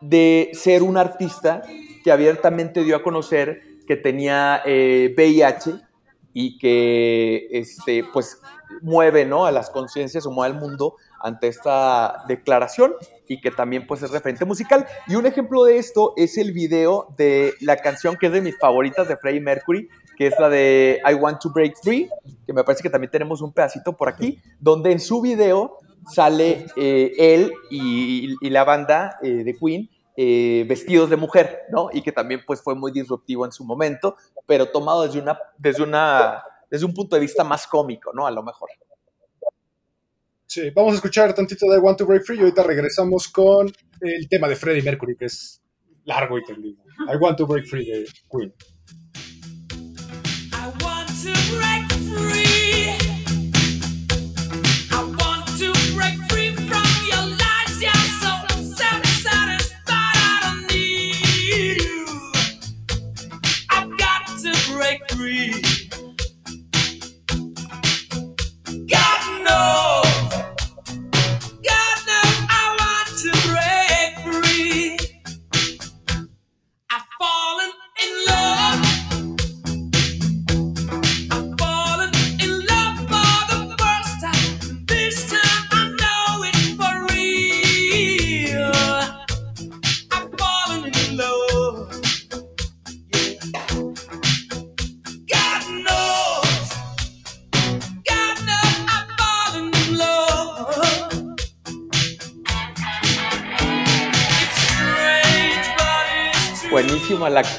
de 0.00 0.50
ser 0.52 0.82
un 0.82 0.96
artista 0.96 1.62
que 2.02 2.12
abiertamente 2.12 2.82
dio 2.84 2.96
a 2.96 3.02
conocer 3.02 3.62
que 3.86 3.96
tenía 3.96 4.62
eh, 4.64 5.12
VIH 5.16 5.74
y 6.32 6.58
que 6.58 7.48
este, 7.50 8.04
pues 8.12 8.40
mueve 8.82 9.24
¿no? 9.24 9.46
a 9.46 9.52
las 9.52 9.70
conciencias 9.70 10.26
o 10.26 10.30
mueve 10.30 10.54
al 10.54 10.60
mundo 10.60 10.96
ante 11.20 11.48
esta 11.48 12.24
declaración 12.28 12.94
y 13.30 13.40
que 13.40 13.52
también 13.52 13.86
pues 13.86 14.02
es 14.02 14.10
referente 14.10 14.44
musical. 14.44 14.84
Y 15.06 15.14
un 15.14 15.24
ejemplo 15.24 15.62
de 15.62 15.78
esto 15.78 16.14
es 16.16 16.36
el 16.36 16.50
video 16.50 17.14
de 17.16 17.54
la 17.60 17.76
canción 17.76 18.16
que 18.16 18.26
es 18.26 18.32
de 18.32 18.40
mis 18.40 18.58
favoritas 18.58 19.06
de 19.06 19.16
Freddie 19.16 19.40
Mercury, 19.40 19.88
que 20.16 20.26
es 20.26 20.34
la 20.40 20.48
de 20.48 21.00
I 21.08 21.14
Want 21.14 21.40
to 21.40 21.50
Break 21.50 21.76
Free, 21.80 22.10
que 22.44 22.52
me 22.52 22.64
parece 22.64 22.82
que 22.82 22.90
también 22.90 23.12
tenemos 23.12 23.40
un 23.40 23.52
pedacito 23.52 23.96
por 23.96 24.08
aquí, 24.08 24.42
donde 24.58 24.90
en 24.90 24.98
su 24.98 25.20
video 25.20 25.78
sale 26.12 26.66
eh, 26.76 27.12
él 27.18 27.52
y, 27.70 28.50
la 28.50 28.64
banda 28.64 29.16
eh, 29.22 29.44
de 29.44 29.54
Queen 29.56 29.88
eh, 30.16 30.66
vestidos 30.68 31.08
de 31.08 31.16
mujer, 31.16 31.60
¿no? 31.70 31.88
Y 31.92 32.02
que 32.02 32.10
también 32.10 32.42
pues 32.44 32.60
fue 32.60 32.74
muy 32.74 32.90
disruptivo 32.90 33.44
en 33.44 33.52
su 33.52 33.64
momento, 33.64 34.16
pero 34.44 34.66
tomado 34.66 35.02
desde, 35.06 35.20
una, 35.20 35.38
desde, 35.56 35.84
una, 35.84 36.42
desde 36.68 36.84
un 36.84 36.94
punto 36.94 37.14
de 37.14 37.20
vista 37.20 37.44
más 37.44 37.68
cómico, 37.68 38.10
¿no? 38.12 38.26
A 38.26 38.32
lo 38.32 38.42
mejor. 38.42 38.70
Sí, 40.50 40.68
vamos 40.70 40.94
a 40.94 40.96
escuchar 40.96 41.32
tantito 41.32 41.70
de 41.70 41.76
I 41.76 41.80
Want 41.80 41.96
to 41.96 42.04
Break 42.04 42.24
Free 42.24 42.38
y 42.38 42.40
ahorita 42.40 42.64
regresamos 42.64 43.28
con 43.28 43.70
el 44.00 44.28
tema 44.28 44.48
de 44.48 44.56
Freddie 44.56 44.82
Mercury, 44.82 45.14
que 45.16 45.26
es 45.26 45.62
largo 46.06 46.36
y 46.38 46.42
tendido. 46.42 46.82
I 47.06 47.16
Want 47.18 47.38
to 47.38 47.46
Break 47.46 47.66
Free 47.66 47.84
de 47.84 48.04
Queen. 48.28 48.52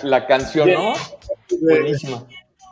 La, 0.03 0.27
canción, 0.27 0.71
¿no? 0.71 0.93
Buenísima. 1.61 2.27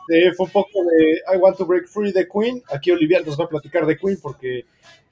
Eh, 0.08 0.32
fue 0.36 0.46
un 0.46 0.52
poco 0.52 0.84
de 0.84 1.22
I 1.34 1.38
Want 1.38 1.56
to 1.56 1.66
Break 1.66 1.86
Free 1.86 2.12
de 2.12 2.26
Queen. 2.28 2.62
Aquí 2.72 2.90
Olivia 2.90 3.20
nos 3.24 3.38
va 3.38 3.44
a 3.44 3.48
platicar 3.48 3.86
de 3.86 3.96
Queen 3.96 4.18
porque 4.20 4.64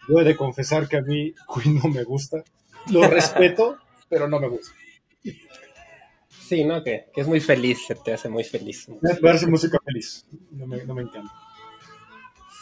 yo 0.08 0.20
he 0.20 0.24
de 0.24 0.36
confesar 0.36 0.88
que 0.88 0.96
a 0.96 1.02
mí 1.02 1.32
Queen 1.54 1.76
no 1.82 1.88
me 1.88 2.02
gusta. 2.04 2.42
Lo 2.90 3.02
respeto, 3.08 3.78
pero 4.08 4.28
no 4.28 4.40
me 4.40 4.48
gusta. 4.48 4.74
Sí, 6.48 6.64
¿no? 6.64 6.82
Que, 6.82 7.10
que 7.14 7.20
es 7.20 7.28
muy 7.28 7.40
feliz, 7.40 7.86
se 7.86 7.94
te 7.94 8.12
hace 8.12 8.28
muy 8.28 8.42
feliz. 8.42 8.88
Me 9.20 9.30
hace 9.30 9.46
música 9.46 9.78
feliz. 9.84 10.26
No 10.50 10.66
me, 10.66 10.82
no 10.84 10.94
me 10.94 11.02
encanta. 11.02 11.32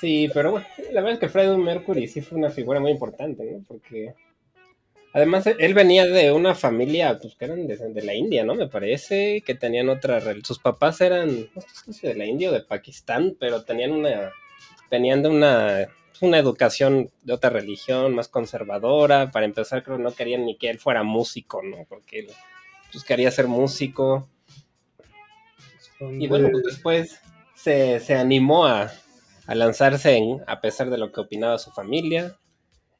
Sí, 0.01 0.29
pero 0.35 0.51
bueno, 0.51 0.67
la 0.93 1.01
verdad 1.01 1.15
es 1.15 1.19
que 1.21 1.29
Freddie 1.29 1.57
Mercury 1.57 2.07
sí 2.07 2.21
fue 2.21 2.37
una 2.37 2.51
figura 2.51 2.81
muy 2.81 2.91
importante, 2.91 3.51
¿no? 3.51 3.65
Porque 3.67 4.15
además 5.17 5.47
él 5.47 5.75
venía 5.75 6.05
de 6.07 6.31
una 6.33 6.55
familia, 6.55 7.19
pues 7.21 7.35
que 7.37 7.47
eran 7.47 7.67
de, 7.67 7.77
de 7.77 8.03
la 8.03 8.15
India, 8.15 8.45
¿no? 8.45 8.55
Me 8.55 8.69
parece 8.69 9.43
que 9.45 9.55
tenían 9.55 9.89
otra, 9.89 10.21
rel- 10.21 10.45
sus 10.45 10.59
papás 10.59 11.01
eran, 11.01 11.49
no 11.55 11.61
sé 11.63 11.93
si 11.93 12.07
de 12.07 12.15
la 12.15 12.27
India 12.27 12.51
o 12.51 12.53
de 12.53 12.63
Pakistán, 12.63 13.37
pero 13.41 13.65
tenían 13.65 13.93
una, 13.93 14.33
venían 14.91 15.23
de 15.23 15.29
una, 15.31 15.89
una 16.21 16.39
educación 16.39 17.11
de 17.23 17.33
otra 17.33 17.51
religión 17.51 18.15
más 18.15 18.29
conservadora. 18.29 19.31
Para 19.31 19.47
empezar, 19.47 19.83
creo 19.83 19.97
que 19.97 20.03
no 20.03 20.13
querían 20.13 20.45
ni 20.45 20.57
que 20.57 20.71
él 20.71 20.79
fuera 20.79 21.03
músico, 21.03 21.63
¿no? 21.63 21.87
Porque 21.89 22.21
él 22.21 22.29
pues, 22.93 23.05
quería 23.05 23.31
ser 23.31 23.47
músico. 23.49 24.29
Y 26.19 26.27
bueno, 26.29 26.51
pues 26.53 26.65
después 26.65 27.21
se, 27.55 28.01
se 28.01 28.15
animó 28.15 28.67
a, 28.67 28.93
a 29.47 29.55
lanzarse 29.55 30.17
en, 30.17 30.43
a 30.47 30.61
pesar 30.61 30.91
de 30.91 30.99
lo 30.99 31.11
que 31.11 31.21
opinaba 31.21 31.59
su 31.59 31.71
familia, 31.71 32.37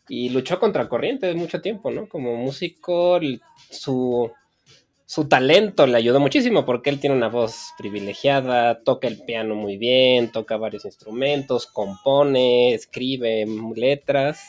y 0.09 0.29
luchó 0.31 0.59
contra 0.61 0.89
corriente 0.89 1.33
mucho 1.35 1.61
tiempo, 1.61 1.91
¿no? 1.91 2.09
Como 2.09 2.37
músico, 2.37 3.19
su, 3.71 4.31
su 5.05 5.29
talento 5.29 5.87
le 5.87 5.97
ayudó 5.97 6.21
muchísimo 6.21 6.65
porque 6.65 6.91
él 6.91 7.01
tiene 7.01 7.17
una 7.17 7.29
voz 7.29 7.73
privilegiada, 7.79 8.83
toca 8.83 9.09
el 9.09 9.23
piano 9.23 9.55
muy 9.55 9.77
bien, 9.77 10.31
toca 10.31 10.57
varios 10.57 10.85
instrumentos, 10.85 11.67
compone, 11.67 12.73
escribe 12.75 13.47
letras, 13.75 14.41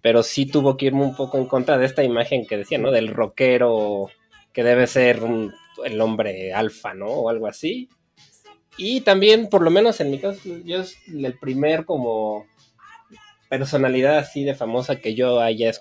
pero 0.00 0.22
sí 0.22 0.46
tuvo 0.46 0.76
que 0.76 0.86
irme 0.86 1.02
un 1.02 1.16
poco 1.16 1.38
en 1.38 1.46
contra 1.46 1.76
de 1.78 1.86
esta 1.86 2.04
imagen 2.04 2.46
que 2.46 2.56
decía, 2.56 2.78
¿no? 2.78 2.90
Del 2.90 3.08
rockero 3.08 4.08
que 4.52 4.62
debe 4.64 4.86
ser 4.86 5.22
un- 5.22 5.52
el 5.84 6.00
hombre 6.00 6.52
alfa, 6.52 6.94
¿no? 6.94 7.06
O 7.06 7.28
algo 7.28 7.46
así. 7.46 7.88
Y 8.76 9.00
también, 9.02 9.48
por 9.48 9.62
lo 9.62 9.70
menos 9.70 10.00
en 10.00 10.10
mi 10.10 10.18
caso, 10.18 10.40
yo 10.64 10.80
es 10.80 10.96
el 11.08 11.36
primer 11.38 11.84
como 11.84 12.46
personalidad 13.48 14.18
así 14.18 14.44
de 14.44 14.54
famosa 14.54 14.96
que 14.96 15.14
yo 15.14 15.40
haya 15.40 15.72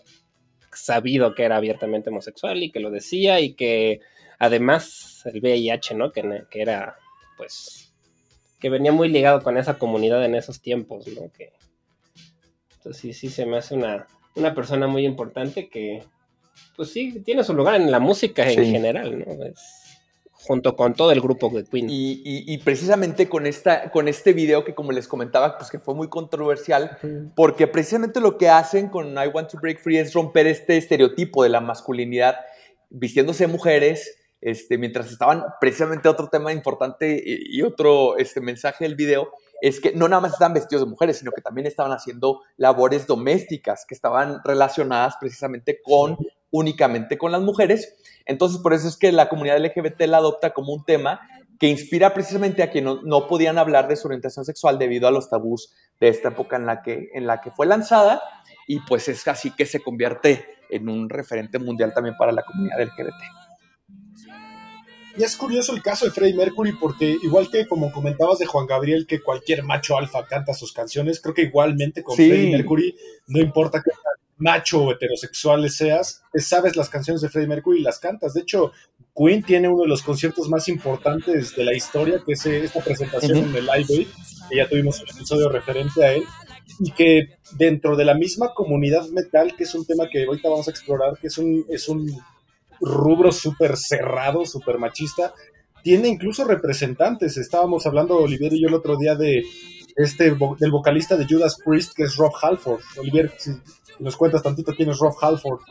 sabido 0.74 1.34
que 1.36 1.44
era 1.44 1.58
abiertamente 1.58 2.10
homosexual 2.10 2.62
y 2.64 2.72
que 2.72 2.80
lo 2.80 2.92
decía 2.92 3.40
y 3.40 3.54
que 3.54 4.00
además 4.40 5.24
el 5.26 5.42
VIH, 5.42 5.96
¿no? 5.96 6.12
Que, 6.12 6.44
que 6.50 6.62
era, 6.62 6.96
pues, 7.38 7.94
que 8.60 8.70
venía 8.70 8.92
muy 8.92 9.10
ligado 9.10 9.42
con 9.42 9.58
esa 9.58 9.78
comunidad 9.80 10.24
en 10.24 10.36
esos 10.36 10.62
tiempos, 10.62 11.08
¿no? 11.08 11.32
Que, 11.32 11.54
entonces 12.78 13.02
sí, 13.02 13.14
sí 13.14 13.30
se 13.30 13.46
me 13.46 13.58
hace 13.58 13.74
una, 13.76 14.08
una 14.36 14.54
persona 14.54 14.88
muy 14.88 15.06
importante 15.06 15.68
que, 15.70 16.04
pues 16.76 16.92
sí, 16.92 17.20
tiene 17.26 17.44
su 17.44 17.54
lugar 17.54 17.76
en 17.76 17.92
la 17.92 18.00
música 18.00 18.50
en 18.50 18.64
Sí. 18.66 18.72
general, 18.72 19.20
¿no? 19.20 19.46
Es- 19.46 19.87
junto 20.40 20.76
con 20.76 20.94
todo 20.94 21.12
el 21.12 21.20
grupo 21.22 21.50
de 21.50 21.64
Queen. 21.66 21.90
Y, 21.90 22.22
y- 22.24 22.54
y 22.54 22.58
precisamente 22.60 23.28
con, 23.28 23.46
esta, 23.48 23.90
con 23.92 24.08
este 24.08 24.34
video 24.34 24.64
que 24.64 24.76
como 24.76 24.92
les 24.92 25.08
comentaba, 25.08 25.58
pues 25.58 25.70
que 25.72 25.80
fue 25.80 25.96
muy 25.96 26.10
controversial, 26.10 26.98
porque 27.36 27.68
precisamente 27.68 28.20
lo 28.22 28.38
que 28.38 28.50
hacen 28.50 28.90
con 28.90 29.14
I 29.14 29.28
Want 29.34 29.50
to 29.52 29.58
Break 29.60 29.80
Free 29.82 29.98
es 29.98 30.14
romper 30.14 30.48
este 30.48 30.78
estereotipo 30.78 31.44
de 31.44 31.50
la 31.50 31.60
masculinidad 31.62 32.36
vistiéndose 32.90 33.48
mujeres, 33.48 34.18
este, 34.40 34.78
mientras 34.78 35.12
estaban 35.12 35.44
precisamente 35.60 36.08
otro 36.08 36.30
tema 36.30 36.54
importante 36.54 37.22
y, 37.26 37.58
y 37.58 37.62
otro 37.64 38.18
este, 38.18 38.40
mensaje 38.40 38.86
del 38.86 38.96
video 38.96 39.32
es 39.60 39.80
que 39.80 39.92
no 39.94 40.08
nada 40.08 40.22
más 40.22 40.34
estaban 40.34 40.54
vestidos 40.54 40.86
de 40.86 40.90
mujeres, 40.92 41.18
sino 41.18 41.32
que 41.32 41.42
también 41.42 41.66
estaban 41.66 41.92
haciendo 41.92 42.42
labores 42.58 43.08
domésticas 43.08 43.86
que 43.88 43.96
estaban 43.96 44.40
relacionadas 44.46 45.16
precisamente 45.20 45.82
con 45.84 46.16
únicamente 46.52 47.18
con 47.18 47.32
las 47.32 47.42
mujeres. 47.42 47.96
Entonces, 48.26 48.60
por 48.60 48.74
eso 48.74 48.88
es 48.88 48.98
que 48.98 49.12
la 49.12 49.30
comunidad 49.30 49.64
LGBT 49.64 50.02
la 50.02 50.18
adopta 50.18 50.54
como 50.54 50.74
un 50.74 50.86
tema 50.86 51.22
que 51.60 51.68
inspira 51.68 52.14
precisamente 52.14 52.62
a 52.62 52.70
que 52.70 52.82
no, 52.82 53.02
no 53.04 53.28
podían 53.28 53.58
hablar 53.58 53.88
de 53.88 53.96
su 53.96 54.08
orientación 54.08 54.46
sexual 54.46 54.78
debido 54.78 55.08
a 55.08 55.12
los 55.12 55.30
tabús 55.30 55.74
de 56.00 56.10
esta 56.10 56.30
época 56.30 56.56
en 56.56 56.66
la 56.66 56.82
que, 56.82 57.10
en 57.14 57.26
la 57.26 57.42
que 57.42 57.52
fue 57.52 57.66
lanzada 57.66 58.22
y 58.68 58.80
pues 58.82 59.08
es 59.08 59.28
así 59.28 59.52
que 59.52 59.66
se 59.66 59.82
convierte 59.82 60.46
en 60.70 60.90
un 60.90 61.10
referente 61.10 61.58
mundial 61.58 61.94
también 61.94 62.16
para 62.18 62.32
la 62.32 62.44
comunidad 62.44 62.82
LGBT. 62.82 63.16
Y 65.18 65.24
es 65.24 65.36
curioso 65.36 65.74
el 65.74 65.82
caso 65.82 66.06
de 66.06 66.12
Freddie 66.12 66.36
Mercury 66.36 66.74
porque 66.74 67.18
igual 67.24 67.50
que 67.50 67.68
como 67.68 67.92
comentabas 67.92 68.38
de 68.38 68.46
Juan 68.46 68.68
Gabriel 68.68 69.08
que 69.08 69.20
cualquier 69.20 69.64
macho 69.64 69.98
alfa 69.98 70.26
canta 70.28 70.54
sus 70.54 70.72
canciones, 70.74 71.20
creo 71.20 71.34
que 71.34 71.42
igualmente 71.44 72.04
con 72.04 72.16
Sí. 72.16 72.30
Freddie 72.30 72.52
Mercury 72.52 72.96
no 73.28 73.40
importa 73.40 73.82
qué 73.84 73.90
tan 73.90 74.17
macho 74.38 74.84
o 74.84 74.92
heterosexual 74.92 75.70
seas, 75.70 76.24
te 76.32 76.40
sabes 76.40 76.76
las 76.76 76.90
canciones 76.90 77.22
de 77.22 77.30
Freddie 77.30 77.48
Mercury 77.48 77.80
y 77.80 77.84
las 77.84 78.00
cantas. 78.00 78.34
De 78.34 78.42
hecho, 78.42 78.72
Queen 79.16 79.44
tiene 79.44 79.68
uno 79.68 79.84
de 79.84 79.90
los 79.90 80.04
conciertos 80.04 80.50
más 80.50 80.68
importantes 80.68 81.56
de 81.56 81.64
la 81.64 81.76
historia, 81.76 82.22
que 82.26 82.34
es 82.34 82.46
esta 82.46 82.82
presentación 82.82 83.38
en 83.38 83.56
el 83.56 83.66
Live 83.66 83.86
Aid, 83.90 84.08
que 84.50 84.58
ya 84.58 84.70
tuvimos 84.70 85.02
un 85.02 85.10
episodio 85.10 85.50
referente 85.50 86.06
a 86.06 86.14
él, 86.14 86.24
y 86.80 86.92
que 86.92 87.30
dentro 87.58 87.96
de 87.96 88.06
la 88.06 88.14
misma 88.14 88.54
comunidad 88.54 89.08
metal, 89.10 89.56
que 89.58 89.64
es 89.64 89.74
un 89.74 89.86
tema 89.86 90.08
que 90.10 90.26
ahorita 90.26 90.50
vamos 90.50 90.68
a 90.68 90.72
explorar, 90.72 91.18
que 91.20 91.28
es 91.28 91.38
un, 91.38 91.66
es 91.70 91.90
un 91.90 92.08
rubro 92.80 93.32
súper 93.32 93.76
cerrado, 93.76 94.46
súper 94.46 94.78
machista, 94.78 95.34
tiene 95.84 96.10
incluso 96.10 96.44
representantes. 96.44 97.38
Estábamos 97.38 97.86
hablando, 97.88 98.18
Olivier 98.18 98.54
y 98.54 98.62
yo, 98.62 98.68
el 98.68 98.76
otro 98.76 98.98
día 98.98 99.16
de 99.16 99.44
este 99.96 100.36
del 100.60 100.72
vocalista 100.72 101.18
de 101.18 101.26
Judas 101.26 101.58
Priest, 101.66 101.94
que 101.96 102.04
es 102.04 102.16
Rob 102.18 102.32
Halford. 102.40 102.82
Olivier, 102.98 103.34
si 103.38 103.52
nos 104.00 104.16
cuentas 104.16 104.44
tantito 104.44 104.74
quién 104.76 104.90
es 104.90 105.00
Rob 105.00 105.16
Halford. 105.22 105.62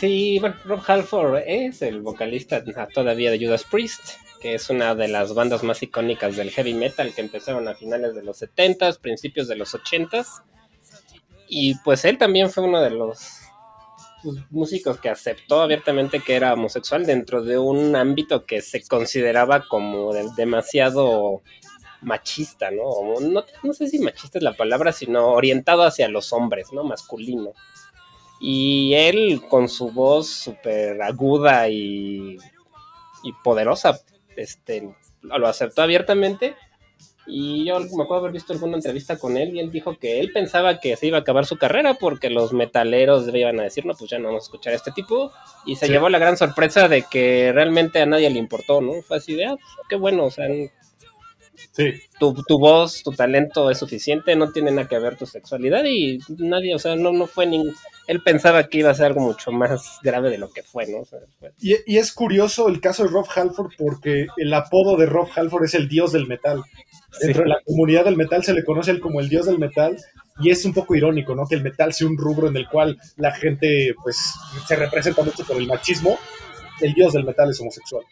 Sí, 0.00 0.38
bueno, 0.40 0.56
Rob 0.64 0.80
Halford 0.86 1.42
es 1.46 1.82
el 1.82 2.00
vocalista 2.00 2.62
todavía 2.92 3.30
de 3.30 3.38
Judas 3.44 3.64
Priest, 3.64 4.00
que 4.40 4.54
es 4.54 4.70
una 4.70 4.94
de 4.94 5.08
las 5.08 5.34
bandas 5.34 5.62
más 5.62 5.82
icónicas 5.82 6.36
del 6.36 6.50
heavy 6.50 6.72
metal 6.74 7.12
que 7.14 7.20
empezaron 7.20 7.68
a 7.68 7.74
finales 7.74 8.14
de 8.14 8.22
los 8.22 8.40
70s, 8.40 8.98
principios 8.98 9.46
de 9.48 9.56
los 9.56 9.74
80s. 9.74 10.42
Y 11.48 11.74
pues 11.84 12.04
él 12.04 12.16
también 12.16 12.50
fue 12.50 12.64
uno 12.64 12.80
de 12.80 12.90
los 12.90 13.18
pues, 14.22 14.38
músicos 14.50 14.98
que 15.00 15.10
aceptó 15.10 15.60
abiertamente 15.60 16.20
que 16.20 16.36
era 16.36 16.54
homosexual 16.54 17.04
dentro 17.04 17.42
de 17.42 17.58
un 17.58 17.94
ámbito 17.96 18.46
que 18.46 18.62
se 18.62 18.86
consideraba 18.86 19.66
como 19.68 20.14
de- 20.14 20.28
demasiado 20.36 21.42
machista, 22.02 22.70
¿no? 22.70 22.82
O 22.84 23.20
no, 23.20 23.44
no 23.62 23.72
sé 23.72 23.88
si 23.88 23.98
machista 23.98 24.38
es 24.38 24.44
la 24.44 24.54
palabra, 24.56 24.92
sino 24.92 25.28
orientado 25.28 25.82
hacia 25.82 26.08
los 26.08 26.32
hombres, 26.32 26.72
¿no? 26.72 26.84
Masculino. 26.84 27.52
Y 28.40 28.94
él, 28.94 29.42
con 29.48 29.68
su 29.68 29.90
voz 29.90 30.28
súper 30.28 31.00
aguda 31.02 31.68
y, 31.68 32.36
y 33.22 33.32
poderosa, 33.44 34.00
este, 34.36 34.88
lo 35.22 35.46
aceptó 35.46 35.82
abiertamente. 35.82 36.56
Y 37.26 37.64
yo 37.66 37.78
me 37.78 37.86
acuerdo 38.02 38.16
haber 38.16 38.32
visto 38.32 38.52
alguna 38.54 38.76
entrevista 38.76 39.16
con 39.18 39.36
él 39.36 39.54
y 39.54 39.60
él 39.60 39.70
dijo 39.70 39.96
que 39.98 40.18
él 40.18 40.32
pensaba 40.32 40.80
que 40.80 40.96
se 40.96 41.06
iba 41.06 41.18
a 41.18 41.20
acabar 41.20 41.44
su 41.46 41.58
carrera 41.58 41.94
porque 41.94 42.28
los 42.30 42.52
metaleros 42.52 43.28
iban 43.32 43.60
a 43.60 43.64
decir, 43.64 43.84
no, 43.86 43.94
pues 43.94 44.10
ya 44.10 44.18
no 44.18 44.28
vamos 44.28 44.44
a 44.44 44.46
escuchar 44.46 44.72
a 44.72 44.76
este 44.76 44.90
tipo. 44.90 45.30
Y 45.66 45.76
se 45.76 45.86
Sí. 45.86 45.92
llevó 45.92 46.08
la 46.08 46.18
gran 46.18 46.36
sorpresa 46.38 46.88
de 46.88 47.02
que 47.08 47.52
realmente 47.52 48.00
a 48.00 48.06
nadie 48.06 48.30
le 48.30 48.38
importó, 48.38 48.80
¿no? 48.80 49.02
Fue 49.02 49.18
así 49.18 49.34
de, 49.34 49.44
ah, 49.44 49.54
pues, 49.54 49.86
qué 49.88 49.96
bueno, 49.96 50.24
o 50.24 50.30
sea, 50.30 50.46
Sí, 51.72 51.92
tu, 52.18 52.34
tu 52.46 52.58
voz, 52.58 53.02
tu 53.02 53.12
talento 53.12 53.70
es 53.70 53.78
suficiente, 53.78 54.34
no 54.36 54.50
tiene 54.52 54.70
nada 54.70 54.88
que 54.88 54.98
ver 54.98 55.16
tu 55.16 55.24
sexualidad 55.26 55.84
y 55.84 56.18
nadie, 56.38 56.74
o 56.74 56.78
sea, 56.78 56.96
no, 56.96 57.12
no 57.12 57.26
fue 57.26 57.46
ningún... 57.46 57.74
Él 58.06 58.22
pensaba 58.22 58.64
que 58.68 58.78
iba 58.78 58.90
a 58.90 58.94
ser 58.94 59.06
algo 59.06 59.20
mucho 59.20 59.52
más 59.52 59.98
grave 60.02 60.30
de 60.30 60.38
lo 60.38 60.50
que 60.52 60.62
fue, 60.62 60.86
¿no? 60.88 60.98
O 60.98 61.04
sea, 61.04 61.20
fue- 61.38 61.52
y, 61.60 61.74
y 61.86 61.98
es 61.98 62.12
curioso 62.12 62.68
el 62.68 62.80
caso 62.80 63.04
de 63.04 63.10
Rob 63.10 63.26
Halford 63.34 63.70
porque 63.78 64.26
el 64.36 64.52
apodo 64.52 64.96
de 64.96 65.06
Rob 65.06 65.28
Halford 65.34 65.64
es 65.64 65.74
el 65.74 65.88
dios 65.88 66.12
del 66.12 66.26
metal. 66.26 66.62
Dentro 67.20 67.42
de 67.42 67.48
la 67.48 67.60
comunidad 67.64 68.04
del 68.04 68.16
metal 68.16 68.44
se 68.44 68.52
le 68.54 68.64
conoce 68.64 68.90
él 68.92 69.00
como 69.00 69.20
el 69.20 69.28
dios 69.28 69.46
del 69.46 69.58
metal 69.58 69.96
y 70.40 70.50
es 70.50 70.64
un 70.64 70.72
poco 70.72 70.94
irónico, 70.94 71.34
¿no? 71.34 71.46
Que 71.46 71.54
el 71.56 71.62
metal 71.62 71.92
sea 71.92 72.06
un 72.06 72.16
rubro 72.16 72.48
en 72.48 72.56
el 72.56 72.68
cual 72.68 72.98
la 73.16 73.32
gente, 73.32 73.94
pues, 74.02 74.16
se 74.66 74.76
representa 74.76 75.22
mucho 75.22 75.44
por 75.44 75.56
el 75.56 75.66
machismo. 75.66 76.18
El 76.80 76.94
dios 76.94 77.12
del 77.12 77.24
metal 77.24 77.50
es 77.50 77.60
homosexual. 77.60 78.04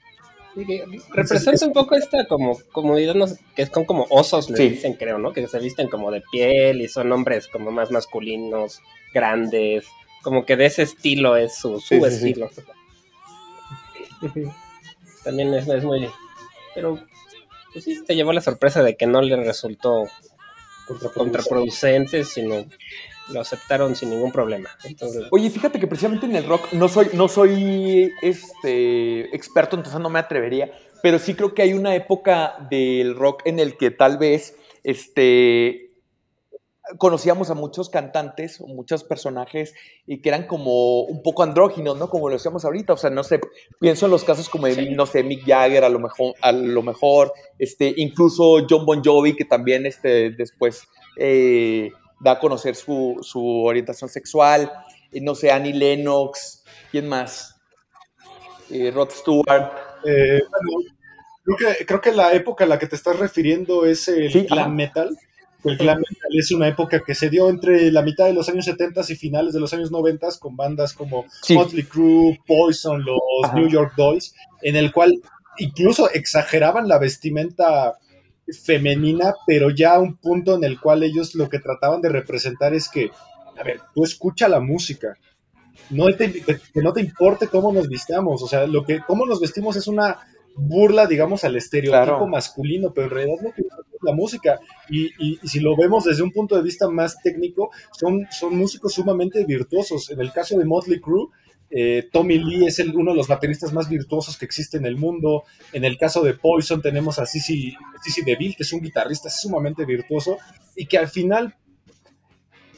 Representa 1.10 1.66
un 1.66 1.72
poco 1.72 1.94
esta 1.94 2.26
como 2.26 2.58
comunidad 2.72 3.14
no 3.14 3.26
sé, 3.26 3.38
que 3.54 3.66
son 3.66 3.84
como 3.84 4.06
osos, 4.10 4.50
le 4.50 4.56
Sí. 4.56 4.68
dicen, 4.70 4.94
creo, 4.94 5.18
¿no? 5.18 5.32
Que 5.32 5.46
se 5.48 5.58
visten 5.58 5.88
como 5.88 6.10
de 6.10 6.22
piel 6.32 6.80
y 6.80 6.88
son 6.88 7.10
hombres 7.12 7.48
como 7.48 7.70
más 7.70 7.90
masculinos, 7.90 8.80
grandes, 9.14 9.86
como 10.22 10.44
que 10.44 10.56
de 10.56 10.66
ese 10.66 10.82
estilo 10.82 11.36
es 11.36 11.54
su, 11.56 11.80
su 11.80 11.94
Sí, 11.94 12.00
sí, 12.02 12.10
sí. 12.10 12.16
estilo. 12.28 12.50
También 15.24 15.52
es, 15.54 15.68
es 15.68 15.84
muy... 15.84 16.08
Pero, 16.74 16.98
pues 17.72 17.84
sí, 17.84 18.02
te 18.04 18.14
llevó 18.14 18.32
la 18.32 18.40
sorpresa 18.40 18.82
de 18.82 18.96
que 18.96 19.06
no 19.06 19.20
le 19.22 19.36
resultó 19.36 20.04
Contraproducente. 20.86 21.18
contraproducente, 21.18 22.24
sino 22.24 22.64
lo 23.32 23.40
aceptaron 23.40 23.94
sin 23.94 24.10
ningún 24.10 24.32
problema. 24.32 24.70
Entonces, 24.84 25.24
Oye, 25.30 25.50
fíjate 25.50 25.78
que 25.78 25.86
precisamente 25.86 26.26
en 26.26 26.36
el 26.36 26.44
rock 26.44 26.72
no 26.72 26.88
soy, 26.88 27.08
no 27.14 27.28
soy 27.28 28.12
este, 28.22 29.34
experto, 29.34 29.76
entonces 29.76 30.00
no 30.00 30.10
me 30.10 30.18
atrevería, 30.18 30.72
pero 31.02 31.18
sí 31.18 31.34
creo 31.34 31.54
que 31.54 31.62
hay 31.62 31.72
una 31.74 31.94
época 31.94 32.66
del 32.70 33.14
rock 33.14 33.42
en 33.44 33.58
el 33.58 33.76
que 33.76 33.90
tal 33.90 34.18
vez 34.18 34.56
este, 34.84 35.88
conocíamos 36.96 37.50
a 37.50 37.54
muchos 37.54 37.90
cantantes 37.90 38.60
o 38.60 38.66
muchos 38.66 39.04
personajes 39.04 39.74
y 40.06 40.22
que 40.22 40.30
eran 40.30 40.46
como 40.46 41.02
un 41.02 41.22
poco 41.22 41.42
andróginos, 41.42 41.98
¿no? 41.98 42.08
Como 42.08 42.28
lo 42.28 42.34
decíamos 42.34 42.64
ahorita, 42.64 42.94
o 42.94 42.96
sea, 42.96 43.10
no 43.10 43.22
sé, 43.22 43.40
pienso 43.80 44.06
en 44.06 44.12
los 44.12 44.24
casos 44.24 44.48
como 44.48 44.66
de, 44.66 44.74
Sí. 44.74 44.90
no 44.90 45.04
sé, 45.06 45.22
Mick 45.22 45.44
Jagger 45.44 45.84
a 45.84 45.88
lo 45.88 45.98
mejor, 45.98 46.34
a 46.40 46.52
lo 46.52 46.82
mejor, 46.82 47.32
este, 47.58 47.92
incluso 47.96 48.66
John 48.68 48.86
Bon 48.86 49.02
Jovi, 49.04 49.36
que 49.36 49.44
también 49.44 49.84
este, 49.84 50.30
después 50.30 50.84
eh, 51.18 51.90
da 52.20 52.32
a 52.32 52.38
conocer 52.38 52.74
su, 52.74 53.18
su 53.22 53.64
orientación 53.64 54.08
sexual, 54.10 54.70
y 55.12 55.20
no 55.20 55.34
sé, 55.34 55.50
Annie 55.50 55.72
Lennox, 55.74 56.64
¿quién 56.90 57.08
más? 57.08 57.56
Eh, 58.70 58.90
Rod 58.90 59.10
Stewart. 59.10 59.72
Eh, 60.04 60.40
bueno, 60.50 60.94
creo, 61.44 61.56
que, 61.76 61.86
creo 61.86 62.00
que 62.00 62.12
la 62.12 62.32
época 62.32 62.64
a 62.64 62.66
la 62.66 62.78
que 62.78 62.86
te 62.86 62.96
estás 62.96 63.18
refiriendo 63.18 63.86
es 63.86 64.06
el 64.08 64.30
Sí, 64.30 64.40
glam 64.42 64.58
ajá. 64.58 64.68
metal. 64.68 65.16
El 65.64 65.76
glam 65.76 65.98
metal 65.98 66.30
es 66.38 66.52
una 66.52 66.68
época 66.68 67.00
que 67.04 67.14
se 67.14 67.30
dio 67.30 67.48
entre 67.48 67.90
la 67.90 68.02
mitad 68.02 68.26
de 68.26 68.32
los 68.32 68.48
años 68.48 68.64
70 68.64 69.00
y 69.08 69.16
finales 69.16 69.52
de 69.54 69.60
los 69.60 69.72
años 69.72 69.90
90 69.90 70.28
con 70.38 70.56
bandas 70.56 70.92
como 70.94 71.24
Sí. 71.42 71.54
Motley 71.54 71.82
Crue, 71.84 72.38
Poison, 72.46 73.02
los 73.04 73.18
Ajá. 73.44 73.56
New 73.56 73.68
York 73.68 73.94
Dolls, 73.96 74.34
en 74.62 74.76
el 74.76 74.92
cual 74.92 75.20
incluso 75.58 76.10
exageraban 76.10 76.86
la 76.86 76.98
vestimenta 76.98 77.98
femenina, 78.52 79.34
pero 79.46 79.70
ya 79.70 79.94
a 79.94 79.98
un 79.98 80.16
punto 80.16 80.54
en 80.54 80.64
el 80.64 80.80
cual 80.80 81.02
ellos 81.02 81.34
lo 81.34 81.48
que 81.48 81.58
trataban 81.58 82.00
de 82.00 82.08
representar 82.08 82.74
es 82.74 82.88
que, 82.88 83.10
a 83.58 83.62
ver, 83.62 83.80
tú 83.94 84.04
escucha 84.04 84.48
la 84.48 84.60
música, 84.60 85.16
no 85.90 86.06
te, 86.14 86.32
que 86.32 86.82
no 86.82 86.92
te 86.92 87.00
importe 87.00 87.48
cómo 87.48 87.72
nos 87.72 87.88
vistamos, 87.88 88.42
o 88.42 88.48
sea, 88.48 88.66
lo 88.66 88.84
que 88.84 89.00
cómo 89.06 89.24
nos 89.26 89.40
vestimos 89.40 89.76
es 89.76 89.86
una 89.86 90.18
burla, 90.54 91.06
digamos, 91.06 91.44
al 91.44 91.54
estereotipo 91.56 92.04
Claro. 92.04 92.26
masculino, 92.26 92.92
pero 92.92 93.06
en 93.06 93.12
realidad 93.12 93.36
lo 93.42 93.52
que 93.52 93.60
es 93.62 93.68
la 94.02 94.12
música. 94.12 94.58
Y, 94.90 95.06
y- 95.18 95.38
y 95.40 95.48
si 95.48 95.60
lo 95.60 95.76
vemos 95.76 96.04
desde 96.04 96.22
un 96.24 96.32
punto 96.32 96.56
de 96.56 96.62
vista 96.62 96.88
más 96.90 97.16
técnico, 97.22 97.70
son, 97.92 98.26
son 98.30 98.56
músicos 98.56 98.92
sumamente 98.94 99.44
virtuosos. 99.44 100.10
En 100.10 100.20
el 100.20 100.32
caso 100.32 100.58
de 100.58 100.64
Motley 100.64 101.00
Crue, 101.00 101.28
eh, 101.70 102.08
Tommy 102.12 102.38
Lee 102.38 102.66
es 102.66 102.78
el- 102.78 102.96
uno 102.96 103.10
de 103.12 103.16
los 103.16 103.28
bateristas 103.28 103.72
más 103.72 103.88
virtuosos 103.88 104.36
que 104.38 104.44
existe 104.46 104.76
en 104.78 104.86
el 104.86 104.96
mundo. 104.96 105.44
En 105.72 105.84
el 105.84 105.98
caso 105.98 106.22
de 106.22 106.34
Poison 106.34 106.80
tenemos 106.82 107.18
a 107.18 107.26
Sissy, 107.26 107.76
Sissy 108.02 108.22
DeVille, 108.22 108.54
que 108.56 108.62
es 108.62 108.72
un 108.72 108.80
guitarrista 108.80 109.28
sumamente 109.30 109.84
virtuoso 109.84 110.38
y 110.76 110.86
que 110.86 110.98
al 110.98 111.08
final 111.08 111.54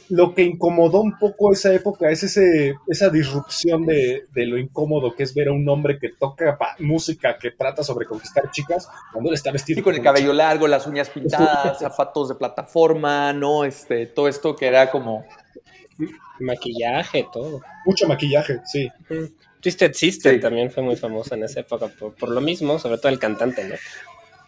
lo 0.08 0.34
que 0.34 0.42
incomodó 0.42 1.00
un 1.02 1.16
poco 1.20 1.52
esa 1.52 1.72
época 1.72 2.10
es 2.10 2.24
ese, 2.24 2.74
esa 2.88 3.10
disrupción 3.10 3.86
de, 3.86 4.24
de 4.34 4.44
lo 4.44 4.58
incómodo 4.58 5.14
que 5.14 5.22
es 5.22 5.32
ver 5.34 5.46
a 5.48 5.52
un 5.52 5.68
hombre 5.68 6.00
que 6.00 6.08
toca 6.08 6.58
música 6.80 7.38
que 7.38 7.52
trata 7.52 7.84
sobre 7.84 8.06
conquistar 8.06 8.50
chicas 8.50 8.88
cuando 9.12 9.30
él 9.30 9.34
está 9.36 9.52
vestido 9.52 9.76
Sí, 9.78 9.82
con 9.84 9.94
el 9.94 10.02
cabello 10.02 10.32
largo, 10.32 10.66
las 10.66 10.84
uñas 10.88 11.10
pintadas, 11.10 11.78
zapatos 11.78 12.28
de 12.28 12.34
plataforma, 12.34 13.32
¿no? 13.32 13.64
Este, 13.64 14.06
todo 14.06 14.26
esto 14.26 14.56
que 14.56 14.66
era 14.66 14.90
como... 14.90 15.24
maquillaje, 16.40 17.26
todo. 17.32 17.60
Mucho 17.86 18.06
maquillaje, 18.08 18.60
sí. 18.64 18.88
Twisted 19.60 19.92
Sister 19.94 20.34
Sí. 20.34 20.40
también 20.40 20.70
fue 20.70 20.82
muy 20.82 20.96
famosa 20.96 21.34
en 21.34 21.44
esa 21.44 21.60
época 21.60 21.88
por, 21.88 22.14
por 22.14 22.30
lo 22.30 22.40
mismo, 22.40 22.78
sobre 22.78 22.98
todo 22.98 23.08
el 23.12 23.18
cantante, 23.18 23.64
¿no? 23.64 23.74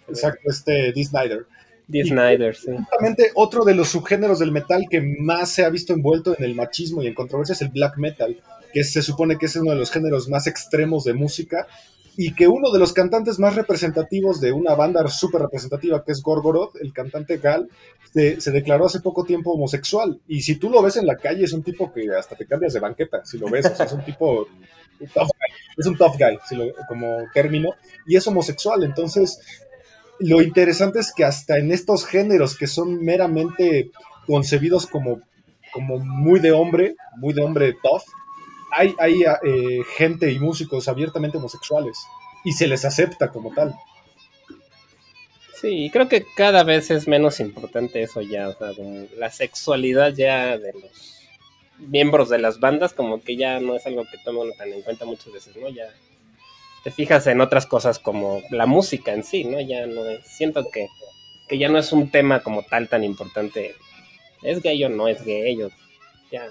Exacto, 0.09 0.41
este 0.51 0.93
Dee 0.93 1.05
Snyder. 1.05 1.47
Dee 1.87 2.01
Y- 2.01 2.09
Snyder, 2.09 2.55
sí. 2.57 2.71
Justamente 2.75 3.31
otro 3.35 3.65
de 3.65 3.75
los 3.75 3.89
subgéneros 3.89 4.39
del 4.39 4.53
metal 4.53 4.87
que 4.91 5.01
más 5.19 5.51
se 5.51 5.65
ha 5.65 5.69
visto 5.71 5.93
envuelto 5.93 6.35
en 6.39 6.45
el 6.45 6.55
machismo 6.55 7.03
y 7.03 7.09
en 7.09 7.15
controversia 7.15 7.53
es 7.53 7.63
el 7.63 7.69
black 7.69 7.99
metal, 7.99 8.41
que 8.73 8.85
se 8.85 9.03
supone 9.03 9.37
que 9.37 9.47
es 9.47 9.57
uno 9.57 9.73
de 9.73 9.77
los 9.77 9.91
géneros 9.91 10.29
más 10.29 10.47
extremos 10.47 11.05
de 11.05 11.13
música 11.13 11.67
y 12.17 12.35
que 12.35 12.47
uno 12.47 12.71
de 12.71 12.79
los 12.79 12.93
cantantes 12.93 13.39
más 13.39 13.55
representativos 13.55 14.41
de 14.41 14.53
una 14.53 14.75
banda 14.75 15.07
súper 15.09 15.43
representativa 15.43 16.05
que 16.05 16.13
es 16.13 16.23
Gorgoroth, 16.23 16.77
el 16.81 16.93
cantante 16.93 17.39
Gal, 17.39 17.69
se, 18.13 18.51
declaró 18.51 18.87
hace 18.87 19.01
poco 19.01 19.25
tiempo 19.25 19.53
homosexual. 19.53 20.21
Y 20.29 20.43
si 20.43 20.57
tú 20.57 20.69
lo 20.69 20.83
ves 20.83 20.97
en 20.97 21.07
la 21.07 21.17
calle, 21.17 21.45
es 21.45 21.53
un 21.53 21.63
tipo 21.63 21.93
que 21.93 22.09
hasta 22.15 22.37
te 22.37 22.47
cambias 22.47 22.75
de 22.75 22.81
banqueta, 22.81 23.25
si 23.25 23.39
lo 23.39 23.49
ves, 23.49 23.67
es 23.67 23.93
un 23.93 24.05
tipo, 24.05 24.47
tough 24.99 25.29
guy, 25.29 25.55
es 25.79 25.87
un 25.87 25.97
tough 25.97 26.17
guy, 26.19 26.39
como 26.87 27.17
término, 27.33 27.71
y 28.07 28.17
es 28.17 28.27
homosexual. 28.27 28.85
Entonces, 28.85 29.41
lo 30.19 30.43
interesante 30.43 31.01
es 31.01 31.13
que 31.15 31.25
hasta 31.25 31.59
en 31.59 31.73
estos 31.73 32.05
géneros 32.05 32.57
que 32.57 32.67
son 32.67 33.03
meramente 33.03 33.91
concebidos 34.27 34.87
como, 34.87 35.23
como 35.73 35.99
muy 35.99 36.41
de 36.41 36.53
hombre, 36.53 36.95
muy 37.17 37.33
de 37.33 37.43
hombre 37.43 37.75
tough, 37.83 38.03
hay, 38.73 38.95
hay 38.99 39.23
eh, 39.23 39.83
gente 39.97 40.31
y 40.31 40.39
músicos 40.39 40.89
abiertamente 40.89 41.39
homosexuales 41.39 41.97
y 42.45 42.53
se 42.53 42.67
les 42.67 42.85
acepta 42.85 43.29
como 43.29 43.53
tal. 43.55 43.75
Sí, 45.55 45.91
creo 45.93 46.09
que 46.09 46.27
cada 46.37 46.65
vez 46.65 46.91
es 46.91 47.07
menos 47.07 47.39
importante 47.39 48.03
eso 48.03 48.21
ya, 48.21 48.49
o 48.49 48.59
sea, 48.59 48.73
la 49.17 49.31
sexualidad 49.31 50.13
ya 50.13 50.59
de 50.59 50.73
los 50.73 51.21
miembros 51.79 52.29
de 52.29 52.39
las 52.39 52.59
bandas, 52.59 52.93
como 52.93 53.23
que 53.23 53.37
ya 53.37 53.61
no 53.61 53.77
es 53.77 53.87
algo 53.87 54.05
que 54.11 54.19
toman 54.19 54.53
tan 54.59 54.73
en 54.73 54.83
cuenta 54.83 55.05
muchas 55.05 55.33
veces, 55.33 55.57
¿no? 55.57 55.69
Ya 55.69 55.85
te 56.83 56.91
fijas 56.91 57.27
en 57.29 57.41
otras 57.41 57.67
cosas 57.67 57.99
como 57.99 58.43
la 58.51 58.67
música 58.67 59.13
en 59.13 59.23
sí, 59.23 59.45
¿no? 59.45 59.61
Ya 59.61 59.87
no 59.87 60.05
es, 60.07 60.27
siento 60.27 60.69
que, 60.73 60.89
que 61.49 61.59
ya 61.59 61.69
no 61.69 61.79
es 61.79 61.93
un 61.93 62.11
tema 62.11 62.43
como 62.43 62.65
tal 62.65 62.89
tan 62.89 63.05
importante. 63.05 63.77
¿Es 64.43 64.63
gay 64.63 64.83
o 64.85 64.89
no 64.89 65.07
es 65.07 65.25
gay? 65.25 65.63
O, 65.63 65.71
ya, 66.33 66.49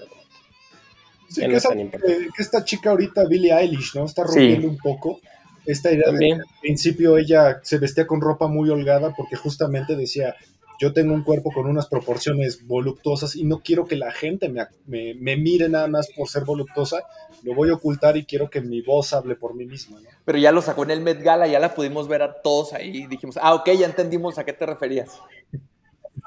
Sí, 1.32 1.40
que, 1.40 1.48
no 1.48 1.52
es 1.56 1.58
esa- 1.58 1.68
tan 1.70 1.80
importante. 1.80 2.18
que- 2.18 2.24
que 2.36 2.42
esta 2.42 2.64
chica 2.64 2.90
ahorita, 2.90 3.24
Billie 3.26 3.52
Eilish, 3.52 3.94
¿no? 3.94 4.04
Está 4.04 4.22
Sí. 4.26 4.34
rompiendo 4.38 4.68
un 4.68 4.78
poco 4.78 5.20
esta 5.66 5.90
idea 5.90 6.06
de 6.06 6.12
También. 6.12 6.36
que 6.38 6.42
al 6.42 6.60
principio 6.60 7.16
ella 7.18 7.60
se 7.62 7.78
vestía 7.78 8.06
con 8.06 8.20
ropa 8.20 8.48
muy 8.48 8.68
holgada 8.70 9.14
porque 9.16 9.36
justamente 9.36 9.96
decía, 9.96 10.34
yo 10.80 10.92
tengo 10.92 11.14
un 11.14 11.22
cuerpo 11.22 11.52
con 11.52 11.66
unas 11.66 11.86
proporciones 11.86 12.66
voluptuosas 12.66 13.36
y 13.36 13.44
no 13.44 13.60
quiero 13.60 13.86
que 13.86 13.94
la 13.94 14.10
gente 14.10 14.48
me, 14.48 14.66
me- 14.86 15.14
me 15.14 15.36
mire 15.36 15.68
nada 15.68 15.86
más 15.86 16.08
por 16.16 16.28
ser 16.28 16.44
voluptuosa, 16.44 17.04
lo 17.44 17.54
voy 17.54 17.70
a 17.70 17.74
ocultar 17.74 18.16
y 18.16 18.24
quiero 18.24 18.50
que 18.50 18.60
mi 18.60 18.80
voz 18.82 19.12
hable 19.12 19.36
por 19.36 19.54
mí 19.54 19.64
misma, 19.64 20.00
¿no? 20.00 20.08
Pero 20.24 20.38
ya 20.38 20.50
lo 20.50 20.60
sacó 20.60 20.82
en 20.84 20.90
el 20.90 21.00
Met 21.00 21.22
Gala, 21.22 21.46
ya 21.46 21.60
la 21.60 21.74
pudimos 21.74 22.08
ver 22.08 22.22
a 22.22 22.42
todos 22.42 22.72
ahí. 22.72 23.06
Dijimos, 23.06 23.38
ah, 23.40 23.54
ok, 23.54 23.70
ya 23.78 23.86
entendimos 23.86 24.38
a 24.38 24.44
qué 24.44 24.52
te 24.52 24.66
referías. 24.66 25.10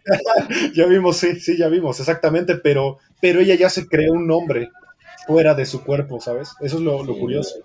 Ya 0.75 0.85
vimos, 0.85 1.17
sí, 1.17 1.39
sí, 1.39 1.57
ya 1.57 1.67
vimos, 1.67 1.99
exactamente, 1.99 2.55
pero, 2.55 2.97
pero 3.21 3.39
ella 3.39 3.55
ya 3.55 3.69
se 3.69 3.87
creó 3.87 4.13
un 4.13 4.27
nombre 4.27 4.69
fuera 5.27 5.53
de 5.53 5.65
su 5.65 5.83
cuerpo, 5.83 6.19
¿sabes? 6.19 6.53
Eso 6.61 6.77
es 6.77 6.81
lo, 6.83 6.97
curioso. 7.17 7.55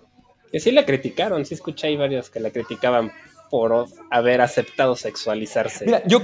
Que 0.51 0.59
sí 0.59 0.71
la 0.71 0.85
criticaron, 0.85 1.45
sí 1.45 1.53
escuché 1.53 1.87
ahí 1.87 1.97
varios 1.97 2.29
que 2.29 2.39
la 2.39 2.49
criticaban 2.51 3.11
por 3.49 3.85
haber 4.09 4.41
aceptado 4.41 4.95
sexualizarse. 4.95 5.85
Mira, 5.85 6.03
yo, 6.05 6.21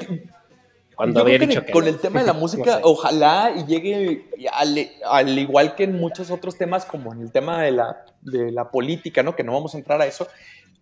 cuando 0.96 1.20
yo 1.20 1.24
había 1.24 1.38
creo 1.38 1.50
dicho 1.50 1.66
que 1.66 1.72
con 1.72 1.84
no. 1.84 1.90
el 1.90 2.00
tema 2.00 2.22
de 2.22 2.28
la 2.28 2.34
No 2.34 2.40
música, 2.40 2.78
sé. 2.78 2.82
ojalá 2.84 3.54
y 3.56 3.66
llegue 3.66 4.30
al, 4.52 4.90
al 5.06 5.40
igual 5.40 5.76
que 5.76 5.84
en 5.84 5.98
muchos 5.98 6.32
otros 6.32 6.58
temas, 6.58 6.86
como 6.86 7.14
en 7.14 7.22
el 7.22 7.32
tema 7.32 7.62
de 7.62 7.72
la, 7.72 8.06
de 8.22 8.52
la 8.52 8.72
política, 8.72 9.24
¿no? 9.24 9.36
Que 9.36 9.44
no 9.44 9.54
vamos 9.54 9.76
a 9.76 9.78
entrar 9.78 10.02
a 10.02 10.06
eso, 10.08 10.28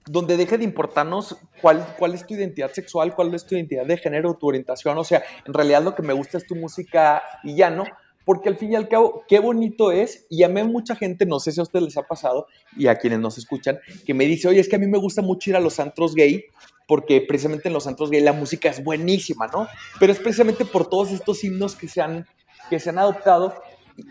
donde 0.07 0.37
deje 0.37 0.57
de 0.57 0.63
importarnos 0.63 1.35
cuál, 1.61 1.85
cuál 1.97 2.13
es 2.13 2.25
tu 2.25 2.35
identidad 2.35 2.71
sexual, 2.71 3.15
cuál 3.15 3.33
es 3.33 3.45
tu 3.45 3.55
identidad 3.55 3.85
de 3.85 3.97
género, 3.97 4.35
tu 4.35 4.47
orientación. 4.47 4.97
O 4.97 5.03
sea, 5.03 5.23
en 5.45 5.53
realidad 5.53 5.83
lo 5.83 5.95
que 5.95 6.03
me 6.03 6.13
gusta 6.13 6.37
es 6.37 6.45
tu 6.45 6.55
música 6.55 7.23
y 7.43 7.55
ya, 7.55 7.69
¿no? 7.69 7.85
Porque 8.25 8.49
al 8.49 8.57
fin 8.57 8.73
y 8.73 8.75
al 8.75 8.89
cabo, 8.89 9.23
qué 9.27 9.39
bonito 9.39 9.91
es, 9.91 10.25
y 10.29 10.43
a 10.43 10.49
mí 10.49 10.63
mucha 10.63 10.95
gente, 10.95 11.25
no 11.25 11.39
sé 11.39 11.51
si 11.51 11.59
a 11.59 11.63
ustedes 11.63 11.85
les 11.85 11.97
ha 11.97 12.03
pasado, 12.03 12.47
y 12.75 12.87
a 12.87 12.97
quienes 12.97 13.19
nos 13.19 13.37
escuchan, 13.37 13.79
que 14.05 14.13
me 14.13 14.25
dice, 14.25 14.47
oye, 14.47 14.59
es 14.59 14.67
que 14.67 14.75
a 14.75 14.79
mí 14.79 14.87
me 14.87 14.97
gusta 14.97 15.21
mucho 15.21 15.51
ir 15.51 15.55
a 15.55 15.59
los 15.59 15.79
antros 15.79 16.15
gay, 16.15 16.45
porque 16.87 17.21
precisamente 17.21 17.67
en 17.67 17.73
los 17.73 17.87
antros 17.87 18.09
gay 18.09 18.21
la 18.21 18.33
música 18.33 18.69
es 18.69 18.83
buenísima, 18.83 19.47
¿no? 19.47 19.67
Pero 19.99 20.11
es 20.11 20.19
precisamente 20.19 20.65
por 20.65 20.89
todos 20.89 21.11
estos 21.11 21.43
himnos 21.43 21.75
que 21.75 21.87
se 21.87 22.01
han, 22.01 22.27
que 22.69 22.79
se 22.79 22.89
han 22.89 22.97
adoptado, 22.97 23.53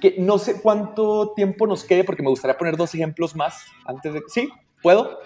que 0.00 0.16
no 0.18 0.38
sé 0.38 0.60
cuánto 0.60 1.32
tiempo 1.34 1.66
nos 1.66 1.84
quede, 1.84 2.04
porque 2.04 2.22
me 2.22 2.30
gustaría 2.30 2.56
poner 2.56 2.76
dos 2.76 2.94
ejemplos 2.94 3.36
más 3.36 3.62
antes 3.84 4.14
de... 4.14 4.22
¿Sí? 4.28 4.48
¿Puedo? 4.82 5.18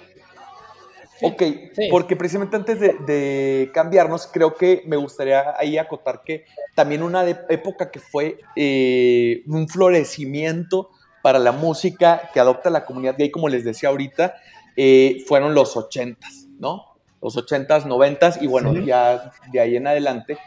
Ok, 1.23 1.43
sí. 1.75 1.89
porque 1.91 2.14
precisamente 2.16 2.57
antes 2.57 2.79
de, 2.81 2.95
de 3.07 3.71
cambiarnos, 3.75 4.27
creo 4.33 4.55
que 4.55 4.83
me 4.87 4.97
gustaría 4.97 5.55
ahí 5.59 5.77
acotar 5.79 6.23
que 6.25 6.45
también 6.75 7.03
una 7.03 7.25
de- 7.25 7.37
época 7.49 7.91
que 7.91 7.99
fue 8.01 8.39
eh, 8.57 9.43
un 9.47 9.69
florecimiento 9.69 10.91
para 11.23 11.39
la 11.39 11.53
música 11.53 12.31
que 12.33 12.41
adopta 12.41 12.71
la 12.71 12.85
comunidad 12.87 13.16
gay, 13.19 13.31
como 13.31 13.49
les 13.49 13.64
decía 13.64 13.89
ahorita, 13.89 14.35
eh, 14.77 15.25
fueron 15.27 15.55
los 15.55 15.77
ochentas, 15.77 16.47
¿no? 16.59 16.85
Los 17.21 17.37
ochentas, 17.37 17.85
noventas 17.85 18.41
y 18.41 18.47
bueno, 18.47 18.73
Sí. 18.73 18.85
ya 18.85 19.33
de 19.53 19.61
ahí 19.61 19.77
en 19.77 19.87
adelante. 19.89 20.39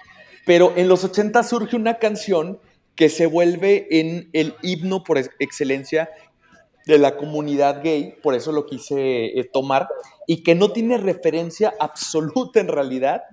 Pero 0.46 0.74
en 0.78 0.88
los 0.88 1.04
ochentas 1.04 1.50
surge 1.50 1.76
una 1.76 2.00
canción 2.00 2.60
que 2.96 3.10
se 3.10 3.26
vuelve 3.26 3.88
en 4.00 4.30
el 4.34 4.56
himno 4.62 5.04
por 5.04 5.18
ex- 5.18 5.30
excelencia 5.40 6.10
de 6.86 6.98
la 6.98 7.16
comunidad 7.18 7.84
gay, 7.84 8.16
por 8.24 8.34
eso 8.34 8.52
lo 8.52 8.66
quise 8.66 9.38
eh, 9.40 9.44
tomar, 9.52 9.88
y 10.32 10.44
que 10.44 10.56
no 10.56 10.72
tiene 10.72 10.98
referencia 10.98 11.74
absoluta 11.78 12.62
en 12.62 12.70
realidad 12.70 13.24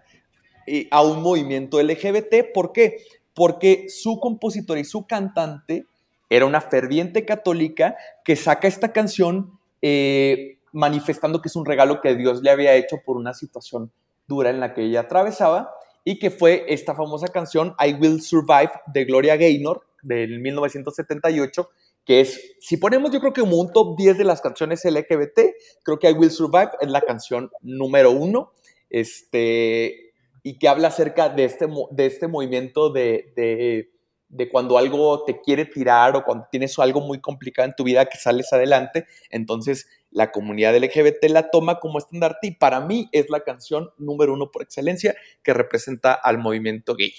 eh, 0.66 0.88
a 0.90 1.02
un 1.02 1.22
movimiento 1.22 1.80
LGBT. 1.80 2.52
¿Por 2.52 2.72
qué? 2.72 2.96
porque 3.38 3.86
su 3.88 4.18
compositor 4.18 4.78
y 4.78 4.84
su 4.84 5.06
cantante 5.06 5.86
era 6.28 6.44
una 6.44 6.60
ferviente 6.60 7.24
católica 7.24 7.96
que 8.24 8.34
saca 8.34 8.66
esta 8.66 8.92
canción 8.92 9.60
eh, 9.80 10.58
manifestando 10.72 11.40
que 11.40 11.46
es 11.46 11.54
un 11.54 11.64
regalo 11.64 12.00
que 12.00 12.16
Dios 12.16 12.42
le 12.42 12.50
había 12.50 12.74
hecho 12.74 12.96
por 13.06 13.16
una 13.16 13.34
situación 13.34 13.92
dura 14.26 14.50
en 14.50 14.58
la 14.58 14.74
que 14.74 14.82
ella 14.82 15.02
atravesaba 15.02 15.70
y 16.02 16.18
que 16.18 16.32
fue 16.32 16.64
esta 16.66 16.96
famosa 16.96 17.28
canción 17.28 17.76
I 17.78 17.94
Will 17.94 18.20
Survive 18.20 18.72
de 18.92 19.04
Gloria 19.04 19.36
Gaynor 19.36 19.86
del 20.02 20.40
1978 20.40 21.70
que 22.08 22.22
es, 22.22 22.56
si 22.58 22.78
ponemos 22.78 23.10
yo 23.10 23.20
creo 23.20 23.34
que 23.34 23.42
como 23.42 23.58
un 23.58 23.70
top 23.70 23.94
10 23.98 24.16
de 24.16 24.24
las 24.24 24.40
canciones 24.40 24.82
LGBT, 24.82 25.40
creo 25.82 25.98
que 25.98 26.08
I 26.08 26.14
Will 26.14 26.30
Survive 26.30 26.70
es 26.80 26.88
la 26.88 27.02
canción 27.02 27.50
número 27.60 28.12
uno, 28.12 28.54
este, 28.88 30.14
y 30.42 30.58
que 30.58 30.68
habla 30.68 30.88
acerca 30.88 31.28
de 31.28 31.44
este, 31.44 31.68
de 31.90 32.06
este 32.06 32.26
movimiento 32.26 32.88
de, 32.88 33.34
de, 33.36 33.90
de, 34.30 34.48
cuando 34.48 34.78
algo 34.78 35.22
te 35.24 35.42
quiere 35.42 35.66
tirar 35.66 36.16
o 36.16 36.24
cuando 36.24 36.46
tienes 36.50 36.78
algo 36.78 37.02
muy 37.02 37.20
complicado 37.20 37.68
en 37.68 37.74
tu 37.76 37.84
vida 37.84 38.06
que 38.06 38.16
sales 38.16 38.54
adelante, 38.54 39.04
entonces 39.28 39.86
la 40.10 40.32
comunidad 40.32 40.74
LGBT 40.74 41.24
la 41.28 41.50
toma 41.50 41.78
como 41.78 41.98
estandarte 41.98 42.46
y 42.46 42.52
para 42.52 42.80
mí 42.80 43.10
es 43.12 43.28
la 43.28 43.40
canción 43.40 43.90
número 43.98 44.32
uno 44.32 44.50
por 44.50 44.62
excelencia 44.62 45.14
que 45.42 45.52
representa 45.52 46.14
al 46.14 46.38
movimiento 46.38 46.94
gay. 46.96 47.12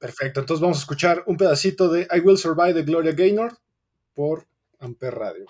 Perfecto, 0.00 0.40
entonces 0.40 0.62
vamos 0.62 0.78
a 0.78 0.80
escuchar 0.80 1.22
un 1.26 1.36
pedacito 1.36 1.90
de 1.90 2.08
I 2.10 2.20
Will 2.20 2.38
Survive 2.38 2.72
de 2.72 2.82
Gloria 2.84 3.12
Gaynor 3.12 3.58
por 4.14 4.46
Amper 4.80 5.14
Radio. 5.14 5.44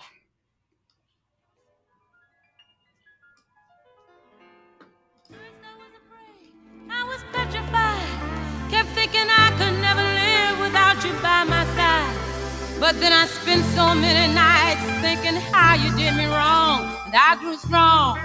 But 12.79 12.99
then 12.99 13.13
I 13.13 13.27
spent 13.27 13.63
so 13.75 13.93
many 13.93 14.33
nights 14.33 14.81
thinking 15.01 15.39
how 15.53 15.75
you 15.75 15.95
did 15.95 16.15
me 16.17 16.25
wrong, 16.25 16.91
and 17.05 17.13
I 17.15 17.37
grew 17.39 17.55
strong, 17.55 18.17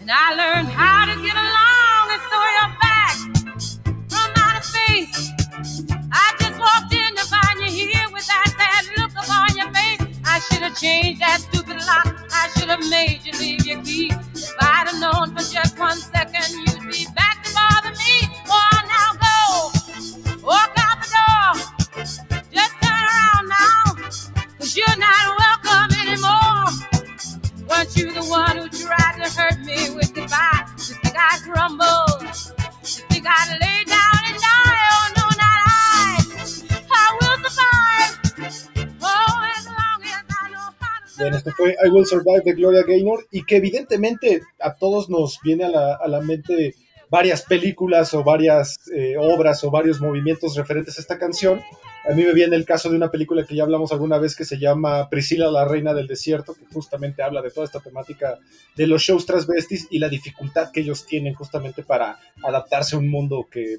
and 0.00 0.08
I 0.08 0.32
learned 0.34 0.68
how 0.68 1.06
to 1.06 1.20
get 1.20 1.34
along, 1.34 2.04
and 2.14 2.22
so 2.30 2.38
you're 2.38 2.78
back 2.80 2.89
I 10.40 10.42
should 10.54 10.62
have 10.62 10.78
changed 10.80 11.20
that 11.20 11.40
stupid 11.42 11.76
lock. 11.84 12.16
I 12.32 12.48
should 12.56 12.70
have 12.70 12.80
made 12.88 13.20
you 13.24 13.32
leave 13.38 13.66
your 13.66 13.82
key. 13.82 14.10
If 14.32 14.54
I'd 14.58 14.88
have 14.88 14.98
known 14.98 15.36
for 15.36 15.44
just 15.44 15.78
one 15.78 15.98
second 15.98 16.48
you'd 16.64 16.90
be 16.90 17.04
back 17.14 17.44
to 17.44 17.52
bother 17.52 17.90
me. 17.90 18.24
Oh, 18.48 18.80
now 18.88 19.20
go. 19.20 20.40
Walk 20.40 20.72
out 20.80 20.96
the 21.04 21.12
door. 21.12 22.40
Just 22.50 22.72
turn 22.80 23.04
around 23.04 23.48
now. 23.52 23.84
Cause 24.56 24.74
you're 24.74 24.96
not 24.96 25.36
welcome 25.44 25.92
anymore. 26.08 26.72
Weren't 27.68 27.94
you 27.94 28.10
the 28.10 28.24
one 28.24 28.56
who 28.56 28.68
tried 28.70 29.20
to 29.22 29.28
hurt 29.38 29.60
me 29.60 29.94
with 29.94 30.14
goodbye? 30.14 30.64
You 30.88 30.94
think 31.04 31.16
I'd 31.18 31.40
crumble? 31.44 32.16
You 32.80 33.04
think 33.12 33.26
I'd 33.28 33.58
lay 33.60 33.84
down 33.84 34.19
Bien, 41.20 41.34
esto 41.34 41.50
fue 41.54 41.76
I 41.84 41.90
Will 41.90 42.06
Survive 42.06 42.40
de 42.42 42.54
Gloria 42.54 42.82
Gaynor 42.82 43.26
y 43.30 43.44
que 43.44 43.56
evidentemente 43.56 44.40
a 44.58 44.74
todos 44.74 45.10
nos 45.10 45.38
viene 45.44 45.64
a 45.64 45.68
la, 45.68 45.94
a 45.96 46.08
la 46.08 46.22
mente 46.22 46.74
varias 47.10 47.42
películas 47.42 48.14
o 48.14 48.24
varias 48.24 48.78
eh, 48.94 49.16
obras 49.18 49.62
o 49.62 49.70
varios 49.70 50.00
movimientos 50.00 50.56
referentes 50.56 50.96
a 50.96 51.02
esta 51.02 51.18
canción. 51.18 51.60
A 52.10 52.14
mí 52.14 52.22
me 52.22 52.32
viene 52.32 52.56
el 52.56 52.64
caso 52.64 52.88
de 52.88 52.96
una 52.96 53.10
película 53.10 53.44
que 53.44 53.54
ya 53.54 53.64
hablamos 53.64 53.92
alguna 53.92 54.16
vez 54.16 54.34
que 54.34 54.46
se 54.46 54.58
llama 54.58 55.10
Priscila, 55.10 55.50
la 55.50 55.66
reina 55.66 55.92
del 55.92 56.06
desierto, 56.06 56.54
que 56.54 56.64
justamente 56.72 57.22
habla 57.22 57.42
de 57.42 57.50
toda 57.50 57.66
esta 57.66 57.80
temática 57.80 58.38
de 58.74 58.86
los 58.86 59.02
shows 59.02 59.26
transvestis 59.26 59.88
y 59.90 59.98
la 59.98 60.08
dificultad 60.08 60.70
que 60.72 60.80
ellos 60.80 61.04
tienen 61.04 61.34
justamente 61.34 61.82
para 61.82 62.18
adaptarse 62.42 62.96
a 62.96 62.98
un 62.98 63.10
mundo 63.10 63.46
que, 63.50 63.76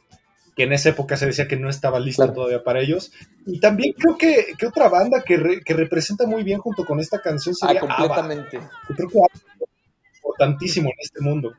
que 0.56 0.64
en 0.64 0.74
esa 0.74 0.89
época 0.89 1.16
se 1.18 1.26
decía 1.28 1.47
que 1.47 1.56
no 1.58 1.70
estaba 1.70 1.99
listo 1.99 2.24
Claro. 2.24 2.34
todavía 2.34 2.64
para 2.64 2.82
ellos. 2.82 3.12
Y 3.45 3.60
también 3.60 3.93
creo 3.97 4.18
que, 4.18 4.47
que 4.58 4.68
otra 4.68 4.89
banda 4.89 5.24
que, 5.24 5.38
re- 5.38 5.62
que 5.62 5.74
representa 5.74 6.26
muy 6.28 6.43
bien 6.43 6.60
junto 6.60 6.86
con 6.86 6.99
esta 6.99 7.22
canción 7.22 7.56
Ah, 7.62 7.68
sería 7.68 7.82
ABBA. 7.82 7.95
completamente. 7.97 8.58
Yo 8.89 8.95
creo 8.95 9.10
que 9.10 9.18
ABBA 9.18 9.30
es 9.34 10.18
importantísimo 10.18 10.89
en 10.89 10.95
este 10.99 11.22
mundo. 11.22 11.54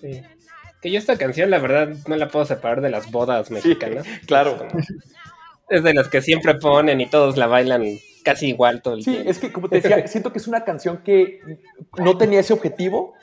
Sí. 0.00 0.22
Que 0.80 0.90
yo 0.92 0.98
esta 0.98 1.16
canción, 1.18 1.50
la 1.50 1.58
verdad, 1.58 1.88
no 2.06 2.16
la 2.16 2.28
puedo 2.28 2.44
separar 2.44 2.80
de 2.80 2.90
las 2.90 3.10
bodas 3.10 3.50
mexicanas. 3.50 4.06
claro. 4.26 4.52
Es, 4.52 4.58
como- 4.58 4.84
es 5.70 5.82
de 5.82 5.92
las 5.94 6.08
que 6.08 6.22
siempre 6.22 6.54
ponen 6.54 7.00
y 7.00 7.06
todos 7.10 7.36
la 7.36 7.46
bailan 7.46 7.84
casi 8.24 8.48
igual 8.48 8.80
todo 8.80 8.94
el 8.94 9.02
Sí, 9.02 9.10
tiempo. 9.12 9.30
es 9.30 9.38
que 9.38 9.52
como 9.52 9.68
te 9.68 9.80
decía, 9.80 10.06
siento 10.06 10.32
que 10.32 10.38
es 10.38 10.46
una 10.48 10.64
canción 10.64 10.98
que 11.02 11.40
no 11.98 12.16
tenía 12.16 12.40
ese 12.40 12.52
objetivo, 12.52 13.14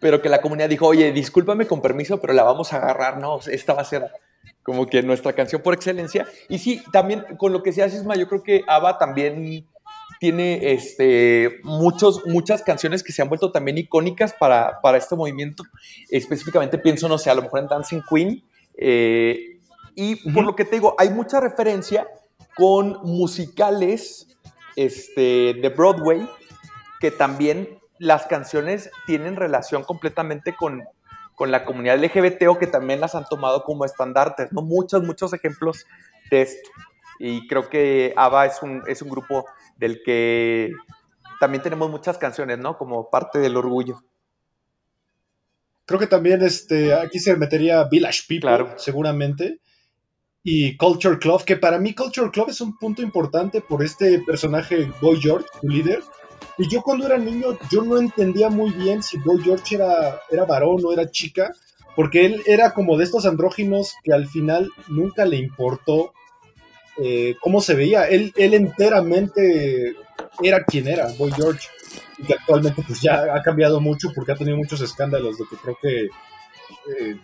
pero 0.00 0.20
que 0.20 0.28
la 0.28 0.40
comunidad 0.40 0.68
dijo, 0.68 0.86
oye, 0.86 1.12
discúlpame 1.12 1.66
con 1.66 1.80
permiso, 1.80 2.20
pero 2.20 2.32
la 2.32 2.42
vamos 2.42 2.72
a 2.72 2.76
agarrar, 2.76 3.18
¿no? 3.18 3.38
Esta 3.46 3.74
va 3.74 3.82
a 3.82 3.84
ser 3.84 4.10
como 4.62 4.86
que 4.86 5.02
nuestra 5.02 5.32
canción 5.32 5.62
por 5.62 5.74
excelencia. 5.74 6.26
Y 6.48 6.58
sí, 6.58 6.82
también 6.92 7.24
con 7.38 7.52
lo 7.52 7.62
que 7.62 7.70
decía 7.70 7.88
Sisma, 7.88 8.14
yo 8.16 8.28
creo 8.28 8.42
que 8.42 8.62
ABBA 8.66 8.98
también 8.98 9.66
tiene 10.20 10.72
este, 10.72 11.60
muchos, 11.62 12.26
muchas 12.26 12.62
canciones 12.62 13.02
que 13.02 13.12
se 13.12 13.20
han 13.22 13.28
vuelto 13.28 13.52
también 13.52 13.78
icónicas 13.78 14.32
para, 14.32 14.80
para 14.80 14.98
este 14.98 15.14
movimiento. 15.16 15.64
Específicamente 16.10 16.78
pienso, 16.78 17.08
no 17.08 17.18
sé, 17.18 17.30
a 17.30 17.34
lo 17.34 17.42
mejor 17.42 17.60
en 17.60 17.66
Dancing 17.68 18.02
Queen. 18.08 18.42
eh, 18.78 19.50
y 19.94 20.16
por 20.16 20.42
Ujú. 20.42 20.42
lo 20.42 20.56
que 20.56 20.64
te 20.64 20.76
digo, 20.76 20.94
hay 20.98 21.10
mucha 21.10 21.40
referencia 21.40 22.08
con 22.56 22.98
musicales 23.04 24.26
este, 24.76 25.54
de 25.54 25.68
Broadway 25.68 26.28
que 27.00 27.10
también 27.10 27.78
las 27.98 28.26
canciones 28.26 28.90
tienen 29.06 29.36
relación 29.36 29.84
completamente 29.84 30.54
con, 30.56 30.82
con 31.34 31.50
la 31.50 31.64
comunidad 31.64 31.98
LGBT 32.02 32.48
o 32.48 32.58
que 32.58 32.66
también 32.66 33.00
las 33.00 33.14
han 33.14 33.24
tomado 33.26 33.64
como 33.64 33.84
estandartes, 33.84 34.52
¿no? 34.52 34.62
Muchos, 34.62 35.02
muchos 35.02 35.32
ejemplos 35.32 35.86
de 36.30 36.42
esto. 36.42 36.70
Y 37.18 37.46
creo 37.46 37.68
que 37.68 38.12
ABBA 38.16 38.46
es 38.46 38.62
un, 38.62 38.82
es 38.86 39.00
un 39.02 39.08
grupo 39.08 39.46
del 39.76 40.02
que 40.02 40.72
también 41.40 41.62
tenemos 41.62 41.90
muchas 41.90 42.18
canciones, 42.18 42.58
¿no? 42.58 42.76
Como 42.76 43.10
parte 43.10 43.38
del 43.38 43.56
orgullo. 43.56 44.02
Creo 45.86 46.00
que 46.00 46.06
también 46.06 46.42
este, 46.42 46.94
aquí 46.94 47.18
se 47.18 47.36
metería 47.36 47.84
Village 47.84 48.22
People, 48.26 48.48
Claro. 48.48 48.74
seguramente. 48.78 49.60
Y 50.42 50.76
Culture 50.76 51.18
Club, 51.18 51.44
que 51.44 51.56
para 51.56 51.78
mí 51.78 51.94
Culture 51.94 52.30
Club 52.30 52.48
es 52.50 52.60
un 52.60 52.76
punto 52.78 53.02
importante 53.02 53.60
por 53.60 53.82
este 53.82 54.18
personaje 54.20 54.90
Boy 55.00 55.20
George, 55.20 55.46
su 55.60 55.68
líder. 55.68 56.02
Y 56.56 56.68
yo 56.68 56.82
cuando 56.82 57.06
era 57.06 57.18
niño, 57.18 57.58
yo 57.70 57.82
no 57.82 57.98
entendía 57.98 58.48
muy 58.48 58.70
bien 58.70 59.02
si 59.02 59.18
Boy 59.18 59.42
George 59.42 59.74
era, 59.74 60.20
era 60.30 60.44
varón 60.44 60.80
o 60.84 60.92
era 60.92 61.10
chica, 61.10 61.52
porque 61.96 62.26
él 62.26 62.42
era 62.46 62.72
como 62.72 62.96
de 62.96 63.04
estos 63.04 63.26
andróginos 63.26 63.94
que 64.02 64.12
al 64.12 64.28
final 64.28 64.70
nunca 64.88 65.24
le 65.24 65.36
importó 65.36 66.12
eh, 67.02 67.34
cómo 67.40 67.60
se 67.60 67.74
veía. 67.74 68.04
Él, 68.04 68.32
él 68.36 68.54
enteramente 68.54 69.94
era 70.42 70.64
quien 70.64 70.88
era, 70.88 71.08
Boy 71.18 71.32
George. 71.32 71.68
Y 72.18 72.24
que 72.24 72.34
actualmente 72.34 72.82
pues 72.86 73.00
ya 73.00 73.34
ha 73.34 73.42
cambiado 73.42 73.80
mucho 73.80 74.12
porque 74.14 74.32
ha 74.32 74.36
tenido 74.36 74.56
muchos 74.56 74.80
escándalos 74.80 75.38
de 75.38 75.44
que 75.50 75.56
creo 75.56 75.78
que 75.82 76.04
eh, 76.04 77.16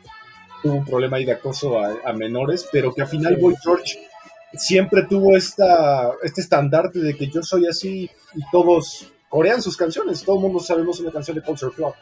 tuvo 0.62 0.74
un 0.74 0.84
problema 0.84 1.16
ahí 1.16 1.24
de 1.24 1.32
acoso 1.32 1.78
a, 1.78 1.94
a 2.04 2.12
menores, 2.12 2.68
pero 2.72 2.92
que 2.92 3.02
al 3.02 3.08
final 3.08 3.36
Boy 3.36 3.54
George 3.62 3.98
siempre 4.54 5.04
tuvo 5.04 5.36
esta, 5.36 6.10
este 6.22 6.40
estandarte 6.40 6.98
de 6.98 7.16
que 7.16 7.28
yo 7.28 7.42
soy 7.42 7.66
así 7.66 8.10
y 8.34 8.40
todos 8.50 9.12
corean 9.30 9.62
sus 9.62 9.78
canciones. 9.78 10.22
Todo 10.22 10.36
el 10.36 10.42
mundo 10.42 10.60
sabemos 10.60 11.00
una 11.00 11.10
canción 11.10 11.38
de 11.38 11.42
Culture 11.42 11.72
Club. 11.74 11.94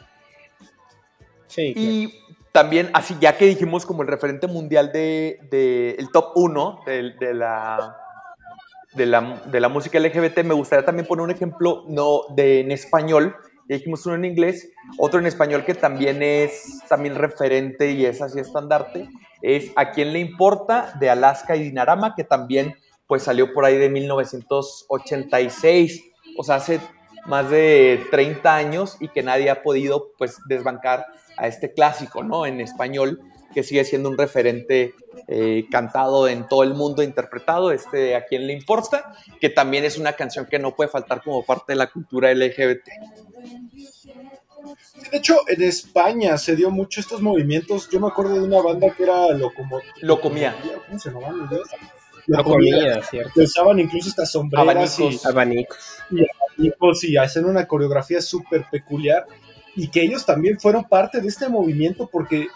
Sí, 1.47 1.73
claro. 1.73 1.89
Y 1.89 2.13
también, 2.51 2.89
así 2.93 3.15
ya 3.21 3.37
que 3.37 3.45
dijimos 3.45 3.85
como 3.85 4.01
el 4.01 4.09
referente 4.09 4.47
mundial 4.47 4.91
de, 4.91 5.39
de- 5.49 5.95
el 5.97 6.11
top 6.11 6.33
1 6.35 6.81
de, 6.85 7.13
de 7.19 7.33
la, 7.33 7.95
de, 8.93 9.05
la, 9.05 9.41
de 9.45 9.59
la 9.61 9.69
música 9.69 9.97
LGBT, 9.99 10.39
me 10.43 10.53
gustaría 10.55 10.83
también 10.85 11.07
poner 11.07 11.23
un 11.23 11.31
ejemplo 11.31 11.85
no, 11.87 12.23
de, 12.35 12.59
en 12.59 12.71
español. 12.71 13.33
Ya 13.67 13.75
dijimos 13.77 14.03
uno 14.07 14.15
en 14.15 14.25
inglés, 14.25 14.71
otro 14.97 15.19
en 15.19 15.27
español 15.27 15.63
que 15.63 15.75
también 15.75 16.23
es 16.23 16.79
también 16.89 17.13
referente 17.13 17.91
y 17.91 18.03
es 18.03 18.19
así 18.19 18.39
estandarte, 18.39 19.07
es 19.43 19.71
A 19.75 19.91
quién 19.91 20.11
le 20.11 20.17
importa 20.19 20.91
de 20.99 21.11
Alaska 21.11 21.55
y 21.55 21.61
Dinarama, 21.63 22.15
que 22.15 22.23
también 22.23 22.73
pues 23.05 23.21
salió 23.23 23.53
por 23.53 23.65
ahí 23.65 23.77
de 23.77 23.89
1986, 23.89 26.03
o 26.37 26.43
sea, 26.43 26.55
hace 26.55 26.79
más 27.29 27.49
de 27.49 28.05
30 28.11 28.55
años 28.55 28.97
y 28.99 29.07
que 29.07 29.21
nadie 29.21 29.49
ha 29.49 29.61
podido 29.61 30.11
pues 30.17 30.37
desbancar 30.47 31.05
a 31.37 31.47
este 31.47 31.71
clásico, 31.71 32.23
¿no? 32.23 32.45
En 32.45 32.59
español, 32.59 33.21
que 33.53 33.63
sigue 33.63 33.85
siendo 33.85 34.09
un 34.09 34.17
referente 34.17 34.95
eh, 35.27 35.65
cantado 35.71 36.27
en 36.27 36.47
todo 36.47 36.63
el 36.63 36.73
mundo, 36.73 37.03
interpretado, 37.03 37.71
este 37.71 38.15
¿A 38.15 38.25
quién 38.25 38.47
le 38.47 38.53
importa? 38.53 39.13
Que 39.39 39.49
también 39.49 39.85
es 39.85 39.97
una 39.97 40.13
canción 40.13 40.47
que 40.47 40.59
no 40.59 40.75
puede 40.75 40.89
faltar 40.89 41.23
como 41.23 41.45
parte 41.45 41.73
de 41.73 41.77
la 41.77 41.87
cultura 41.87 42.33
LGBT. 42.33 42.87
De 45.11 45.17
hecho, 45.17 45.37
en 45.47 45.63
España 45.63 46.37
se 46.37 46.55
dio 46.55 46.71
mucho 46.71 46.99
estos 46.99 47.21
movimientos. 47.21 47.89
Yo 47.89 47.99
me 47.99 48.07
acuerdo 48.07 48.35
de 48.35 48.41
una 48.41 48.61
banda 48.61 48.93
que 48.93 49.03
era 49.03 49.29
Locomo... 49.29 49.79
Locomía. 50.01 50.55
¿Cómo 50.87 50.99
se 50.99 51.09
llamaban 51.09 51.47
Lo 52.27 52.43
comía, 52.43 53.01
¿cierto? 53.03 53.41
Usaban 53.41 53.79
incluso 53.79 54.09
estas 54.09 54.31
sombreras 54.31 54.99
Abanicos. 54.99 55.23
y 55.23 55.27
Abanicos. 55.27 55.77
abanicos 56.57 57.03
y 57.03 57.17
hacen 57.17 57.45
una 57.45 57.65
coreografía 57.67 58.21
súper 58.21 58.65
peculiar 58.69 59.25
y 59.75 59.87
que 59.89 60.01
ellos 60.01 60.25
también 60.25 60.59
fueron 60.59 60.83
parte 60.83 61.21
de 61.21 61.27
este 61.27 61.47
movimiento 61.47 62.09
porque 62.11 62.47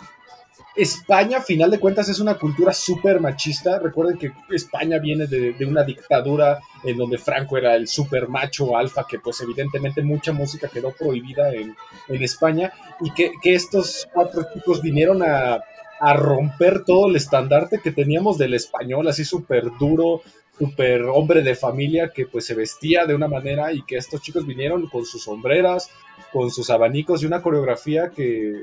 España, 0.75 1.37
a 1.37 1.41
final 1.41 1.69
de 1.69 1.79
cuentas, 1.79 2.09
es 2.09 2.19
una 2.19 2.35
cultura 2.35 2.73
súper 2.73 3.19
machista. 3.19 3.77
Recuerden 3.77 4.17
que 4.17 4.31
España 4.49 4.97
viene 4.97 5.27
de, 5.27 5.53
de 5.53 5.65
una 5.65 5.83
dictadura 5.83 6.59
en 6.83 6.97
donde 6.97 7.19
Franco 7.19 7.57
era 7.57 7.75
el 7.75 7.87
súper 7.87 8.27
macho 8.27 8.75
alfa, 8.75 9.05
que 9.07 9.19
pues 9.19 9.39
evidentemente 9.41 10.01
mucha 10.01 10.33
música 10.33 10.67
quedó 10.67 10.91
prohibida 10.91 11.53
en, 11.53 11.75
en 12.07 12.23
España 12.23 12.73
y 13.01 13.11
que, 13.11 13.33
que 13.41 13.53
estos 13.53 14.07
cuatro 14.11 14.47
chicos 14.51 14.81
vinieron 14.81 15.21
a, 15.21 15.59
a 16.03 16.13
romper 16.13 16.83
todo 16.85 17.07
el 17.09 17.15
estandarte 17.15 17.79
que 17.79 17.91
teníamos 17.91 18.37
del 18.37 18.53
español, 18.53 19.07
así 19.07 19.23
súper 19.25 19.65
duro, 19.79 20.21
súper 20.57 21.03
hombre 21.03 21.41
de 21.41 21.55
familia, 21.55 22.11
que 22.13 22.25
pues 22.25 22.45
se 22.45 22.55
vestía 22.55 23.05
de 23.05 23.15
una 23.15 23.27
manera 23.27 23.71
y 23.73 23.81
que 23.83 23.97
estos 23.97 24.21
chicos 24.21 24.45
vinieron 24.45 24.87
con 24.89 25.05
sus 25.05 25.23
sombreras, 25.23 25.89
con 26.31 26.51
sus 26.51 26.69
abanicos 26.69 27.23
y 27.23 27.25
una 27.25 27.41
coreografía 27.41 28.09
que, 28.09 28.53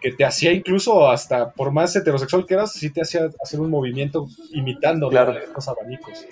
que 0.00 0.12
te 0.12 0.24
hacía 0.24 0.52
incluso 0.52 1.10
hasta, 1.10 1.50
por 1.52 1.72
más 1.72 1.94
heterosexual 1.96 2.46
que 2.46 2.54
eras, 2.54 2.72
sí 2.72 2.90
te 2.90 3.00
hacía 3.02 3.28
hacer 3.42 3.60
un 3.60 3.70
movimiento 3.70 4.28
imitando 4.52 5.08
Claro. 5.08 5.34
los 5.54 5.68
abanicos. 5.68 6.26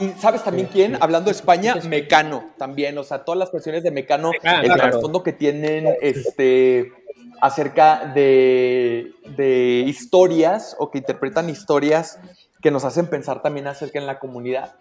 Y 0.00 0.10
sabes 0.20 0.44
también 0.44 0.68
Sí, 0.68 0.72
quién, 0.74 0.92
sí. 0.92 0.98
hablando 1.00 1.30
de 1.30 1.36
España, 1.36 1.74
Mecano 1.88 2.50
también, 2.56 2.96
o 2.98 3.02
sea, 3.02 3.24
todas 3.24 3.38
las 3.38 3.50
canciones 3.50 3.82
de 3.82 3.90
Mecano, 3.90 4.30
el 4.32 4.38
claro. 4.40 4.74
trasfondo 4.76 5.22
que 5.24 5.32
tienen 5.32 5.88
este 6.00 6.92
acerca 7.40 8.12
de, 8.14 9.12
de 9.36 9.84
historias 9.86 10.76
o 10.78 10.90
que 10.90 10.98
interpretan 10.98 11.48
historias 11.48 12.18
que 12.60 12.70
nos 12.70 12.84
hacen 12.84 13.06
pensar 13.06 13.42
también 13.42 13.66
acerca 13.66 13.98
en 13.98 14.06
la 14.06 14.18
comunidad. 14.18 14.76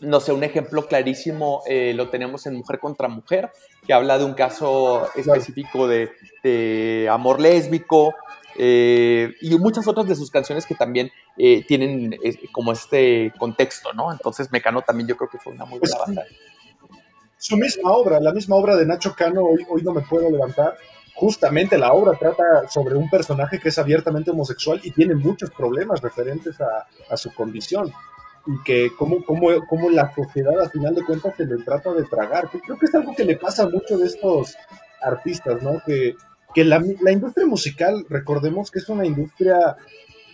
No 0.00 0.20
sé, 0.20 0.32
un 0.32 0.42
ejemplo 0.42 0.86
clarísimo 0.86 1.62
eh, 1.66 1.92
lo 1.94 2.10
tenemos 2.10 2.46
en 2.46 2.56
Mujer 2.56 2.78
contra 2.80 3.08
Mujer, 3.08 3.50
que 3.86 3.92
habla 3.92 4.18
de 4.18 4.24
un 4.24 4.34
caso 4.34 5.08
específico 5.14 5.86
de, 5.86 6.10
de 6.42 7.08
amor 7.10 7.40
lésbico, 7.40 8.14
eh, 8.58 9.34
y 9.40 9.56
muchas 9.58 9.86
otras 9.88 10.06
de 10.06 10.14
sus 10.14 10.30
canciones 10.30 10.66
que 10.66 10.74
también 10.74 11.10
eh, 11.38 11.64
tienen 11.66 12.16
como 12.52 12.72
este 12.72 13.32
contexto, 13.38 13.92
¿no? 13.92 14.12
Entonces 14.12 14.50
Mecano 14.52 14.82
también 14.82 15.08
yo 15.08 15.16
creo 15.16 15.30
que 15.30 15.38
fue 15.38 15.52
una 15.52 15.64
muy 15.64 15.78
buena 15.78 15.96
Pues, 15.96 16.06
banda. 16.06 16.24
Su 17.38 17.56
misma 17.56 17.92
obra, 17.92 18.20
la 18.20 18.32
misma 18.32 18.56
obra 18.56 18.76
de 18.76 18.86
Nacho 18.86 19.14
Cano, 19.14 19.42
hoy, 19.42 19.64
hoy 19.68 19.82
no 19.82 19.92
me 19.92 20.02
puedo 20.02 20.30
levantar. 20.30 20.76
Justamente 21.14 21.78
la 21.78 21.92
obra 21.92 22.16
trata 22.18 22.68
sobre 22.68 22.96
un 22.96 23.08
personaje 23.08 23.58
que 23.60 23.68
es 23.68 23.78
abiertamente 23.78 24.30
homosexual 24.30 24.80
y 24.82 24.90
tiene 24.90 25.14
muchos 25.14 25.50
problemas 25.50 26.00
referentes 26.00 26.56
a, 26.60 27.16
su 27.16 27.32
condición. 27.34 27.92
Y 28.46 28.60
que 28.64 28.90
cómo, 28.98 29.24
cómo, 29.24 29.48
cómo 29.68 29.88
la 29.90 30.12
sociedad 30.14 30.58
al 30.60 30.70
final 30.70 30.94
de 30.94 31.04
cuentas 31.04 31.34
se 31.36 31.46
le 31.46 31.58
trata 31.62 31.92
de 31.92 32.02
tragar. 32.04 32.48
Creo 32.50 32.76
que 32.78 32.86
es 32.86 32.94
algo 32.94 33.14
que 33.14 33.24
le 33.24 33.36
pasa 33.36 33.64
a 33.64 33.68
muchos 33.68 34.00
de 34.00 34.06
estos 34.06 34.56
artistas, 35.00 35.62
¿no? 35.62 35.80
Que, 35.86 36.16
que 36.54 36.64
la, 36.64 36.82
la 37.02 37.12
industria 37.12 37.46
musical, 37.46 38.04
recordemos 38.08 38.70
que 38.70 38.80
es 38.80 38.88
una 38.88 39.06
industria 39.06 39.76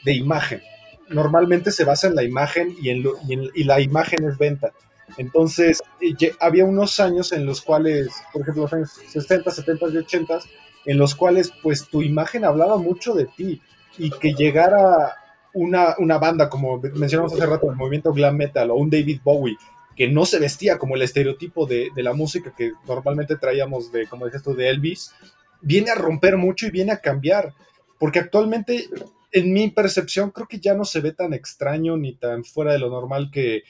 de 0.05 0.15
imagen. 0.15 0.63
Normalmente 1.11 1.71
se 1.71 1.85
basa 1.85 2.07
en 2.07 2.15
la 2.15 2.23
imagen 2.23 2.75
y, 2.81 2.91
en 2.91 3.03
lo- 3.03 3.19
y, 3.55 3.65
la 3.65 3.81
imagen 3.81 4.25
es 4.29 4.39
venta. 4.39 4.73
Entonces, 5.17 5.83
eh, 6.01 6.33
había 6.41 6.65
unos 6.65 7.01
años 7.01 7.33
en 7.33 7.47
los 7.47 7.63
cuales, 7.63 8.09
por 8.33 8.43
ejemplo, 8.43 8.63
los 8.65 8.73
años 8.73 8.91
60, 9.09 9.51
70 9.51 9.87
y 9.89 9.97
80, 9.99 10.39
en 10.85 10.99
los 10.99 11.15
cuales 11.15 11.53
pues 11.63 11.89
tu 11.89 12.03
imagen 12.03 12.45
hablaba 12.45 12.77
mucho 12.79 13.15
de 13.15 13.27
ti 13.27 13.61
y 13.99 14.11
que 14.11 14.33
llegara 14.35 15.17
una, 15.55 15.95
una 15.99 16.19
banda, 16.19 16.49
como 16.49 16.81
mencionamos 16.95 17.33
hace 17.33 17.47
rato, 17.47 17.71
el 17.71 17.77
movimiento 17.77 18.13
glam 18.13 18.37
metal 18.37 18.71
o 18.71 18.77
un 18.77 18.91
David 18.91 19.21
Bowie, 19.25 19.57
que 19.97 20.09
no 20.09 20.25
se 20.25 20.39
vestía 20.39 20.79
como 20.79 20.95
el 20.95 21.03
estereotipo 21.03 21.67
de, 21.67 21.89
de 21.95 22.03
la 22.03 22.13
música 22.13 22.55
que 22.57 22.73
normalmente 22.87 23.37
traíamos 23.37 23.91
de, 23.91 24.07
como 24.07 24.27
decías 24.27 24.45
tú, 24.45 24.55
de 24.55 24.69
Elvis, 24.69 25.13
viene 25.61 25.91
a 25.91 25.97
romper 25.97 26.37
mucho 26.37 26.67
y 26.67 26.71
viene 26.71 26.93
a 26.93 27.01
cambiar, 27.01 27.53
porque 27.99 28.21
actualmente, 28.21 28.89
en 29.33 29.53
mi 29.53 29.71
percepción, 29.71 30.31
creo 30.31 30.47
que 30.47 30.61
ya 30.61 30.75
no 30.75 30.85
se 30.85 31.01
ve 31.01 31.13
tan 31.13 31.35
extraño 31.35 31.97
ni 31.97 32.15
tan 32.15 32.45
fuera 32.45 32.73
de 32.73 32.79
lo 32.79 32.91
normal 32.91 33.31
que, 33.33 33.65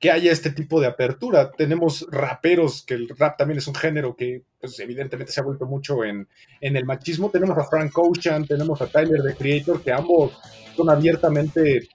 que 0.00 0.10
haya 0.12 0.30
este 0.30 0.50
tipo 0.50 0.80
de 0.80 0.86
apertura. 0.86 1.50
Tenemos 1.50 2.06
raperos, 2.10 2.82
que 2.86 2.94
el 2.94 3.08
rap 3.08 3.36
también 3.36 3.58
es 3.58 3.66
un 3.66 3.74
género 3.74 4.14
que 4.16 4.42
pues, 4.60 4.78
evidentemente 4.80 5.32
se 5.32 5.40
ha 5.40 5.44
vuelto 5.44 5.66
mucho 5.66 6.04
en, 6.04 6.28
en 6.60 6.76
el 6.76 6.84
machismo. 6.84 7.30
Tenemos 7.30 7.58
a 7.58 7.64
Frank 7.64 7.92
Ocean, 7.98 8.46
tenemos 8.46 8.80
a 8.80 8.86
Tyler, 8.86 9.20
the 9.22 9.34
Creator, 9.34 9.82
que 9.82 9.90
ambos 9.92 10.38
son 10.76 10.88
abiertamente 10.90 11.88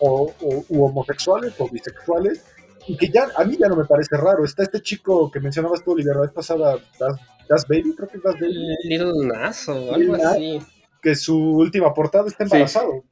o, 0.00 0.32
o- 0.40 0.64
u 0.68 0.84
homosexuales 0.84 1.54
o 1.58 1.68
bisexuales. 1.68 2.44
Y 2.86 2.96
que 2.96 3.08
ya, 3.10 3.28
a 3.36 3.44
mí 3.44 3.56
ya 3.60 3.68
no 3.68 3.76
me 3.76 3.84
parece 3.84 4.16
raro. 4.16 4.44
Está 4.44 4.62
este 4.62 4.80
chico 4.80 5.30
que 5.30 5.38
mencionabas 5.38 5.84
tú, 5.84 5.92
Oliver, 5.92 6.16
la 6.16 6.22
vez 6.22 6.32
pasada, 6.32 6.78
Das, 6.98 7.14
Das 7.48 7.68
Baby, 7.68 7.94
creo 7.94 8.08
que 8.08 8.16
es 8.16 8.22
Das 8.22 8.34
Baby, 8.40 8.74
Little 8.84 9.26
Nas 9.28 9.68
o 9.68 9.94
algo 9.94 10.16
Nas. 10.16 10.24
así. 10.32 10.58
que 11.02 11.14
su 11.14 11.36
última 11.38 11.92
portada 11.94 12.26
está 12.26 12.44
embarazado. 12.44 13.04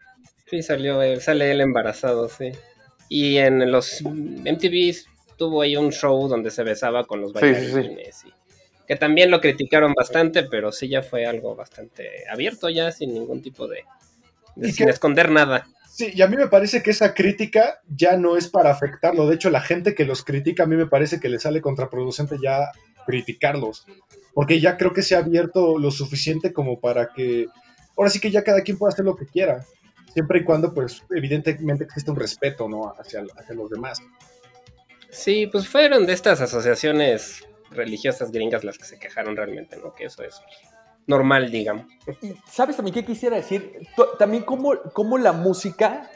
Sí, 0.46 0.62
salió 0.62 1.00
él, 1.02 1.20
sale 1.20 1.50
él 1.52 1.60
embarazado, 1.60 2.28
sí. 2.28 2.50
Y 3.08 3.38
en 3.38 3.70
los 3.70 4.02
MTV 4.02 4.94
tuvo 5.36 5.62
ahí 5.62 5.76
un 5.76 5.90
show 5.92 6.28
donde 6.28 6.50
se 6.50 6.62
besaba 6.62 7.04
con 7.06 7.20
los 7.20 7.32
Sí, 7.32 7.38
sí, 7.54 7.66
sí. 7.66 7.72
bailarines. 7.72 8.24
y- 8.26 8.32
que 8.86 8.96
también 8.96 9.30
lo 9.30 9.40
criticaron 9.42 9.92
bastante, 9.92 10.44
pero 10.44 10.72
sí 10.72 10.88
ya 10.88 11.02
fue 11.02 11.26
algo 11.26 11.54
bastante 11.54 12.08
abierto 12.30 12.70
ya, 12.70 12.90
sin 12.90 13.12
ningún 13.12 13.42
tipo 13.42 13.68
de... 13.68 13.82
de- 14.56 14.68
¿Y 14.68 14.72
sin 14.72 14.88
esconder 14.88 15.30
nada. 15.30 15.68
Sí, 15.90 16.10
y 16.14 16.22
a 16.22 16.26
mí 16.26 16.36
me 16.36 16.46
parece 16.48 16.82
que 16.82 16.92
esa 16.92 17.12
crítica 17.12 17.80
ya 17.88 18.16
no 18.16 18.36
es 18.38 18.48
para 18.48 18.70
afectarlo. 18.70 19.26
De 19.28 19.34
hecho, 19.34 19.50
la 19.50 19.60
gente 19.60 19.94
que 19.94 20.06
los 20.06 20.24
critica, 20.24 20.62
a 20.62 20.66
mí 20.66 20.74
me 20.76 20.86
parece 20.86 21.20
que 21.20 21.28
le 21.28 21.38
sale 21.38 21.60
contraproducente 21.60 22.36
ya 22.42 22.70
criticarlos. 23.04 23.84
Porque 24.32 24.58
ya 24.60 24.76
creo 24.76 24.92
que 24.92 25.02
se 25.02 25.16
ha 25.16 25.18
abierto 25.18 25.76
lo 25.78 25.90
suficiente 25.90 26.52
como 26.52 26.80
para 26.80 27.12
que. 27.12 27.46
Ahora 27.96 28.08
sí 28.10 28.20
que 28.20 28.30
ya 28.30 28.44
cada 28.44 28.62
quien 28.62 28.78
pueda 28.78 28.92
hacer 28.92 29.04
lo 29.04 29.16
que 29.16 29.26
quiera. 29.26 29.64
Siempre 30.12 30.40
y 30.40 30.44
cuando, 30.44 30.72
pues, 30.72 31.04
evidentemente 31.10 31.84
existe 31.84 32.10
un 32.10 32.16
respeto, 32.16 32.68
¿no? 32.68 32.92
Hacia, 32.98 33.24
hacia 33.36 33.54
los 33.54 33.70
demás. 33.70 34.00
Sí, 35.10 35.46
pues 35.46 35.68
fueron 35.68 36.06
de 36.06 36.12
estas 36.12 36.40
asociaciones 36.40 37.46
religiosas 37.70 38.30
gringas 38.30 38.64
las 38.64 38.78
que 38.78 38.84
se 38.84 38.98
quejaron 38.98 39.36
realmente, 39.36 39.76
¿no? 39.76 39.94
Que 39.94 40.04
eso 40.04 40.22
es 40.22 40.40
normal, 41.06 41.50
digamos. 41.50 41.86
Y 42.22 42.34
¿Sabes 42.48 42.76
también 42.76 42.94
qué 42.94 43.04
quisiera 43.04 43.36
decir? 43.36 43.80
También 44.18 44.44
cómo, 44.44 44.74
cómo 44.92 45.18
la 45.18 45.32
música, 45.32 46.10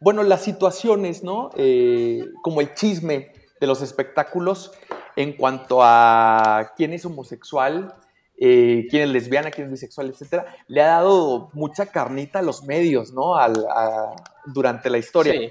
bueno, 0.00 0.22
las 0.22 0.42
situaciones, 0.42 1.22
¿no? 1.22 1.50
Eh, 1.56 2.24
como 2.42 2.60
el 2.60 2.74
chisme 2.74 3.32
de 3.60 3.66
los 3.66 3.82
espectáculos 3.82 4.72
en 5.16 5.34
cuanto 5.34 5.82
a 5.82 6.72
quién 6.76 6.92
es 6.92 7.04
homosexual, 7.04 7.94
eh, 8.38 8.86
quién 8.90 9.04
es 9.04 9.08
lesbiana, 9.10 9.50
quién 9.50 9.66
es 9.66 9.72
bisexual, 9.72 10.10
etcétera, 10.10 10.46
le 10.68 10.82
ha 10.82 10.86
dado 10.88 11.50
mucha 11.54 11.86
carnita 11.86 12.40
a 12.40 12.42
los 12.42 12.64
medios, 12.64 13.12
¿no? 13.12 13.36
Al- 13.36 13.66
a- 13.70 14.14
durante 14.46 14.90
la 14.90 14.98
historia. 14.98 15.32
Sí. 15.32 15.50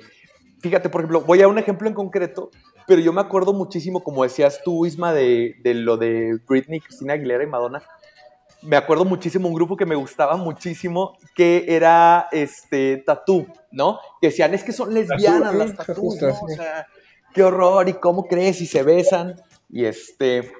Fíjate, 0.61 0.89
por 0.89 1.01
ejemplo, 1.01 1.21
voy 1.21 1.41
a 1.41 1.47
un 1.47 1.57
ejemplo 1.57 1.87
en 1.87 1.93
concreto, 1.93 2.49
pero 2.87 3.01
yo 3.01 3.11
me 3.13 3.21
acuerdo 3.21 3.53
muchísimo, 3.53 4.03
como 4.03 4.23
decías 4.23 4.61
tú, 4.63 4.85
Isma, 4.85 5.13
de, 5.13 5.55
de 5.63 5.73
lo 5.73 5.97
de 5.97 6.39
Britney, 6.47 6.79
Cristina 6.79 7.13
Aguilera 7.13 7.43
y 7.43 7.47
Madonna. 7.47 7.83
Me 8.61 8.77
acuerdo 8.77 9.05
muchísimo 9.05 9.47
un 9.47 9.53
grupo 9.53 9.77
que 9.77 9.85
me 9.85 9.95
gustaba 9.95 10.37
muchísimo, 10.37 11.17
que 11.35 11.65
era 11.67 12.27
este 12.31 12.97
Tatú, 13.05 13.45
¿no? 13.71 13.99
Que 14.21 14.27
decían, 14.27 14.53
es 14.55 14.63
que 14.63 14.71
son 14.71 14.91
lesbianas 14.93 15.53
las 15.53 15.71
sí, 15.71 15.75
Tatú, 15.75 15.93
justo, 16.01 16.27
¿no? 16.27 16.39
O 16.41 16.47
sea, 16.47 16.87
qué 17.33 17.43
horror, 17.43 17.89
y 17.89 17.93
cómo 17.93 18.25
crees, 18.25 18.61
y 18.61 18.65
se 18.65 18.81
besan, 18.81 19.35
y 19.69 19.85
este... 19.85 20.51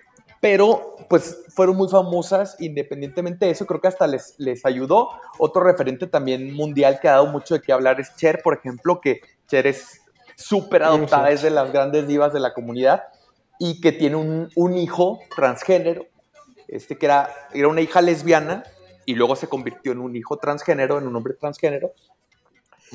Pero, 0.45 0.95
pues, 1.09 1.43
fueron 1.49 1.75
muy 1.75 1.89
famosas, 1.89 2.55
independientemente 2.59 3.45
de 3.47 3.51
eso, 3.51 3.65
creo 3.65 3.81
que 3.81 3.87
hasta 3.87 4.05
les, 4.05 4.35
les 4.37 4.63
ayudó. 4.63 5.09
Otro 5.39 5.63
referente 5.63 6.05
también 6.05 6.53
mundial 6.53 6.99
que 7.01 7.07
ha 7.07 7.13
dado 7.13 7.25
mucho 7.25 7.55
de 7.55 7.61
qué 7.63 7.73
hablar 7.73 7.99
es 7.99 8.15
Cher, 8.15 8.43
por 8.43 8.53
ejemplo, 8.53 9.01
que 9.01 9.21
Cher 9.47 9.65
es 9.65 10.01
súper 10.35 10.83
adoptada, 10.83 11.31
es 11.31 11.41
de 11.41 11.49
las 11.49 11.73
grandes 11.73 12.07
divas 12.07 12.31
de 12.31 12.41
la 12.41 12.53
comunidad 12.53 13.05
y 13.57 13.81
que 13.81 13.91
tiene 13.91 14.17
un, 14.17 14.49
un 14.55 14.77
hijo 14.77 15.19
transgénero, 15.35 16.05
este 16.67 16.95
que 16.95 17.07
era, 17.07 17.27
era 17.51 17.67
una 17.67 17.81
hija 17.81 18.03
lesbiana 18.03 18.65
y 19.03 19.15
luego 19.15 19.35
se 19.35 19.47
convirtió 19.47 19.93
en 19.93 19.99
un 19.99 20.15
hijo 20.15 20.37
transgénero, 20.37 20.99
en 20.99 21.07
un 21.07 21.15
hombre 21.15 21.33
transgénero. 21.33 21.91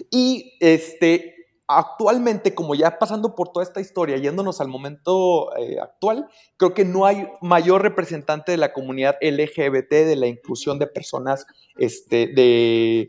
Y 0.08 0.56
este, 0.60 1.39
actualmente, 1.78 2.54
como 2.54 2.74
ya 2.74 2.98
pasando 2.98 3.34
por 3.34 3.50
toda 3.52 3.64
esta 3.64 3.80
historia, 3.80 4.16
yéndonos 4.16 4.60
al 4.60 4.68
momento 4.68 5.56
eh, 5.56 5.78
actual, 5.80 6.28
creo 6.56 6.74
que 6.74 6.84
no 6.84 7.06
hay 7.06 7.28
mayor 7.40 7.82
representante 7.82 8.52
de 8.52 8.58
la 8.58 8.72
comunidad 8.72 9.16
LGBT, 9.20 9.90
de 9.90 10.16
la 10.16 10.26
inclusión 10.26 10.78
de 10.78 10.86
personas 10.86 11.46
este, 11.76 12.26
de, 12.26 13.08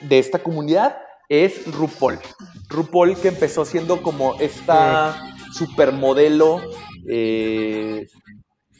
de 0.00 0.18
esta 0.18 0.40
comunidad, 0.40 0.98
es 1.28 1.66
RuPaul. 1.72 2.18
RuPaul 2.68 3.16
que 3.16 3.28
empezó 3.28 3.64
siendo 3.64 4.02
como 4.02 4.34
esta 4.40 5.34
supermodelo, 5.52 6.60
eh, 7.08 8.06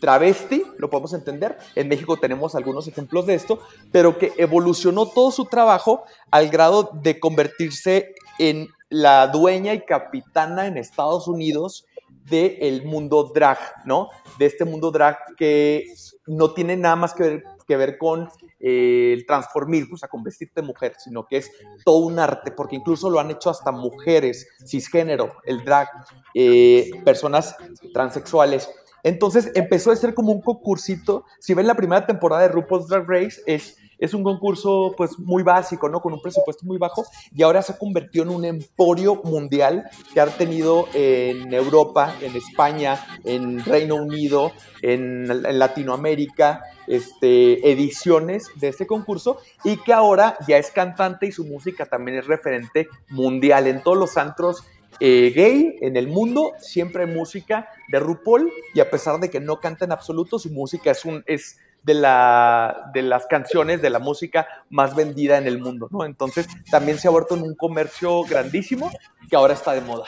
travesti, 0.01 0.63
lo 0.79 0.91
podemos 0.91 1.15
entender. 1.15 1.57
En 1.75 1.89
México 1.89 2.19
tenemos 2.19 2.55
algunos 2.55 2.87
ejemplos 2.87 3.27
de 3.27 3.35
esto, 3.35 3.61
pero 3.93 4.19
que 4.19 4.33
evolucionó 4.37 5.07
todo 5.07 5.31
su 5.31 5.47
trabajo 5.47 6.05
al 6.31 6.51
grado 6.51 6.91
de 7.03 7.19
convertirse 7.19 8.15
en 8.39 8.69
la 8.89 9.27
dueña 9.29 9.75
y 9.75 9.85
capitana 9.85 10.67
en 10.67 10.77
Estados 10.77 11.29
Unidos 11.29 11.87
del 12.29 12.85
mundo 12.85 13.31
drag, 13.35 13.59
¿no? 13.85 14.11
De 14.39 14.47
este 14.47 14.65
mundo 14.65 14.91
drag 14.91 15.19
que 15.37 15.85
no 16.27 16.53
tiene 16.53 16.77
nada 16.77 16.97
más 16.97 17.15
que 17.15 17.23
ver, 17.23 17.45
que 17.67 17.77
ver 17.77 17.99
con 17.99 18.29
eh, 18.59 19.13
el 19.13 19.27
transformismo, 19.27 19.95
o 19.95 19.99
sea, 19.99 20.09
con 20.09 20.23
vestirte 20.23 20.63
mujer, 20.63 20.95
sino 20.99 21.27
que 21.27 21.39
es 21.39 21.51
todo 21.85 21.99
un 21.99 22.19
arte, 22.19 22.51
porque 22.51 22.77
incluso 22.77 23.11
lo 23.11 23.21
han 23.21 23.31
hecho 23.31 23.51
hasta 23.51 23.71
mujeres, 23.71 24.49
cisgénero, 24.67 25.37
el 25.45 25.65
drag, 25.65 25.89
eh, 26.35 26.91
personas 27.05 27.57
transexuales. 27.93 28.69
Entonces 29.03 29.53
empezó 29.55 29.93
a 29.93 29.97
ser 29.97 30.15
como 30.15 30.33
un 30.33 30.41
concursito. 30.41 31.25
Si 31.39 31.55
ven 31.55 31.69
la 31.69 31.77
primera 31.77 32.07
temporada 32.07 32.43
de 32.43 32.49
RuPaul's 32.49 32.89
Drag 32.89 33.09
Race, 33.09 33.41
es, 33.47 33.77
es 33.99 34.15
un 34.15 34.23
concurso 34.23 34.95
pues 34.97 35.19
muy 35.19 35.43
básico, 35.43 35.89
¿no? 35.89 36.01
Con 36.01 36.13
un 36.13 36.21
presupuesto 36.21 36.67
muy 36.67 36.79
bajo 36.79 37.05
y 37.35 37.43
ahora 37.43 37.63
se 37.63 37.73
ha 37.73 37.79
convertido 37.79 38.25
en 38.25 38.31
un 38.31 38.45
emporio 38.45 39.21
mundial 39.25 39.89
que 40.13 40.21
ha 40.21 40.27
tenido 40.27 40.89
en 40.95 41.53
Europa, 41.53 42.15
en 42.21 42.37
España, 42.37 43.05
en 43.25 43.65
Reino 43.65 43.97
Unido, 43.97 44.53
en, 44.83 45.31
en 45.31 45.59
Latinoamérica, 45.59 46.63
este, 46.87 47.71
ediciones 47.71 48.49
de 48.57 48.69
este 48.69 48.87
concurso 48.87 49.39
y 49.65 49.77
que 49.79 49.93
ahora 49.93 50.37
ya 50.47 50.57
es 50.57 50.71
cantante 50.71 51.27
y 51.27 51.33
su 51.33 51.45
música 51.45 51.87
también 51.87 52.19
es 52.19 52.27
referente 52.27 52.89
mundial 53.09 53.67
en 53.67 53.83
todos 53.83 53.99
los 53.99 54.17
antros 54.17 54.65
eh, 54.99 55.33
gay 55.35 55.77
en 55.83 55.97
el 55.97 56.09
mundo, 56.09 56.53
siempre 56.59 57.05
hay 57.05 57.11
música 57.11 57.69
de 57.89 58.01
RuPaul 58.01 58.51
y 58.73 58.81
a 58.81 58.91
pesar 58.91 59.21
de 59.21 59.29
que 59.29 59.41
no 59.41 59.61
canta 59.61 59.85
en 59.85 59.93
absoluto, 59.93 60.39
su 60.39 60.51
música 60.51 60.91
es, 60.91 61.05
un, 61.05 61.23
es 61.27 61.59
de, 61.87 61.95
la, 61.95 62.91
de 62.93 63.03
las 63.03 63.27
canciones, 63.27 63.81
de 63.81 63.91
la 63.91 64.01
música 64.01 64.47
más 64.69 64.97
vendida 64.97 65.39
en 65.39 65.47
el 65.47 65.59
mundo, 65.59 65.89
¿no? 65.91 66.05
Entonces 66.05 66.49
también 66.69 66.99
se 66.99 67.07
ha 67.07 67.13
vuelto 67.13 67.37
en 67.37 67.43
un 67.43 67.55
comercio 67.55 68.25
grandísimo 68.25 68.91
que 69.31 69.37
ahora 69.37 69.55
está 69.55 69.73
de 69.73 69.81
moda. 69.83 70.05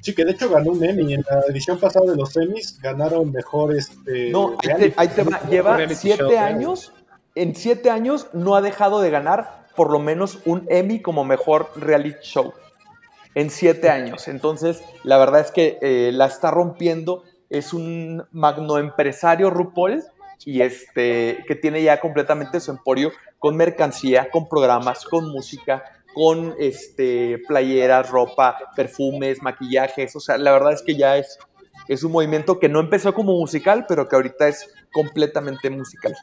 Sí, 0.00 0.14
que 0.14 0.24
de 0.24 0.32
hecho 0.32 0.48
ganó 0.48 0.70
un 0.70 0.82
Emmy. 0.82 1.12
En 1.12 1.22
la 1.28 1.42
edición 1.48 1.78
pasada 1.78 2.10
de 2.10 2.16
los 2.16 2.34
Emmys 2.34 2.80
ganaron 2.80 3.30
mejor 3.30 3.76
este. 3.76 4.30
No, 4.30 4.56
ahí 4.62 4.74
te, 4.78 4.94
ahí 4.96 5.08
te 5.08 5.22
va. 5.22 5.40
Lleva 5.50 5.88
siete 5.90 6.38
años. 6.38 6.92
En 7.34 7.54
siete 7.54 7.90
años 7.90 8.28
no 8.32 8.56
ha 8.56 8.62
dejado 8.62 9.02
de 9.02 9.10
ganar 9.10 9.66
por 9.76 9.90
lo 9.90 9.98
menos 9.98 10.38
un 10.46 10.66
Emmy 10.70 11.00
como 11.02 11.24
mejor 11.24 11.70
reality 11.76 12.18
show 12.22 12.54
en 13.34 13.50
siete 13.50 13.90
años. 13.90 14.28
Entonces, 14.28 14.82
la 15.04 15.18
verdad 15.18 15.40
es 15.40 15.50
que 15.50 15.78
eh, 15.82 16.10
la 16.12 16.26
está 16.26 16.50
rompiendo. 16.50 17.22
Es 17.50 17.74
un 17.74 18.24
magno 18.32 18.78
empresario 18.78 19.50
RuPaul 19.50 20.02
y 20.46 20.62
este, 20.62 21.44
que 21.46 21.54
tiene 21.54 21.82
ya 21.82 22.00
completamente 22.00 22.60
su 22.60 22.70
emporio 22.70 23.12
con 23.38 23.56
mercancía, 23.56 24.30
con 24.30 24.48
programas, 24.48 25.04
con 25.04 25.28
música, 25.30 25.82
con 26.14 26.54
este, 26.58 27.38
playeras, 27.46 28.08
ropa, 28.10 28.56
perfumes, 28.74 29.42
maquillajes. 29.42 30.14
O 30.16 30.20
sea, 30.20 30.38
la 30.38 30.52
verdad 30.52 30.72
es 30.72 30.82
que 30.82 30.96
ya 30.96 31.16
es, 31.16 31.38
es 31.88 32.04
un 32.04 32.12
movimiento 32.12 32.58
que 32.58 32.68
no 32.68 32.80
empezó 32.80 33.12
como 33.12 33.32
musical, 33.32 33.84
pero 33.88 34.08
que 34.08 34.16
ahorita 34.16 34.48
es 34.48 34.72
completamente 34.92 35.70
musical. 35.70 36.16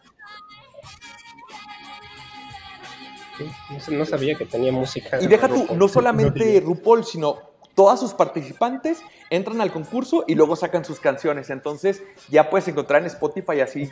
No 3.89 4.05
sabía 4.05 4.35
que 4.35 4.45
tenía 4.45 4.71
música. 4.71 5.21
Y 5.21 5.27
deja 5.27 5.47
tú, 5.47 5.67
no 5.75 5.87
solamente 5.87 6.59
RuPaul, 6.65 7.05
sino 7.05 7.46
todas 7.77 7.99
sus 7.99 8.15
participantes 8.15 9.03
entran 9.29 9.61
al 9.61 9.71
concurso 9.71 10.25
y 10.27 10.33
luego 10.33 10.55
sacan 10.55 10.83
sus 10.83 10.99
canciones. 10.99 11.51
Entonces 11.51 12.01
ya 12.27 12.49
puedes 12.49 12.67
encontrar 12.67 13.01
en 13.01 13.07
Spotify 13.07 13.59
así 13.61 13.87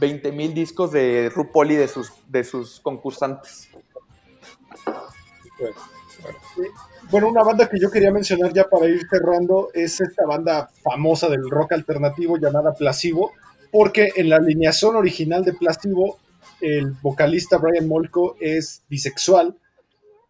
20 0.00 0.32
mil 0.32 0.54
discos 0.54 0.90
de 0.90 1.30
RuPaul 1.34 1.72
y 1.72 1.76
de 1.76 1.86
sus, 1.86 2.12
de 2.28 2.44
sus 2.44 2.80
concursantes. 2.80 3.68
Bueno, 7.10 7.28
una 7.28 7.42
banda 7.42 7.68
que 7.68 7.78
yo 7.78 7.90
quería 7.90 8.10
mencionar 8.10 8.54
ya 8.54 8.64
para 8.64 8.86
ir 8.86 9.06
cerrando 9.10 9.68
es 9.74 10.00
esta 10.00 10.24
banda 10.24 10.70
famosa 10.82 11.28
del 11.28 11.50
rock 11.50 11.72
alternativo 11.72 12.38
llamada 12.38 12.72
Placebo, 12.72 13.32
porque 13.70 14.12
en 14.16 14.30
la 14.30 14.36
alineación 14.36 14.96
original 14.96 15.44
de 15.44 15.52
Placebo 15.52 16.16
el 16.62 16.92
vocalista 17.02 17.58
Brian 17.58 17.86
Molko 17.86 18.36
es 18.40 18.82
bisexual, 18.88 19.54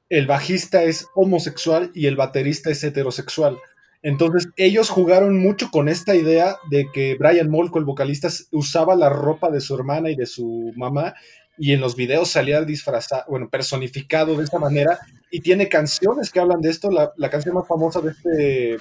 el 0.08 0.26
bajista 0.26 0.82
es 0.82 1.06
homosexual 1.14 1.90
y 1.94 2.06
el 2.06 2.16
baterista 2.16 2.70
es 2.70 2.82
heterosexual. 2.84 3.58
Entonces 4.02 4.48
ellos 4.56 4.88
jugaron 4.88 5.38
mucho 5.38 5.70
con 5.70 5.88
esta 5.88 6.14
idea 6.14 6.56
de 6.70 6.86
que 6.92 7.16
Brian 7.16 7.50
Molko, 7.50 7.78
el 7.78 7.84
vocalista, 7.84 8.28
usaba 8.52 8.94
la 8.94 9.08
ropa 9.08 9.50
de 9.50 9.60
su 9.60 9.74
hermana 9.74 10.10
y 10.10 10.16
de 10.16 10.26
su 10.26 10.72
mamá 10.76 11.14
y 11.58 11.72
en 11.72 11.80
los 11.80 11.96
videos 11.96 12.30
salía 12.30 12.62
disfrazado, 12.62 13.24
bueno, 13.28 13.48
personificado 13.48 14.36
de 14.36 14.44
esta 14.44 14.58
manera 14.58 14.98
y 15.30 15.40
tiene 15.40 15.68
canciones 15.68 16.30
que 16.30 16.38
hablan 16.38 16.60
de 16.60 16.70
esto. 16.70 16.90
La, 16.90 17.30
canción 17.30 17.54
más 17.54 17.66
famosa 17.66 18.00
de 18.00 18.10
este, 18.10 18.30
de 18.30 18.78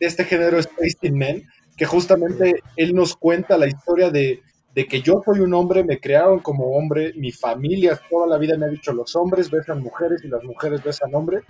este 0.00 0.24
género 0.24 0.58
es 0.58 0.68
Tasting 0.68 1.16
Men, 1.16 1.46
que 1.76 1.86
justamente 1.86 2.56
él 2.76 2.94
nos 2.94 3.16
cuenta 3.16 3.58
la 3.58 3.66
historia 3.66 4.10
de 4.10 4.42
de 4.74 4.86
que 4.86 5.00
yo 5.00 5.22
soy 5.24 5.40
un 5.40 5.54
hombre, 5.54 5.84
me 5.84 6.00
crearon 6.00 6.40
como 6.40 6.76
hombre, 6.76 7.12
mi 7.14 7.30
familia 7.30 7.98
toda 8.10 8.26
la 8.26 8.38
vida 8.38 8.56
me 8.58 8.66
ha 8.66 8.68
dicho 8.68 8.92
los 8.92 9.14
hombres 9.14 9.50
besan 9.50 9.80
mujeres 9.80 10.24
y 10.24 10.28
las 10.28 10.42
mujeres 10.42 10.82
besan 10.82 11.14
hombres, 11.14 11.44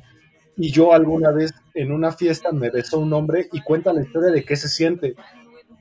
y 0.57 0.71
yo 0.71 0.93
alguna 0.93 1.31
vez 1.31 1.53
en 1.73 1.91
una 1.91 2.13
fiesta 2.13 2.53
me 2.53 2.71
besó 2.71 2.99
un 2.99 3.13
hombre 3.13 3.49
y 3.51 3.63
cuenta 3.63 3.93
la 3.93 4.03
historia 4.03 4.31
de 4.31 4.45
qué 4.45 4.57
se 4.57 4.69
siente, 4.69 5.15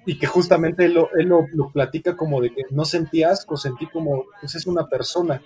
y 0.06 0.18
que 0.18 0.26
justamente 0.26 0.86
él, 0.86 0.94
lo, 0.94 1.10
él 1.18 1.32
platica 1.74 2.16
como 2.16 2.42
de 2.42 2.54
que 2.54 2.64
no 2.72 2.86
sentí 2.86 3.24
asco, 3.24 3.58
sentí 3.58 3.88
como, 3.88 4.26
pues 4.40 4.56
es 4.56 4.66
una 4.66 4.88
persona, 4.88 5.42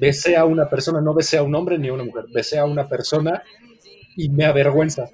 besé 0.00 0.36
a 0.36 0.46
una 0.46 0.68
persona, 0.68 1.00
no 1.00 1.14
besé 1.14 1.36
a 1.36 1.42
un 1.42 1.54
hombre 1.54 1.78
ni 1.78 1.88
a 1.88 1.92
una 1.92 2.04
mujer, 2.04 2.24
besé 2.32 2.58
a 2.58 2.64
una 2.64 2.88
persona 2.88 3.42
y 4.16 4.30
me 4.30 4.44
avergüenza 4.46 5.04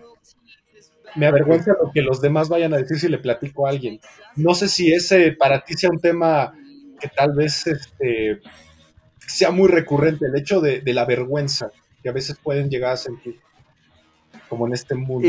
me 1.16 1.26
avergüenza 1.26 1.72
lo 1.82 1.90
que 1.92 2.02
los 2.02 2.20
demás 2.20 2.48
vayan 2.48 2.74
a 2.74 2.78
decir 2.78 2.98
si 2.98 3.08
le 3.08 3.18
platico 3.18 3.66
a 3.66 3.70
alguien. 3.70 4.00
No 4.36 4.54
sé 4.54 4.68
si 4.68 4.92
ese 4.92 5.32
para 5.32 5.64
ti 5.64 5.74
sea 5.74 5.90
un 5.90 5.98
tema 5.98 6.52
que 7.00 7.08
tal 7.08 7.32
vez 7.34 7.66
este, 7.66 8.40
sea 9.26 9.50
muy 9.50 9.68
recurrente, 9.68 10.26
el 10.26 10.36
hecho 10.36 10.60
de, 10.60 10.82
la 10.86 11.04
vergüenza 11.04 11.70
que 12.02 12.08
a 12.08 12.12
veces 12.12 12.38
pueden 12.42 12.68
llegar 12.68 12.92
a 12.92 12.96
sentir, 12.96 13.38
como 14.48 14.66
en 14.66 14.74
este 14.74 14.94
mundo. 14.94 15.28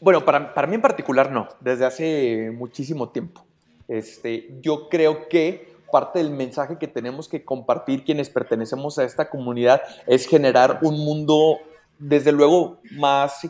Bueno, 0.00 0.24
para, 0.24 0.52
para, 0.52 0.66
mí 0.66 0.74
en 0.74 0.82
particular 0.82 1.32
no, 1.32 1.48
desde 1.60 1.86
hace 1.86 2.50
muchísimo 2.54 3.08
tiempo. 3.10 3.44
Este, 3.88 4.58
yo 4.60 4.88
creo 4.88 5.28
que 5.28 5.76
parte 5.90 6.18
del 6.18 6.30
mensaje 6.30 6.78
que 6.78 6.88
tenemos 6.88 7.28
que 7.28 7.44
compartir 7.44 8.04
quienes 8.04 8.28
pertenecemos 8.28 8.98
a 8.98 9.04
esta 9.04 9.30
comunidad 9.30 9.82
es 10.06 10.26
generar 10.26 10.80
un 10.82 10.98
mundo, 10.98 11.58
desde 11.98 12.32
luego, 12.32 12.80
más, 12.92 13.40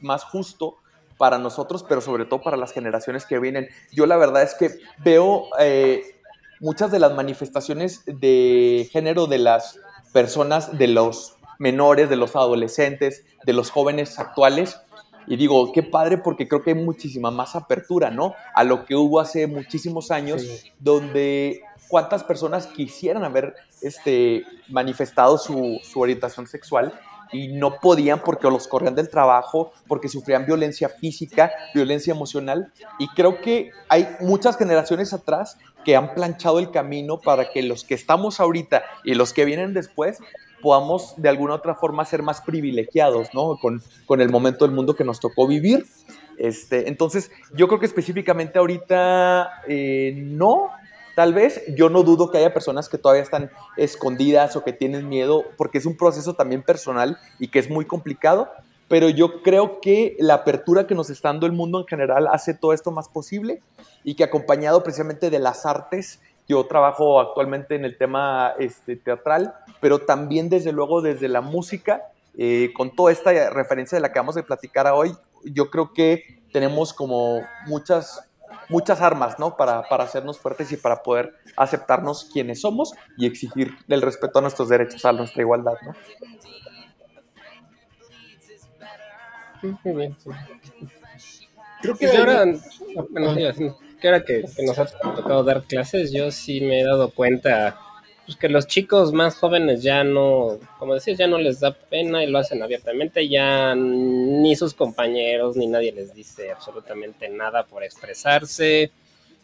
más 0.00 0.24
justo, 0.24 0.78
para 1.22 1.38
nosotros, 1.38 1.84
pero 1.88 2.00
sobre 2.00 2.24
todo 2.24 2.42
para 2.42 2.56
las 2.56 2.72
generaciones 2.72 3.26
que 3.26 3.38
vienen. 3.38 3.68
Yo 3.92 4.06
la 4.06 4.16
verdad 4.16 4.42
es 4.42 4.54
que 4.54 4.70
veo 5.04 5.44
eh, 5.60 6.02
muchas 6.58 6.90
de 6.90 6.98
las 6.98 7.14
manifestaciones 7.14 8.02
de 8.06 8.88
género 8.90 9.28
de 9.28 9.38
las 9.38 9.78
personas, 10.12 10.76
de 10.76 10.88
los 10.88 11.36
menores, 11.60 12.10
de 12.10 12.16
los 12.16 12.34
adolescentes, 12.34 13.24
de 13.46 13.52
los 13.52 13.70
jóvenes 13.70 14.18
actuales. 14.18 14.80
Y 15.28 15.36
digo, 15.36 15.70
qué 15.70 15.84
padre 15.84 16.18
porque 16.18 16.48
creo 16.48 16.64
que 16.64 16.70
hay 16.70 16.82
muchísima 16.84 17.30
más 17.30 17.54
apertura, 17.54 18.10
¿no? 18.10 18.34
A 18.56 18.64
lo 18.64 18.84
que 18.84 18.96
hubo 18.96 19.20
hace 19.20 19.46
muchísimos 19.46 20.10
años, 20.10 20.42
donde 20.80 21.62
cuántas 21.86 22.24
personas 22.24 22.66
quisieran 22.66 23.22
haber 23.22 23.54
este, 23.80 24.44
manifestado 24.68 25.38
su, 25.38 25.78
su 25.84 26.00
orientación 26.00 26.48
sexual 26.48 26.92
y 27.32 27.48
no 27.48 27.80
podían 27.80 28.20
porque 28.20 28.48
los 28.50 28.68
corrían 28.68 28.94
del 28.94 29.08
trabajo, 29.08 29.72
porque 29.88 30.08
sufrían 30.08 30.46
violencia 30.46 30.88
física, 30.88 31.50
violencia 31.74 32.12
emocional. 32.12 32.72
Y 32.98 33.08
creo 33.08 33.40
que 33.40 33.70
hay 33.88 34.08
muchas 34.20 34.56
generaciones 34.56 35.12
atrás 35.12 35.58
que 35.84 35.96
han 35.96 36.14
planchado 36.14 36.58
el 36.58 36.70
camino 36.70 37.18
para 37.18 37.50
que 37.50 37.62
los 37.62 37.84
que 37.84 37.94
estamos 37.94 38.38
ahorita 38.40 38.82
y 39.04 39.14
los 39.14 39.32
que 39.32 39.44
vienen 39.44 39.74
después 39.74 40.18
podamos 40.60 41.14
de 41.16 41.28
alguna 41.28 41.54
otra 41.54 41.74
forma 41.74 42.04
ser 42.04 42.22
más 42.22 42.40
privilegiados, 42.40 43.34
¿no? 43.34 43.56
Con, 43.60 43.82
con 44.06 44.20
el 44.20 44.30
momento 44.30 44.64
del 44.64 44.74
mundo 44.74 44.94
que 44.94 45.04
nos 45.04 45.18
tocó 45.18 45.48
vivir. 45.48 45.84
Este, 46.38 46.88
entonces, 46.88 47.30
yo 47.54 47.68
creo 47.68 47.80
que 47.80 47.86
específicamente 47.86 48.58
ahorita 48.58 49.62
eh, 49.68 50.14
no, 50.16 50.70
Tal 51.14 51.34
vez 51.34 51.62
yo 51.74 51.90
no 51.90 52.02
dudo 52.02 52.30
que 52.30 52.38
haya 52.38 52.54
personas 52.54 52.88
que 52.88 52.98
todavía 52.98 53.22
están 53.22 53.50
escondidas 53.76 54.56
o 54.56 54.64
que 54.64 54.72
tienen 54.72 55.08
miedo, 55.08 55.44
porque 55.56 55.78
es 55.78 55.86
un 55.86 55.96
proceso 55.96 56.34
también 56.34 56.62
personal 56.62 57.18
y 57.38 57.48
que 57.48 57.58
es 57.58 57.68
muy 57.68 57.84
complicado, 57.84 58.48
pero 58.88 59.08
yo 59.08 59.42
creo 59.42 59.80
que 59.80 60.16
la 60.18 60.34
apertura 60.34 60.86
que 60.86 60.94
nos 60.94 61.10
está 61.10 61.28
dando 61.28 61.46
el 61.46 61.52
mundo 61.52 61.80
en 61.80 61.86
general 61.86 62.28
hace 62.28 62.54
todo 62.54 62.72
esto 62.72 62.90
más 62.90 63.08
posible 63.08 63.62
y 64.04 64.14
que 64.14 64.24
acompañado 64.24 64.82
precisamente 64.82 65.30
de 65.30 65.38
las 65.38 65.66
artes, 65.66 66.20
yo 66.48 66.66
trabajo 66.66 67.20
actualmente 67.20 67.74
en 67.74 67.84
el 67.84 67.96
tema 67.96 68.52
este, 68.58 68.96
teatral, 68.96 69.54
pero 69.80 70.00
también 70.00 70.48
desde 70.48 70.72
luego 70.72 71.00
desde 71.00 71.28
la 71.28 71.40
música, 71.40 72.02
eh, 72.36 72.72
con 72.76 72.94
toda 72.94 73.12
esta 73.12 73.50
referencia 73.50 73.96
de 73.96 74.02
la 74.02 74.12
que 74.12 74.18
vamos 74.18 74.36
a 74.36 74.42
platicar 74.42 74.86
hoy, 74.88 75.14
yo 75.44 75.70
creo 75.70 75.92
que 75.92 76.42
tenemos 76.52 76.92
como 76.92 77.40
muchas 77.66 78.28
muchas 78.68 79.00
armas, 79.00 79.38
¿no? 79.38 79.56
Para, 79.56 79.88
para 79.88 80.04
hacernos 80.04 80.38
fuertes 80.38 80.72
y 80.72 80.76
para 80.76 81.02
poder 81.02 81.34
aceptarnos 81.56 82.24
quienes 82.32 82.60
somos 82.60 82.92
y 83.16 83.26
exigir 83.26 83.74
el 83.88 84.02
respeto 84.02 84.38
a 84.38 84.42
nuestros 84.42 84.68
derechos, 84.68 85.04
a 85.04 85.12
nuestra 85.12 85.42
igualdad, 85.42 85.74
¿no? 85.84 85.94
Muy 89.84 89.94
bien. 89.94 90.16
sí. 90.18 90.30
Creo 91.80 91.96
que 91.96 92.06
ahora, 92.06 92.44
bueno, 93.10 93.34
sí, 93.34 93.44
así, 93.44 93.70
que 94.00 94.08
ahora 94.08 94.24
que, 94.24 94.44
que 94.56 94.64
nos 94.64 94.78
ha 94.78 94.86
tocado 94.86 95.42
dar 95.42 95.64
clases, 95.64 96.12
yo 96.12 96.30
sí 96.30 96.60
me 96.60 96.80
he 96.80 96.84
dado 96.84 97.10
cuenta 97.10 97.76
pues, 98.26 98.36
que 98.38 98.48
los 98.48 98.66
chicos 98.66 99.12
más 99.12 99.36
jóvenes 99.36 99.82
ya 99.82 100.04
no, 100.04 100.58
como 100.78 100.94
decías, 100.94 101.18
ya 101.18 101.26
no 101.26 101.38
les 101.38 101.60
da 101.60 101.72
pena 101.72 102.22
y 102.24 102.28
lo 102.30 102.38
hacen 102.38 102.62
abiertamente, 102.62 103.28
ya 103.28 103.74
ni 103.74 104.54
sus 104.56 104.74
compañeros 104.74 105.56
ni 105.56 105.66
nadie 105.66 105.92
les 105.92 106.14
dice 106.14 106.50
absolutamente 106.52 107.28
nada 107.28 107.64
por 107.64 107.82
expresarse. 107.84 108.90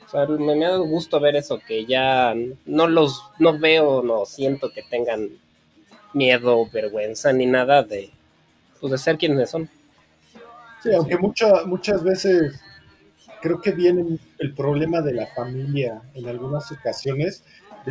O 0.06 0.10
sea, 0.10 0.26
me, 0.26 0.54
me 0.56 0.64
dado 0.64 0.84
gusto 0.84 1.20
ver 1.20 1.36
eso, 1.36 1.60
que 1.66 1.84
ya 1.84 2.34
no 2.66 2.86
los, 2.86 3.22
no 3.38 3.58
veo, 3.58 4.02
no 4.02 4.24
siento 4.26 4.70
que 4.72 4.82
tengan 4.82 5.28
miedo, 6.14 6.66
vergüenza 6.72 7.32
ni 7.32 7.46
nada 7.46 7.82
de, 7.82 8.10
pues, 8.80 8.92
de 8.92 8.98
ser 8.98 9.18
quienes 9.18 9.50
son. 9.50 9.68
Sí, 10.82 10.90
aunque 10.94 11.18
mucha- 11.18 11.64
muchas 11.64 12.02
veces 12.04 12.60
creo 13.42 13.60
que 13.60 13.72
viene 13.72 14.18
el 14.38 14.54
problema 14.54 15.00
de 15.00 15.12
la 15.14 15.26
familia 15.28 16.02
en 16.14 16.28
algunas 16.28 16.70
ocasiones, 16.72 17.44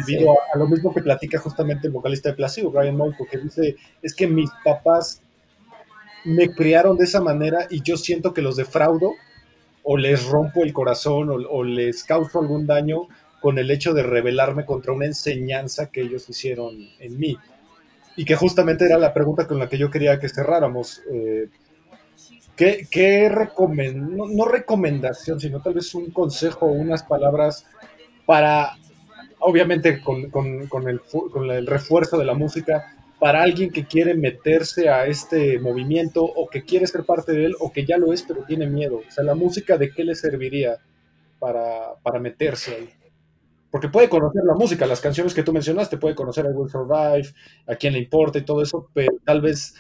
debido 0.05 0.31
a, 0.31 0.57
lo 0.57 0.67
mismo 0.67 0.93
que 0.93 1.01
platica 1.01 1.39
justamente 1.39 1.87
el 1.87 1.93
vocalista 1.93 2.29
de 2.29 2.35
Placebo, 2.35 2.71
Brian 2.71 2.95
Molko, 2.95 3.25
que 3.25 3.37
dice, 3.37 3.75
es 4.01 4.13
que 4.13 4.27
mis 4.27 4.49
papás 4.63 5.21
me 6.25 6.49
criaron 6.49 6.97
de 6.97 7.05
esa 7.05 7.21
manera 7.21 7.67
y 7.69 7.81
yo 7.81 7.97
siento 7.97 8.33
que 8.33 8.41
los 8.41 8.57
defraudo 8.57 9.13
o 9.83 9.97
les 9.97 10.25
rompo 10.25 10.63
el 10.63 10.73
corazón 10.73 11.29
o, 11.29 11.63
les 11.63 12.03
causo 12.03 12.39
algún 12.39 12.67
daño 12.67 13.07
con 13.39 13.57
el 13.57 13.71
hecho 13.71 13.93
de 13.93 14.03
rebelarme 14.03 14.65
contra 14.65 14.91
una 14.91 15.05
enseñanza 15.05 15.89
que 15.89 16.01
ellos 16.01 16.29
hicieron 16.29 16.75
en 16.99 17.17
mí. 17.17 17.37
Y 18.17 18.25
que 18.25 18.35
justamente 18.35 18.85
era 18.85 18.97
la 18.97 19.13
pregunta 19.13 19.47
con 19.47 19.59
la 19.59 19.69
que 19.69 19.77
yo 19.77 19.89
quería 19.89 20.19
que 20.19 20.27
cerráramos. 20.27 21.01
eh, 21.11 21.47
¿Qué, 22.57 22.87
qué 22.89 23.29
no, 23.95 24.27
no 24.27 24.45
recomendación, 24.45 25.39
sino 25.39 25.61
tal 25.61 25.75
vez 25.75 25.93
un 25.93 26.09
consejo 26.09 26.65
unas 26.65 27.03
palabras 27.03 27.67
para, 28.25 28.75
obviamente 29.39 30.01
con, 30.01 30.29
con- 30.29 30.67
con 30.67 30.87
el, 30.87 31.67
refuerzo 31.67 32.17
de 32.17 32.25
la 32.25 32.33
música, 32.33 32.93
para 33.19 33.41
alguien 33.41 33.71
que 33.71 33.85
quiere 33.85 34.13
meterse 34.13 34.89
a 34.89 35.07
este 35.07 35.59
movimiento 35.59 36.23
o 36.23 36.47
que 36.47 36.63
quiere 36.63 36.85
ser 36.85 37.03
parte 37.03 37.31
de 37.31 37.45
él 37.45 37.55
o 37.59 37.71
que 37.71 37.85
ya 37.85 37.97
lo 37.97 38.13
es 38.13 38.23
pero 38.23 38.43
tiene 38.43 38.67
miedo? 38.67 39.01
O 39.07 39.11
sea, 39.11 39.23
la 39.23 39.35
música 39.35 39.77
de 39.77 39.91
qué 39.91 40.03
le 40.03 40.15
serviría 40.15 40.77
para, 41.39 41.95
para 42.03 42.19
meterse 42.19 42.75
ahí? 42.75 42.89
Porque 43.71 43.89
puede 43.89 44.09
conocer 44.09 44.43
la 44.45 44.53
música, 44.55 44.87
las 44.87 45.01
canciones 45.01 45.33
que 45.33 45.43
tú 45.43 45.51
mencionaste, 45.53 45.97
puede 45.97 46.15
conocer 46.15 46.45
I 46.45 46.49
Will 46.53 46.69
Survive, 46.69 47.29
a 47.67 47.75
quién 47.75 47.93
le 47.93 47.99
importa 47.99 48.39
y 48.39 48.45
todo 48.45 48.61
eso, 48.61 48.89
pero 48.93 49.11
tal 49.25 49.41
vez 49.41 49.75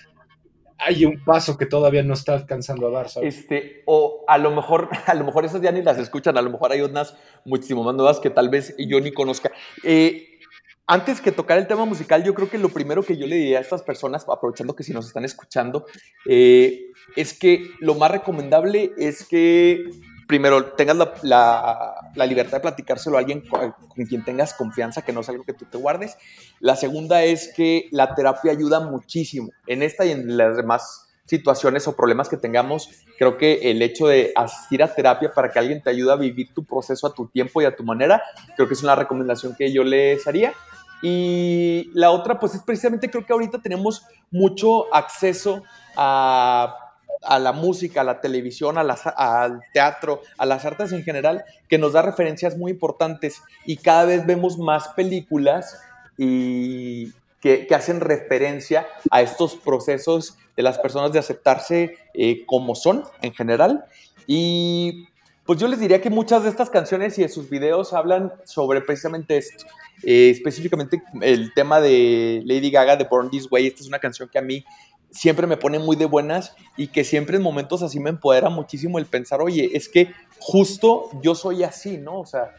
hay 0.79 1.05
un 1.05 1.23
paso 1.23 1.57
que 1.57 1.65
todavía 1.65 2.03
no 2.03 2.13
está 2.13 2.33
alcanzando 2.33 2.87
a 2.87 2.91
dar, 2.91 3.09
¿sabes? 3.09 3.37
Este, 3.37 3.83
o 3.85 4.23
a 4.27 4.37
lo 4.37 4.51
mejor, 4.51 4.89
a 5.05 5.13
lo 5.13 5.25
mejor 5.25 5.45
esas 5.45 5.61
ya 5.61 5.71
ni 5.71 5.81
las 5.81 5.97
escuchan, 5.97 6.37
a 6.37 6.41
lo 6.41 6.49
mejor 6.49 6.71
hay 6.71 6.81
unas 6.81 7.15
muchísimo 7.45 7.83
más 7.83 7.95
nuevas 7.95 8.19
que 8.19 8.29
tal 8.29 8.49
vez 8.49 8.75
yo 8.77 8.99
ni 8.99 9.11
conozca. 9.11 9.51
Eh, 9.83 10.39
antes 10.85 11.19
que 11.19 11.33
tocar 11.33 11.57
el 11.57 11.67
tema 11.67 11.83
musical, 11.83 12.23
yo 12.23 12.33
creo 12.33 12.49
que 12.49 12.57
lo 12.57 12.69
primero 12.69 13.03
que 13.03 13.17
yo 13.17 13.27
le 13.27 13.35
diría 13.35 13.57
a 13.57 13.61
estas 13.61 13.83
personas, 13.83 14.25
aprovechando 14.29 14.75
que 14.75 14.83
si 14.83 14.93
nos 14.93 15.05
están 15.05 15.25
escuchando, 15.25 15.85
eh, 16.25 16.91
es 17.17 17.37
que 17.37 17.71
lo 17.79 17.95
más 17.95 18.09
recomendable 18.09 18.91
es 18.97 19.27
que 19.27 19.83
primero 20.27 20.73
tengas 20.73 20.97
la, 21.23 22.11
libertad 22.27 22.57
de 22.57 22.61
platicárselo 22.61 23.15
a 23.17 23.19
alguien 23.19 23.41
con, 23.47 23.71
con 23.71 24.05
quien 24.05 24.23
tengas 24.23 24.53
confianza, 24.53 25.01
que 25.01 25.13
no 25.13 25.21
es 25.21 25.29
algo 25.29 25.43
que 25.43 25.53
tú 25.53 25.65
te 25.65 25.77
guardes. 25.77 26.17
La 26.59 26.75
segunda 26.75 27.23
es 27.23 27.53
que 27.55 27.87
la 27.91 28.13
terapia 28.13 28.51
ayuda 28.51 28.79
muchísimo. 28.81 29.49
En 29.65 29.81
esta 29.83 30.05
y 30.05 30.11
en 30.11 30.37
las 30.37 30.57
demás 30.57 31.07
situaciones 31.27 31.87
o 31.87 31.95
problemas 31.95 32.29
que 32.29 32.37
tengamos, 32.37 32.89
creo 33.17 33.37
que 33.37 33.69
el 33.69 33.81
hecho 33.81 34.07
de 34.07 34.31
asistir 34.35 34.81
a 34.81 34.93
terapia 34.93 35.31
para 35.31 35.51
que 35.51 35.59
alguien 35.59 35.81
te 35.81 35.89
ayude 35.89 36.11
a 36.11 36.15
vivir 36.15 36.53
tu 36.53 36.63
proceso 36.63 37.05
a 37.05 37.13
tu 37.13 37.27
tiempo 37.27 37.61
y 37.61 37.65
a 37.65 37.75
tu 37.75 37.83
manera, 37.83 38.23
creo 38.55 38.67
que 38.67 38.73
es 38.73 38.83
una 38.83 38.95
recomendación 38.95 39.53
que 39.55 39.71
yo 39.71 39.83
les 39.83 40.25
haría. 40.25 40.53
Y 41.01 41.91
la 41.93 42.09
otra, 42.09 42.39
pues 42.39 42.55
es 42.55 42.63
precisamente, 42.63 43.11
creo 43.11 43.25
que 43.25 43.33
ahorita 43.33 43.61
tenemos 43.61 44.03
mucho 44.31 44.93
acceso 44.93 45.63
a, 45.95 46.86
a 47.21 47.39
la 47.39 47.51
música, 47.51 48.01
a 48.01 48.03
la 48.03 48.21
televisión, 48.21 48.77
al 48.77 49.61
teatro, 49.73 50.21
a 50.37 50.45
las 50.45 50.65
artes 50.65 50.91
en 50.91 51.03
general, 51.03 51.43
que 51.67 51.77
nos 51.77 51.93
da 51.93 52.01
referencias 52.01 52.57
muy 52.57 52.71
importantes 52.71 53.41
y 53.65 53.77
cada 53.77 54.05
vez 54.05 54.25
vemos 54.25 54.57
más 54.57 54.89
películas 54.89 55.79
y 56.17 57.11
que, 57.41 57.67
que 57.67 57.75
hacen 57.75 57.99
referencia 57.99 58.87
a 59.11 59.21
estos 59.21 59.55
procesos 59.55 60.37
de 60.55 60.63
las 60.63 60.79
personas 60.79 61.11
de 61.13 61.19
aceptarse 61.19 61.97
eh, 62.13 62.45
como 62.45 62.75
son 62.75 63.03
en 63.21 63.33
general. 63.33 63.85
Y 64.25 65.07
pues 65.47 65.59
yo 65.59 65.67
les 65.69 65.79
diría 65.79 66.01
que 66.01 66.09
muchas 66.09 66.43
de 66.43 66.49
estas 66.49 66.69
canciones 66.69 67.17
y 67.17 67.21
de 67.21 67.29
sus 67.29 67.49
videos 67.49 67.93
hablan 67.93 68.33
sobre 68.43 68.81
precisamente 68.81 69.37
esto. 69.37 69.65
Eh, 70.03 70.29
específicamente 70.29 71.01
el 71.21 71.53
tema 71.53 71.79
de 71.79 72.43
Lady 72.45 72.69
Gaga 72.69 72.97
de 72.97 73.05
Born 73.05 73.31
This 73.31 73.47
Way. 73.49 73.67
Esta 73.67 73.81
es 73.81 73.87
una 73.87 73.99
canción 73.99 74.27
que 74.29 74.39
a 74.39 74.41
mí 74.41 74.65
siempre 75.09 75.47
me 75.47 75.55
pone 75.55 75.79
muy 75.79 75.95
de 75.95 76.05
buenas 76.05 76.53
y 76.75 76.87
que 76.87 77.05
siempre 77.05 77.37
en 77.37 77.43
momentos 77.43 77.81
así 77.81 77.97
me 77.97 78.09
empodera 78.09 78.49
muchísimo 78.49 78.99
el 78.99 79.05
pensar, 79.05 79.41
oye, 79.41 79.71
es 79.73 79.87
que 79.87 80.11
justo 80.37 81.09
yo 81.21 81.33
soy 81.33 81.63
así, 81.63 81.97
¿no? 81.97 82.19
O 82.19 82.25
sea, 82.25 82.51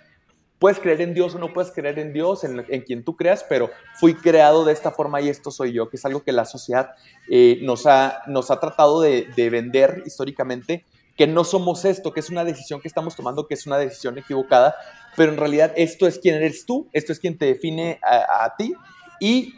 puedes 0.58 0.78
creer 0.78 1.02
en 1.02 1.12
Dios 1.12 1.34
o 1.34 1.38
no 1.38 1.52
puedes 1.52 1.70
creer 1.70 1.98
en 1.98 2.14
Dios, 2.14 2.42
en, 2.44 2.64
en 2.68 2.82
quien 2.82 3.04
tú 3.04 3.16
creas, 3.16 3.44
pero 3.46 3.70
fui 4.00 4.14
creado 4.14 4.64
de 4.64 4.72
esta 4.72 4.90
forma 4.90 5.20
y 5.20 5.28
esto 5.28 5.50
soy 5.50 5.72
yo, 5.72 5.90
que 5.90 5.98
es 5.98 6.04
algo 6.06 6.22
que 6.22 6.32
la 6.32 6.46
sociedad 6.46 6.92
eh, 7.30 7.58
nos, 7.62 7.86
ha, 7.86 8.22
nos 8.26 8.50
ha 8.50 8.58
tratado 8.58 9.02
de, 9.02 9.28
de 9.36 9.50
vender 9.50 10.02
históricamente, 10.06 10.86
que 11.18 11.26
no 11.26 11.42
somos 11.42 11.84
esto, 11.84 12.12
que 12.12 12.20
es 12.20 12.30
una 12.30 12.44
decisión 12.44 12.80
que 12.80 12.86
estamos 12.86 13.16
tomando, 13.16 13.48
que 13.48 13.54
es 13.54 13.66
una 13.66 13.76
decisión 13.76 14.16
equivocada, 14.16 14.76
pero 15.16 15.32
en 15.32 15.38
realidad 15.38 15.72
esto 15.76 16.06
es 16.06 16.20
quién 16.20 16.36
eres 16.36 16.64
tú, 16.64 16.88
esto 16.92 17.12
es 17.12 17.18
quien 17.18 17.36
te 17.36 17.46
define 17.46 17.98
a, 18.02 18.54
ti 18.56 18.72
y 19.20 19.54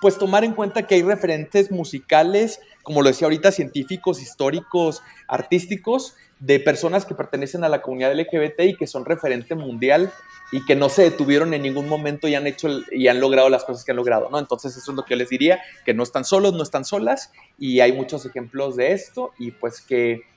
pues 0.00 0.16
tomar 0.16 0.42
en 0.42 0.54
cuenta 0.54 0.86
que 0.86 0.94
hay 0.94 1.02
referentes 1.02 1.70
musicales, 1.70 2.60
como 2.82 3.02
lo 3.02 3.10
decía 3.10 3.26
ahorita, 3.26 3.52
científicos, 3.52 4.22
históricos, 4.22 5.02
artísticos, 5.28 6.14
de 6.40 6.58
personas 6.58 7.04
que 7.04 7.14
pertenecen 7.14 7.62
a 7.62 7.68
la 7.68 7.82
comunidad 7.82 8.18
LGBT 8.18 8.60
y 8.62 8.76
que 8.76 8.86
son 8.86 9.04
referente 9.04 9.54
mundial 9.54 10.10
y 10.50 10.64
que 10.64 10.74
no 10.74 10.88
se 10.88 11.02
detuvieron 11.02 11.54
en 11.54 11.62
ningún 11.62 11.88
momento 11.88 12.26
y 12.26 12.34
han 12.34 12.46
hecho 12.46 12.68
y 12.90 13.06
han 13.06 13.20
logrado 13.20 13.48
las 13.48 13.64
cosas 13.64 13.84
que 13.84 13.92
han 13.92 13.96
logrado, 13.96 14.28
¿no? 14.30 14.38
Entonces 14.38 14.76
eso 14.76 14.90
es 14.90 14.96
lo 14.96 15.04
que 15.04 15.14
yo 15.14 15.18
les 15.18 15.28
diría, 15.28 15.60
que 15.84 15.94
no 15.94 16.02
están 16.02 16.24
solos, 16.24 16.54
no 16.54 16.62
están 16.62 16.84
solas 16.84 17.30
y 17.58 17.80
hay 17.80 17.92
muchos 17.92 18.24
ejemplos 18.26 18.76
de 18.76 18.92
esto 18.92 19.32
y 19.38 19.52
pues 19.52 19.82
que, 19.82 20.31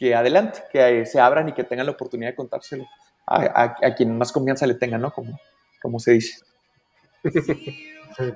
que 0.00 0.14
adelante, 0.16 0.60
que 0.72 1.02
eh, 1.02 1.06
se 1.06 1.20
abran 1.20 1.48
y 1.48 1.52
que 1.52 1.62
tengan 1.62 1.86
la 1.86 1.92
oportunidad 1.92 2.30
de 2.30 2.34
contárselo 2.36 2.86
a, 3.26 3.42
a- 3.44 3.76
a 3.86 3.94
quien 3.94 4.18
más 4.18 4.32
confianza 4.32 4.66
le 4.66 4.74
tenga, 4.74 4.98
¿no? 4.98 5.12
Como, 5.12 5.38
como 5.80 6.00
se 6.00 6.12
dice. 6.12 6.40
Sí. 7.22 8.32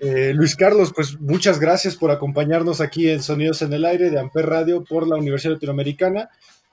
Eh, 0.00 0.32
Luis 0.34 0.54
Carlos, 0.56 0.92
pues 0.94 1.18
muchas 1.20 1.58
gracias 1.58 1.96
por 1.96 2.10
acompañarnos 2.10 2.80
aquí 2.80 3.10
en 3.10 3.22
Sonidos 3.22 3.62
en 3.62 3.72
el 3.72 3.84
Aire 3.84 4.10
de 4.10 4.18
Amper 4.18 4.46
Radio 4.46 4.84
por 4.84 5.06
la 5.08 5.16
Universidad 5.16 5.54
Latinoamericana. 5.54 6.30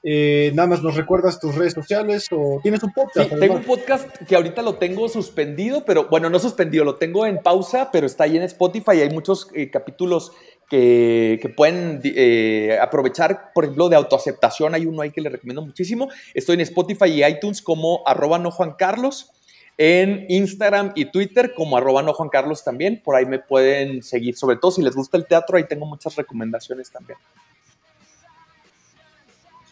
Eh, 0.07 0.51
nada 0.53 0.67
más 0.67 0.83
nos 0.83 0.95
recuerdas 0.95 1.39
tus 1.39 1.55
redes 1.55 1.73
sociales 1.73 2.27
o 2.31 2.59
tienes 2.61 2.83
un 2.83 2.89
Sí, 2.89 2.95
podcast. 2.95 3.39
tengo 3.39 3.55
un 3.55 3.63
podcast 3.63 4.07
que 4.27 4.35
ahorita 4.35 4.61
lo 4.61 4.75
tengo 4.75 5.09
suspendido, 5.09 5.83
pero 5.83 6.07
bueno, 6.09 6.29
no 6.29 6.37
suspendido, 6.37 6.85
lo 6.85 6.95
tengo 6.95 7.25
en 7.25 7.39
pausa, 7.39 7.89
pero 7.91 8.05
está 8.05 8.25
ahí 8.25 8.37
en 8.37 8.43
Spotify. 8.43 9.01
Hay 9.01 9.09
muchos 9.09 9.49
eh, 9.55 9.71
capítulos 9.71 10.31
que, 10.69 11.39
que 11.41 11.49
pueden 11.49 12.01
eh, 12.03 12.77
aprovechar, 12.81 13.51
por 13.53 13.65
ejemplo, 13.65 13.89
de 13.89 13.95
autoaceptación. 13.95 14.73
Hay 14.73 14.85
uno 14.85 15.01
ahí 15.01 15.11
que 15.11 15.21
les 15.21 15.31
recomiendo 15.31 15.61
muchísimo. 15.61 16.09
Estoy 16.33 16.55
en 16.55 16.61
Spotify 16.61 17.05
y 17.05 17.23
iTunes 17.23 17.61
como 17.61 18.03
arroba 18.05 18.39
no 18.39 18.51
Juan 18.51 18.73
Carlos. 18.77 19.31
En 19.77 20.25
Instagram 20.29 20.93
y 20.95 21.05
Twitter 21.05 21.53
como 21.53 21.75
arroba 21.75 22.01
no 22.01 22.13
Juan 22.13 22.29
Carlos 22.29 22.63
también. 22.63 23.01
Por 23.03 23.15
ahí 23.15 23.25
me 23.25 23.39
pueden 23.39 24.03
seguir. 24.03 24.37
Sobre 24.37 24.55
todo 24.55 24.71
si 24.71 24.81
les 24.81 24.95
gusta 24.95 25.17
el 25.17 25.25
teatro, 25.25 25.57
ahí 25.57 25.65
tengo 25.65 25.85
muchas 25.85 26.15
recomendaciones 26.15 26.89
también. 26.89 27.19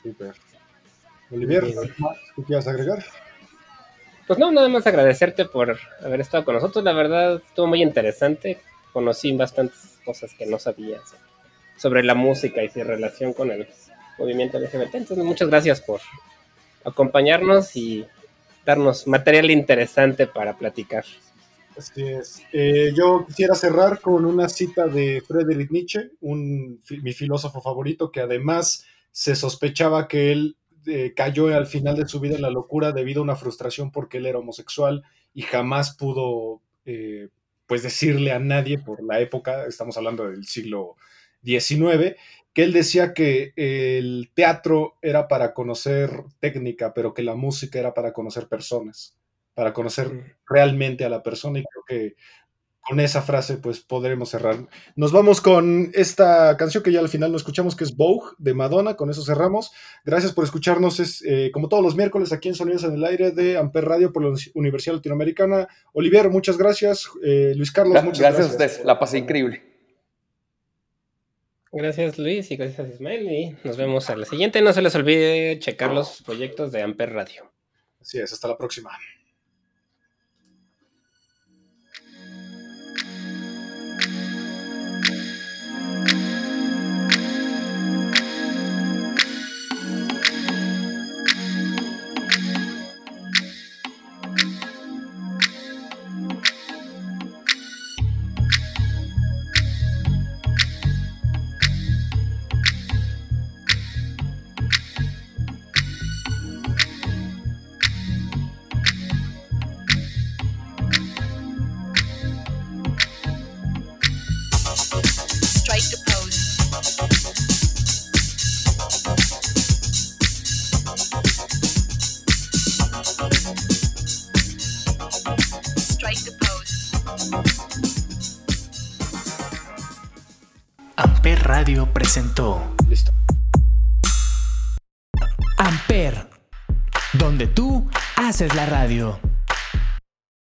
Súper. 0.01 0.33
Olivier, 1.31 1.63
Bien. 1.63 1.77
¿algo 1.79 1.93
más 1.99 2.17
que 2.35 2.43
quieras 2.43 2.67
agregar? 2.67 3.03
Pues 4.27 4.39
no, 4.39 4.51
nada 4.51 4.69
más 4.69 4.85
agradecerte 4.85 5.45
por 5.45 5.77
haber 6.03 6.21
estado 6.21 6.45
con 6.45 6.55
nosotros. 6.55 6.83
La 6.83 6.93
verdad, 6.93 7.41
estuvo 7.45 7.67
muy 7.67 7.81
interesante. 7.81 8.59
Conocí 8.93 9.35
bastantes 9.35 9.99
cosas 10.05 10.33
que 10.35 10.45
no 10.45 10.59
sabía 10.59 10.99
so- 11.05 11.17
sobre 11.77 12.03
la 12.03 12.13
música 12.15 12.63
y 12.63 12.69
su 12.69 12.83
relación 12.83 13.33
con 13.33 13.51
el 13.51 13.67
movimiento 14.17 14.59
LGBT. 14.59 14.95
Entonces, 14.95 15.25
muchas 15.25 15.49
gracias 15.49 15.81
por 15.81 15.99
acompañarnos 16.83 17.75
y 17.75 18.05
darnos 18.65 19.07
material 19.07 19.51
interesante 19.51 20.27
para 20.27 20.57
platicar. 20.57 21.03
Así 21.77 22.03
es. 22.03 22.43
Eh, 22.51 22.91
yo 22.95 23.25
quisiera 23.25 23.55
cerrar 23.55 23.99
con 23.99 24.25
una 24.25 24.47
cita 24.47 24.87
de 24.87 25.23
Friedrich 25.27 25.71
Nietzsche, 25.71 26.11
un, 26.21 26.79
mi 27.01 27.13
filósofo 27.13 27.61
favorito, 27.61 28.11
que 28.11 28.21
además 28.21 28.85
se 29.11 29.35
sospechaba 29.35 30.07
que 30.07 30.31
él 30.31 30.55
eh, 30.85 31.13
cayó 31.15 31.47
al 31.55 31.65
final 31.65 31.95
de 31.95 32.07
su 32.07 32.19
vida 32.19 32.35
en 32.35 32.41
la 32.43 32.49
locura 32.51 32.91
debido 32.91 33.21
a 33.21 33.23
una 33.23 33.35
frustración 33.35 33.91
porque 33.91 34.17
él 34.17 34.25
era 34.27 34.37
homosexual 34.39 35.03
y 35.33 35.41
jamás 35.43 35.95
pudo 35.95 36.61
eh, 36.85 37.29
pues 37.73 37.81
decirle 37.81 38.31
a 38.31 38.37
nadie 38.37 38.77
por 38.77 39.03
la 39.03 39.19
época, 39.19 39.65
estamos 39.65 39.97
hablando 39.97 40.29
del 40.29 40.45
siglo 40.45 40.95
XIX, 41.43 42.15
que 42.53 42.63
él 42.63 42.71
decía 42.71 43.15
que 43.15 43.51
el 43.55 44.29
teatro 44.35 44.99
era 45.01 45.27
para 45.27 45.55
conocer 45.55 46.11
técnica, 46.39 46.93
pero 46.93 47.15
que 47.15 47.23
la 47.23 47.33
música 47.33 47.79
era 47.79 47.95
para 47.95 48.13
conocer 48.13 48.47
personas, 48.47 49.17
para 49.55 49.73
conocer 49.73 50.35
realmente 50.47 51.03
a 51.03 51.09
la 51.09 51.23
persona 51.23 51.57
y 51.57 51.63
creo 51.63 51.83
que 51.87 52.15
con 52.87 52.99
esa 52.99 53.21
frase 53.21 53.57
pues 53.57 53.79
podremos 53.79 54.29
cerrar. 54.29 54.57
Nos 54.95 55.11
vamos 55.11 55.41
con 55.41 55.91
esta 55.93 56.57
canción 56.57 56.83
que 56.83 56.91
ya 56.91 56.99
al 56.99 57.09
final 57.09 57.31
no 57.31 57.37
escuchamos, 57.37 57.75
que 57.75 57.83
es 57.83 57.95
Vogue 57.95 58.31
de 58.37 58.53
Madonna, 58.53 58.95
con 58.95 59.09
eso 59.09 59.23
cerramos. 59.23 59.71
Gracias 60.03 60.33
por 60.33 60.43
escucharnos, 60.43 60.99
es 60.99 61.23
eh, 61.25 61.49
como 61.53 61.69
todos 61.69 61.83
los 61.83 61.95
miércoles 61.95 62.33
aquí 62.33 62.49
en 62.49 62.55
Sonidos 62.55 62.83
en 62.83 62.93
el 62.93 63.03
Aire 63.05 63.31
de 63.31 63.57
Amper 63.57 63.85
Radio 63.85 64.11
por 64.11 64.23
la 64.23 64.35
Universidad 64.53 64.95
Latinoamericana. 64.95 65.67
Olivier, 65.93 66.29
muchas 66.29 66.57
gracias. 66.57 67.09
Eh, 67.23 67.53
Luis 67.55 67.71
Carlos, 67.71 68.03
muchas 68.03 68.19
gracias. 68.19 68.47
Gracias 68.47 68.47
a 68.47 68.51
ustedes, 68.51 68.85
la 68.85 68.99
pasé 68.99 69.17
increíble. 69.17 69.63
Gracias 71.75 72.19
Luis 72.19 72.51
y 72.51 72.55
gracias 72.55 72.87
Ismael 72.87 73.31
y 73.31 73.55
nos 73.63 73.77
vemos 73.77 74.07
a 74.09 74.15
la 74.15 74.25
siguiente. 74.25 74.61
No 74.61 74.73
se 74.73 74.83
les 74.83 74.93
olvide 74.93 75.57
checar 75.57 75.91
los 75.91 76.21
proyectos 76.21 76.71
de 76.71 76.83
Amper 76.83 77.13
Radio. 77.13 77.51
Así 77.99 78.19
es, 78.19 78.31
hasta 78.31 78.47
la 78.47 78.57
próxima. 78.57 78.91